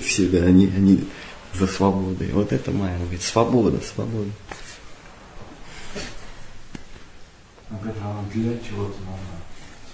все, 0.05 0.27
да, 0.29 0.45
они, 0.45 0.67
они 0.77 1.05
за 1.59 1.67
свободой. 1.67 2.33
Вот 2.33 2.53
это 2.53 2.71
моя, 2.71 2.97
говорит, 2.99 3.23
свобода, 3.23 3.81
свобода. 3.81 4.31
Опять 7.71 7.97
же, 7.97 8.03
она 8.03 8.23
для 8.33 8.59
чего-то 8.59 8.99
нужна. 9.01 9.35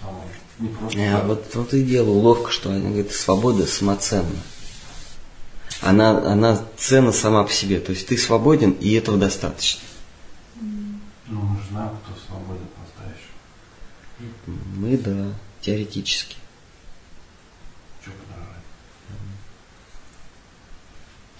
Самое. 0.00 0.24
Не 0.58 0.68
просто 0.68 1.16
А 1.16 1.26
вот 1.26 1.54
вот 1.54 1.74
и 1.74 1.82
дело, 1.82 2.11
уловка, 2.11 2.50
что 2.50 2.70
она 2.70 2.80
говорит, 2.80 3.12
свобода 3.12 3.66
самоценна. 3.66 4.38
Она, 5.80 6.11
она 6.11 6.62
ценна 6.76 7.12
сама 7.12 7.44
по 7.44 7.52
себе. 7.52 7.80
То 7.80 7.92
есть 7.92 8.06
ты 8.06 8.18
свободен, 8.18 8.72
и 8.72 8.92
этого 8.92 9.16
достаточно. 9.16 9.80
Ну, 11.26 11.56
знаем, 11.70 11.96
кто 12.04 12.14
свободен 12.26 12.66
по-настоящему. 12.74 13.34
Мы, 14.76 14.98
да, 14.98 15.32
теоретически. 15.62 16.36
Что 18.02 18.11
подражать? 18.11 18.64
Свободен, 19.06 19.28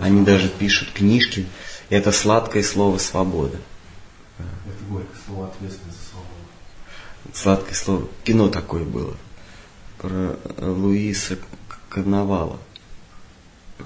Они 0.00 0.24
даже 0.24 0.48
пишут 0.48 0.90
книжки. 0.92 1.46
Это 1.88 2.12
сладкое 2.12 2.62
слово 2.62 2.98
свобода. 2.98 3.58
Это 4.38 4.84
горькое 4.88 5.16
слово 5.26 5.46
ответственность 5.46 5.98
за 5.98 6.10
свободу. 6.10 7.32
Сладкое 7.32 7.74
слово. 7.74 8.08
Кино 8.24 8.48
такое 8.48 8.84
было. 8.84 9.14
Про 9.98 10.38
Луиса 10.58 11.38
Карнавала. 11.88 12.58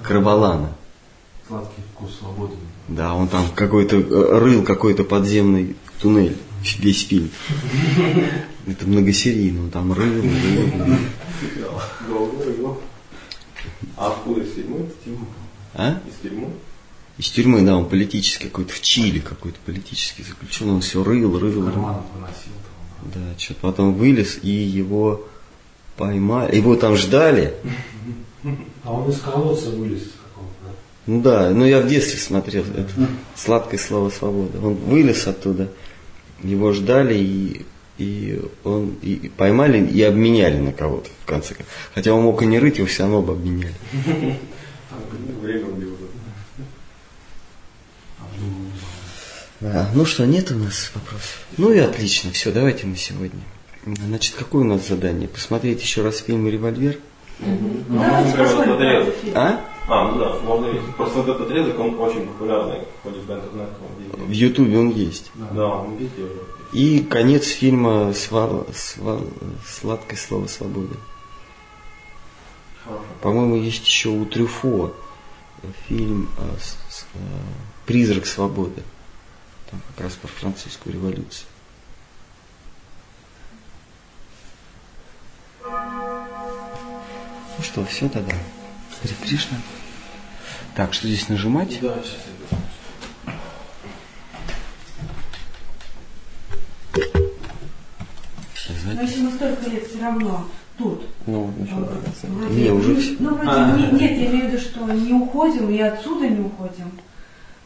Карвалана. 0.03 0.73
Сладкий 1.47 1.83
вкус 1.93 2.19
свободы. 2.19 2.55
Да, 2.89 3.15
он 3.15 3.29
там 3.29 3.49
какой-то 3.55 3.97
э, 3.97 4.39
рыл 4.39 4.65
какой-то 4.65 5.05
подземный 5.05 5.77
туннель. 6.01 6.37
Весь 6.79 7.07
фильм. 7.07 7.31
Это 8.67 8.87
многосерийно. 8.87 9.63
Он 9.63 9.71
там 9.71 9.93
рыл, 9.93 10.23
рыл. 10.23 10.69
А 13.97 14.09
откуда 14.09 14.43
из 14.43 14.55
тюрьмы? 14.55 14.87
А? 15.75 16.01
Из 16.09 16.15
тюрьмы? 16.23 16.49
Из 17.19 17.31
тюрьмы, 17.31 17.63
да, 17.63 17.77
он 17.77 17.89
политический 17.89 18.47
какой-то, 18.47 18.73
в 18.73 18.81
Чили 18.81 19.19
какой-то 19.19 19.59
политический 19.67 20.23
заключенный. 20.23 20.75
Он 20.75 20.81
все 20.81 21.03
рыл, 21.03 21.39
рыл. 21.39 21.65
Карманов 21.65 22.05
выносил. 22.15 22.53
Да, 23.15 23.39
что-то 23.39 23.61
потом 23.61 23.95
вылез, 23.95 24.39
и 24.43 24.51
его 24.51 25.27
поймали. 25.97 26.57
Его 26.57 26.77
там 26.77 26.97
ждали. 26.97 27.55
А 28.85 28.93
он 28.93 29.11
из 29.11 29.21
колодца 29.21 29.71
вылез 29.71 30.03
из 30.03 30.13
какого-то, 30.13 30.55
да? 30.65 30.71
Ну 31.07 31.21
да, 31.21 31.51
ну 31.51 31.65
я 31.65 31.81
в 31.81 31.89
детстве 31.89 32.19
смотрел 32.19 32.63
это 32.63 32.91
сладкое 33.35 33.81
слово 33.81 34.11
свобода. 34.11 34.59
Он 34.61 34.75
вылез 34.75 35.27
оттуда, 35.27 35.73
его 36.43 36.73
ждали 36.73 37.15
и, 37.15 37.67
и 37.99 38.41
он 38.65 38.97
и 39.03 39.29
поймали 39.37 39.85
и 39.85 40.03
обменяли 40.03 40.59
на 40.59 40.73
кого-то 40.73 41.11
в 41.23 41.27
конце 41.27 41.55
концов. 41.55 41.75
Хотя 41.95 42.15
он 42.15 42.23
мог 42.23 42.43
и 42.43 42.47
не 42.47 42.59
рыть, 42.59 42.79
его 42.79 42.87
все 42.87 43.03
равно 43.03 43.23
бы 43.23 43.33
обменяли. 43.33 43.75
Ну. 44.07 44.37
А 48.21 48.25
в. 48.37 48.79
Да, 49.61 49.91
ну 49.95 50.05
что, 50.05 50.25
нет 50.25 50.51
у 50.53 50.55
нас 50.55 50.91
вопросов? 50.95 51.41
Ну 51.57 51.73
и 51.73 51.79
отлично, 51.79 52.31
все, 52.31 52.53
давайте 52.53 52.87
мы 52.87 52.97
сегодня. 52.97 53.41
Значит, 53.85 54.35
какое 54.37 54.63
у 54.63 54.67
нас 54.67 54.87
задание? 54.87 55.29
Посмотреть 55.29 55.83
еще 55.83 56.03
раз 56.03 56.19
фильм 56.19 56.49
«Револьвер». 56.49 56.99
Этот 57.41 59.17
фильм. 59.17 59.37
А? 59.37 59.61
А, 59.89 60.13
ну 60.13 60.19
да, 60.19 60.39
можно 60.41 60.67
видеть. 60.67 60.95
Просто 60.97 61.21
этот 61.21 61.41
отрезок, 61.41 61.79
он 61.81 61.99
очень 61.99 62.27
популярный, 62.27 62.81
ходит 63.03 63.23
по 63.23 63.33
интернету. 63.33 63.73
он 64.19 64.27
В. 64.27 64.31
Ютубе 64.31 64.79
он 64.79 64.91
есть. 64.91 65.31
Да, 65.53 65.67
он 65.67 65.97
везде 65.97 66.23
уже. 66.23 66.58
И 66.73 67.01
конец 67.01 67.47
фильма 67.47 68.11
«Сва- 68.13 68.71
сва- 68.73 69.27
«Сладкое 69.67 70.19
слово 70.19 70.47
свободы». 70.49 70.97
По-моему, 73.23 73.57
есть 73.57 73.87
еще 73.87 74.11
у 74.11 74.25
Трюфо 74.27 74.95
фильм 75.87 76.31
а, 76.39 76.57
«Призрак 77.87 78.27
свободы». 78.27 78.83
Там 79.71 79.81
как 79.89 80.05
раз 80.05 80.15
про 80.15 80.29
французскую 80.29 80.95
революцию. 80.95 81.47
Ну 87.59 87.65
что, 87.65 87.85
все 87.87 88.09
тогда. 88.09 88.37
Харе 89.03 89.15
Кришна. 89.23 89.61
Так, 90.75 90.95
что 90.95 91.09
здесь 91.09 91.29
нажимать? 91.29 91.81
Да, 91.81 91.97
сейчас 92.03 92.58
Но 98.95 99.03
если 99.03 99.21
мы 99.23 99.31
столько 99.33 99.71
лет 99.71 99.87
все 99.87 100.01
равно 100.03 100.45
тут. 100.79 101.03
Ну, 101.27 101.51
вроде- 101.57 102.55
Не, 102.55 102.71
уже 102.71 102.97
всё. 102.97 103.15
Ну, 103.19 103.35
вроде 103.35 103.51
А. 103.51 103.77
не- 103.77 104.01
нет, 104.01 104.11
я 104.19 104.27
имею 104.27 104.49
в 104.49 104.53
виду, 104.53 104.59
что 104.63 104.81
не 104.93 105.13
уходим 105.13 105.71
и 105.71 105.79
отсюда 105.81 106.29
не 106.29 106.41
уходим. 106.41 106.91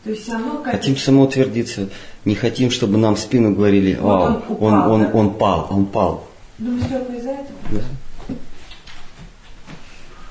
То 0.04 0.10
есть 0.10 0.22
все 0.22 0.32
равно 0.32 0.58
как 0.58 0.72
Хотим 0.72 0.96
самоутвердиться, 0.96 1.88
не 2.24 2.34
хотим, 2.34 2.70
чтобы 2.70 2.98
нам 2.98 3.14
в 3.14 3.20
спину 3.20 3.54
говорили, 3.54 3.96
Вот 4.00 4.08
вау, 4.08 4.24
он 4.26 4.34
он, 4.34 4.42
упал, 4.48 4.92
он, 4.92 5.00
да? 5.02 5.10
он 5.12 5.34
пал, 5.34 5.66
он 5.70 5.86
пал. 5.86 6.28
Думаю, 6.58 6.82
только 6.88 7.12
из-за 7.12 7.30
этого. 7.30 7.58
Да. 7.70 7.80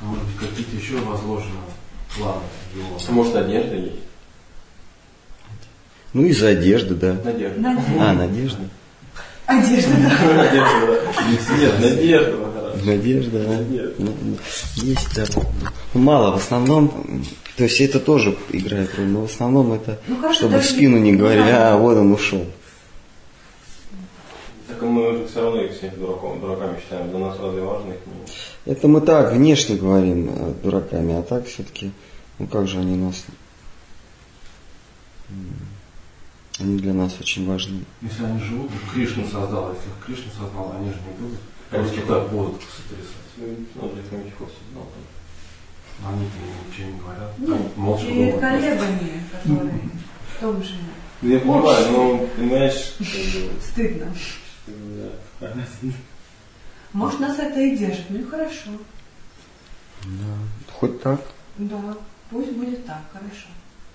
А 0.02 0.06
Может 0.06 0.24
быть, 0.26 0.50
какие-то 0.50 0.76
еще 0.76 0.98
возложенные 0.98 1.54
планы 2.18 2.42
его. 2.76 2.98
А 3.08 3.12
Может, 3.12 3.36
одежда 3.36 3.76
есть? 3.76 3.96
Ну, 6.14 6.26
из-за 6.26 6.50
одежды, 6.50 6.96
да. 6.96 7.14
Надежда. 7.24 7.60
Надежда. 7.62 7.92
А, 8.00 8.14
надежда. 8.14 8.60
Одежда, 9.46 9.92
да. 9.98 10.34
Надежда, 10.36 10.88
да. 10.88 11.62
Нет, 11.62 11.82
надежда. 11.82 12.52
Надежда, 12.86 13.40
да. 13.40 13.58
Надежда. 13.58 13.94
Ну, 13.98 14.14
ну, 14.22 14.38
Есть, 14.76 15.16
да. 15.16 15.26
Ну, 15.94 16.02
Мало, 16.02 16.32
в 16.32 16.38
основном, 16.38 17.24
то 17.58 17.64
есть 17.64 17.82
это 17.82 18.00
тоже 18.00 18.38
играет 18.52 18.96
роль, 18.96 19.08
но 19.08 19.22
в 19.22 19.26
основном 19.26 19.74
это, 19.74 20.00
Ну, 20.08 20.18
хорошо, 20.18 20.40
чтобы 20.40 20.60
в 20.60 20.66
спину 20.66 20.98
не 20.98 21.14
говорили, 21.14 21.50
а, 21.50 21.76
вот 21.78 21.98
он 21.98 22.12
ушел. 22.14 22.46
Так 24.68 24.82
мы 24.84 25.18
же 25.18 25.28
все 25.28 25.42
равно 25.42 25.62
их 25.62 25.78
всех 25.78 26.00
дураком, 26.00 26.40
дураками 26.40 26.80
считаем. 26.80 27.10
Для 27.10 27.20
нас 27.20 27.38
разве 27.40 27.62
важно 27.62 27.92
их? 27.92 27.98
Это 28.66 28.88
мы 28.88 29.02
так 29.02 29.34
внешне 29.34 29.76
говорим 29.76 30.30
э, 30.30 30.54
дураками, 30.64 31.16
а 31.16 31.24
так 31.24 31.46
все-таки, 31.48 31.92
ну 32.40 32.48
как 32.48 32.68
же 32.68 32.80
они 32.80 32.96
нас, 32.96 33.26
они 36.60 36.78
для 36.78 36.94
нас 36.94 37.20
очень 37.20 37.48
важны. 37.48 37.84
Если 38.02 38.24
они 38.24 38.40
живут, 38.40 38.72
вот 38.72 38.94
Кришну 38.94 39.26
создал, 39.28 39.74
если 39.74 39.90
их 39.90 40.06
Кришну 40.06 40.32
создал, 40.32 40.74
они 40.78 40.90
же 40.90 40.98
не 41.08 41.18
будут. 41.20 41.40
Просто 41.70 42.02
так 42.02 42.30
будут 42.30 42.62
сотрясать. 42.62 43.16
Ну, 43.76 43.90
для 43.90 44.04
хомячков 44.04 44.50
создал. 44.50 44.88
Они 46.06 46.26
ничего 46.70 46.90
не 46.90 47.00
говорят. 47.00 47.38
Нет, 47.38 47.50
Они 47.50 47.70
молча 47.76 48.08
думают. 48.08 48.40
коллегами, 48.40 49.24
которые 49.32 49.82
в 50.36 50.40
том 50.40 50.64
же 50.64 50.76
Я 51.22 51.40
понимаю, 51.40 51.92
но 51.92 52.18
понимаешь, 52.36 52.94
стыдно. 53.62 54.14
да. 55.40 55.48
Может, 56.94 57.20
нас 57.20 57.40
это 57.40 57.60
и 57.60 57.78
держит. 57.78 58.10
Ну 58.10 58.20
и 58.20 58.24
хорошо. 58.24 58.72
Хоть 60.74 61.02
так. 61.02 61.22
Да, 61.58 61.98
пусть 62.30 62.52
будет 62.52 62.86
так, 62.86 63.04
хорошо. 63.14 63.48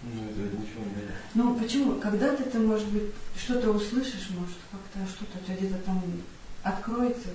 Ну, 0.03 0.23
это 0.31 0.57
ничего 0.57 0.85
не 0.85 0.95
дает. 0.95 1.11
Ну 1.35 1.59
почему? 1.59 1.95
Когда-то 1.97 2.43
ты, 2.45 2.59
может 2.59 2.87
быть, 2.89 3.05
что-то 3.37 3.71
услышишь, 3.71 4.29
может, 4.39 4.55
как-то 4.71 5.09
что-то 5.11 5.39
у 5.41 5.45
тебя 5.47 5.57
где-то 5.57 5.83
там 5.85 6.03
откроется. 6.63 7.29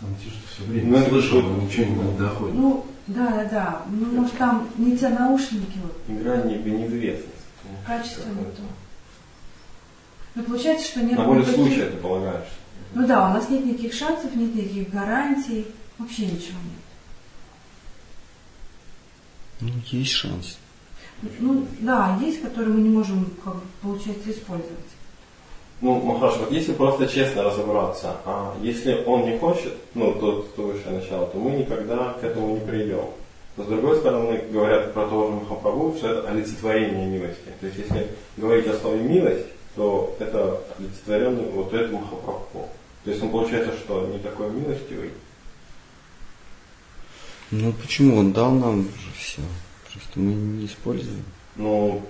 Сам 0.00 0.14
тише 0.16 0.36
все 0.52 0.62
Ну, 0.66 0.72
время 0.72 0.98
это 1.00 1.10
слышал, 1.10 1.42
но 1.42 1.62
ничего 1.62 1.84
не 2.02 2.18
доходит. 2.18 2.54
Ну, 2.54 2.86
да, 3.06 3.28
да, 3.30 3.44
да. 3.44 3.82
Ну, 3.90 4.06
может, 4.20 4.36
там 4.36 4.68
не 4.76 4.96
те 4.96 5.08
наушники, 5.08 5.78
вот, 5.82 5.96
Игра 6.08 6.36
не 6.42 6.56
в 6.56 6.66
неизвестность. 6.66 7.32
качество 7.86 8.28
не 8.28 8.44
то. 8.44 8.62
Ну, 10.34 10.42
получается, 10.44 10.86
что 10.86 11.02
нет 11.02 11.18
На 11.18 11.24
воле 11.24 11.40
никаких- 11.40 11.56
случая 11.56 11.90
ты 11.90 11.96
полагаешь. 11.96 12.48
Ну 12.94 13.06
да, 13.06 13.28
у 13.30 13.32
нас 13.34 13.48
нет 13.48 13.64
никаких 13.64 13.92
шансов, 13.94 14.34
нет 14.36 14.54
никаких 14.54 14.90
гарантий, 14.90 15.66
вообще 15.98 16.26
ничего 16.26 16.58
нет. 16.64 16.82
Ну, 19.60 19.70
есть 19.90 20.12
шанс. 20.12 20.58
Ну, 21.40 21.66
да, 21.80 22.18
есть, 22.20 22.42
которые 22.42 22.74
мы 22.74 22.80
не 22.80 22.90
можем, 22.90 23.26
как 23.44 23.54
получается, 23.82 24.30
использовать. 24.30 24.78
Ну, 25.80 26.00
ну 26.04 26.18
хорошо, 26.18 26.40
вот 26.40 26.52
если 26.52 26.72
просто 26.72 27.06
честно 27.06 27.44
разобраться, 27.44 28.16
а 28.24 28.54
если 28.62 29.02
он 29.06 29.24
не 29.30 29.38
хочет, 29.38 29.74
ну, 29.94 30.12
тот, 30.14 30.48
кто 30.48 30.62
высшее 30.64 30.98
начало, 30.98 31.26
то 31.26 31.38
мы 31.38 31.52
никогда 31.52 32.14
к 32.14 32.24
этому 32.24 32.54
не 32.54 32.60
придем. 32.60 33.04
Но 33.56 33.64
с 33.64 33.66
другой 33.66 33.96
стороны, 33.98 34.40
говорят 34.50 34.94
про 34.94 35.06
того 35.06 35.26
же 35.26 35.32
Махапрабху, 35.34 35.94
что 35.98 36.08
это 36.08 36.28
олицетворение 36.30 37.06
милости. 37.06 37.48
То 37.60 37.66
есть, 37.66 37.78
если 37.78 38.08
говорить 38.36 38.66
о 38.68 38.78
слове 38.78 39.02
милость, 39.02 39.46
то 39.74 40.16
это 40.20 40.60
олицетворенный 40.78 41.50
вот 41.50 41.72
этот 41.72 41.92
Махапрабху. 41.92 42.68
То 43.04 43.10
есть 43.10 43.22
он 43.22 43.30
получается, 43.30 43.72
что 43.78 44.06
не 44.06 44.18
такой 44.18 44.50
милостивый. 44.50 45.10
Ну 47.50 47.72
почему? 47.72 48.18
Он 48.18 48.32
дал 48.32 48.50
нам 48.52 48.80
уже 48.80 49.12
все. 49.16 49.42
Мы 50.18 50.32
не 50.34 50.66
используем. 50.66 51.22
Но 51.56 52.00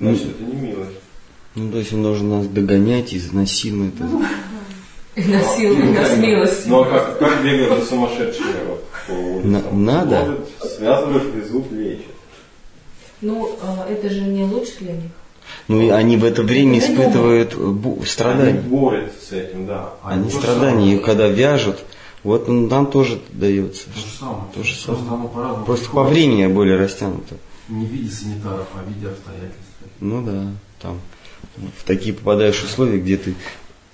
значит, 0.00 0.26
это 0.30 0.42
не 0.44 0.60
милость. 0.68 0.90
Ну, 1.54 1.70
то 1.70 1.78
есть 1.78 1.92
он 1.92 2.02
должен 2.02 2.30
нас 2.30 2.46
догонять, 2.46 3.14
изнасиловать. 3.14 3.94
это. 3.94 4.08
Насилуй 5.28 5.92
нас 5.92 6.16
милостью. 6.16 6.70
Ну 6.70 6.82
а 6.82 6.84
как, 6.86 7.18
как 7.18 7.44
бегать 7.44 7.88
за? 7.88 7.96
На- 9.44 9.70
надо. 9.70 10.20
Ловят, 10.22 10.48
связывают, 10.76 11.34
везут, 11.34 11.70
лечат. 11.70 12.06
Ну, 13.20 13.56
а, 13.62 13.86
это 13.88 14.08
же 14.10 14.22
не 14.22 14.44
лучше 14.44 14.72
для 14.80 14.92
них. 14.92 15.10
Ну, 15.68 15.80
и 15.82 15.88
они 15.90 16.16
в 16.16 16.24
это 16.24 16.42
время 16.42 16.78
испытывают 16.78 17.54
бу- 17.54 17.96
Они 17.98 18.06
страдания. 18.06 18.60
борются 18.60 19.26
с 19.28 19.32
этим, 19.32 19.66
да. 19.66 19.90
Они 20.02 20.30
же 20.30 20.36
страдания, 20.36 20.86
и 20.94 20.96
самое. 20.96 20.98
когда 20.98 21.28
вяжут, 21.28 21.78
вот 22.24 22.48
он- 22.48 22.66
нам 22.68 22.90
тоже 22.90 23.20
дается. 23.32 23.86
То 23.90 24.00
же 24.00 24.06
самое. 24.18 24.44
То 24.52 24.62
же 24.64 24.74
Просто 24.74 24.94
самое. 25.04 25.14
оно 25.20 25.28
по-разному 25.28 25.64
Просто 25.66 25.90
по 25.90 26.02
времени 26.02 26.46
более 26.48 26.76
растянуто. 26.76 27.36
Не 27.68 27.86
в 27.86 27.90
виде 27.90 28.10
санитаров, 28.10 28.66
а 28.74 28.82
в 28.82 28.88
виде 28.88 29.08
обстоятельств. 29.08 29.60
Ну 30.00 30.24
да, 30.24 30.52
там 30.80 31.00
в 31.78 31.84
такие 31.84 32.12
попадаешь 32.14 32.62
условия, 32.64 32.98
где 32.98 33.16
ты 33.16 33.34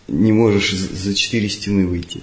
не 0.09 0.33
можешь 0.33 0.73
за 0.75 1.15
четыре 1.15 1.49
стены 1.49 1.87
выйти. 1.87 2.23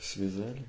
Связали. 0.00 0.64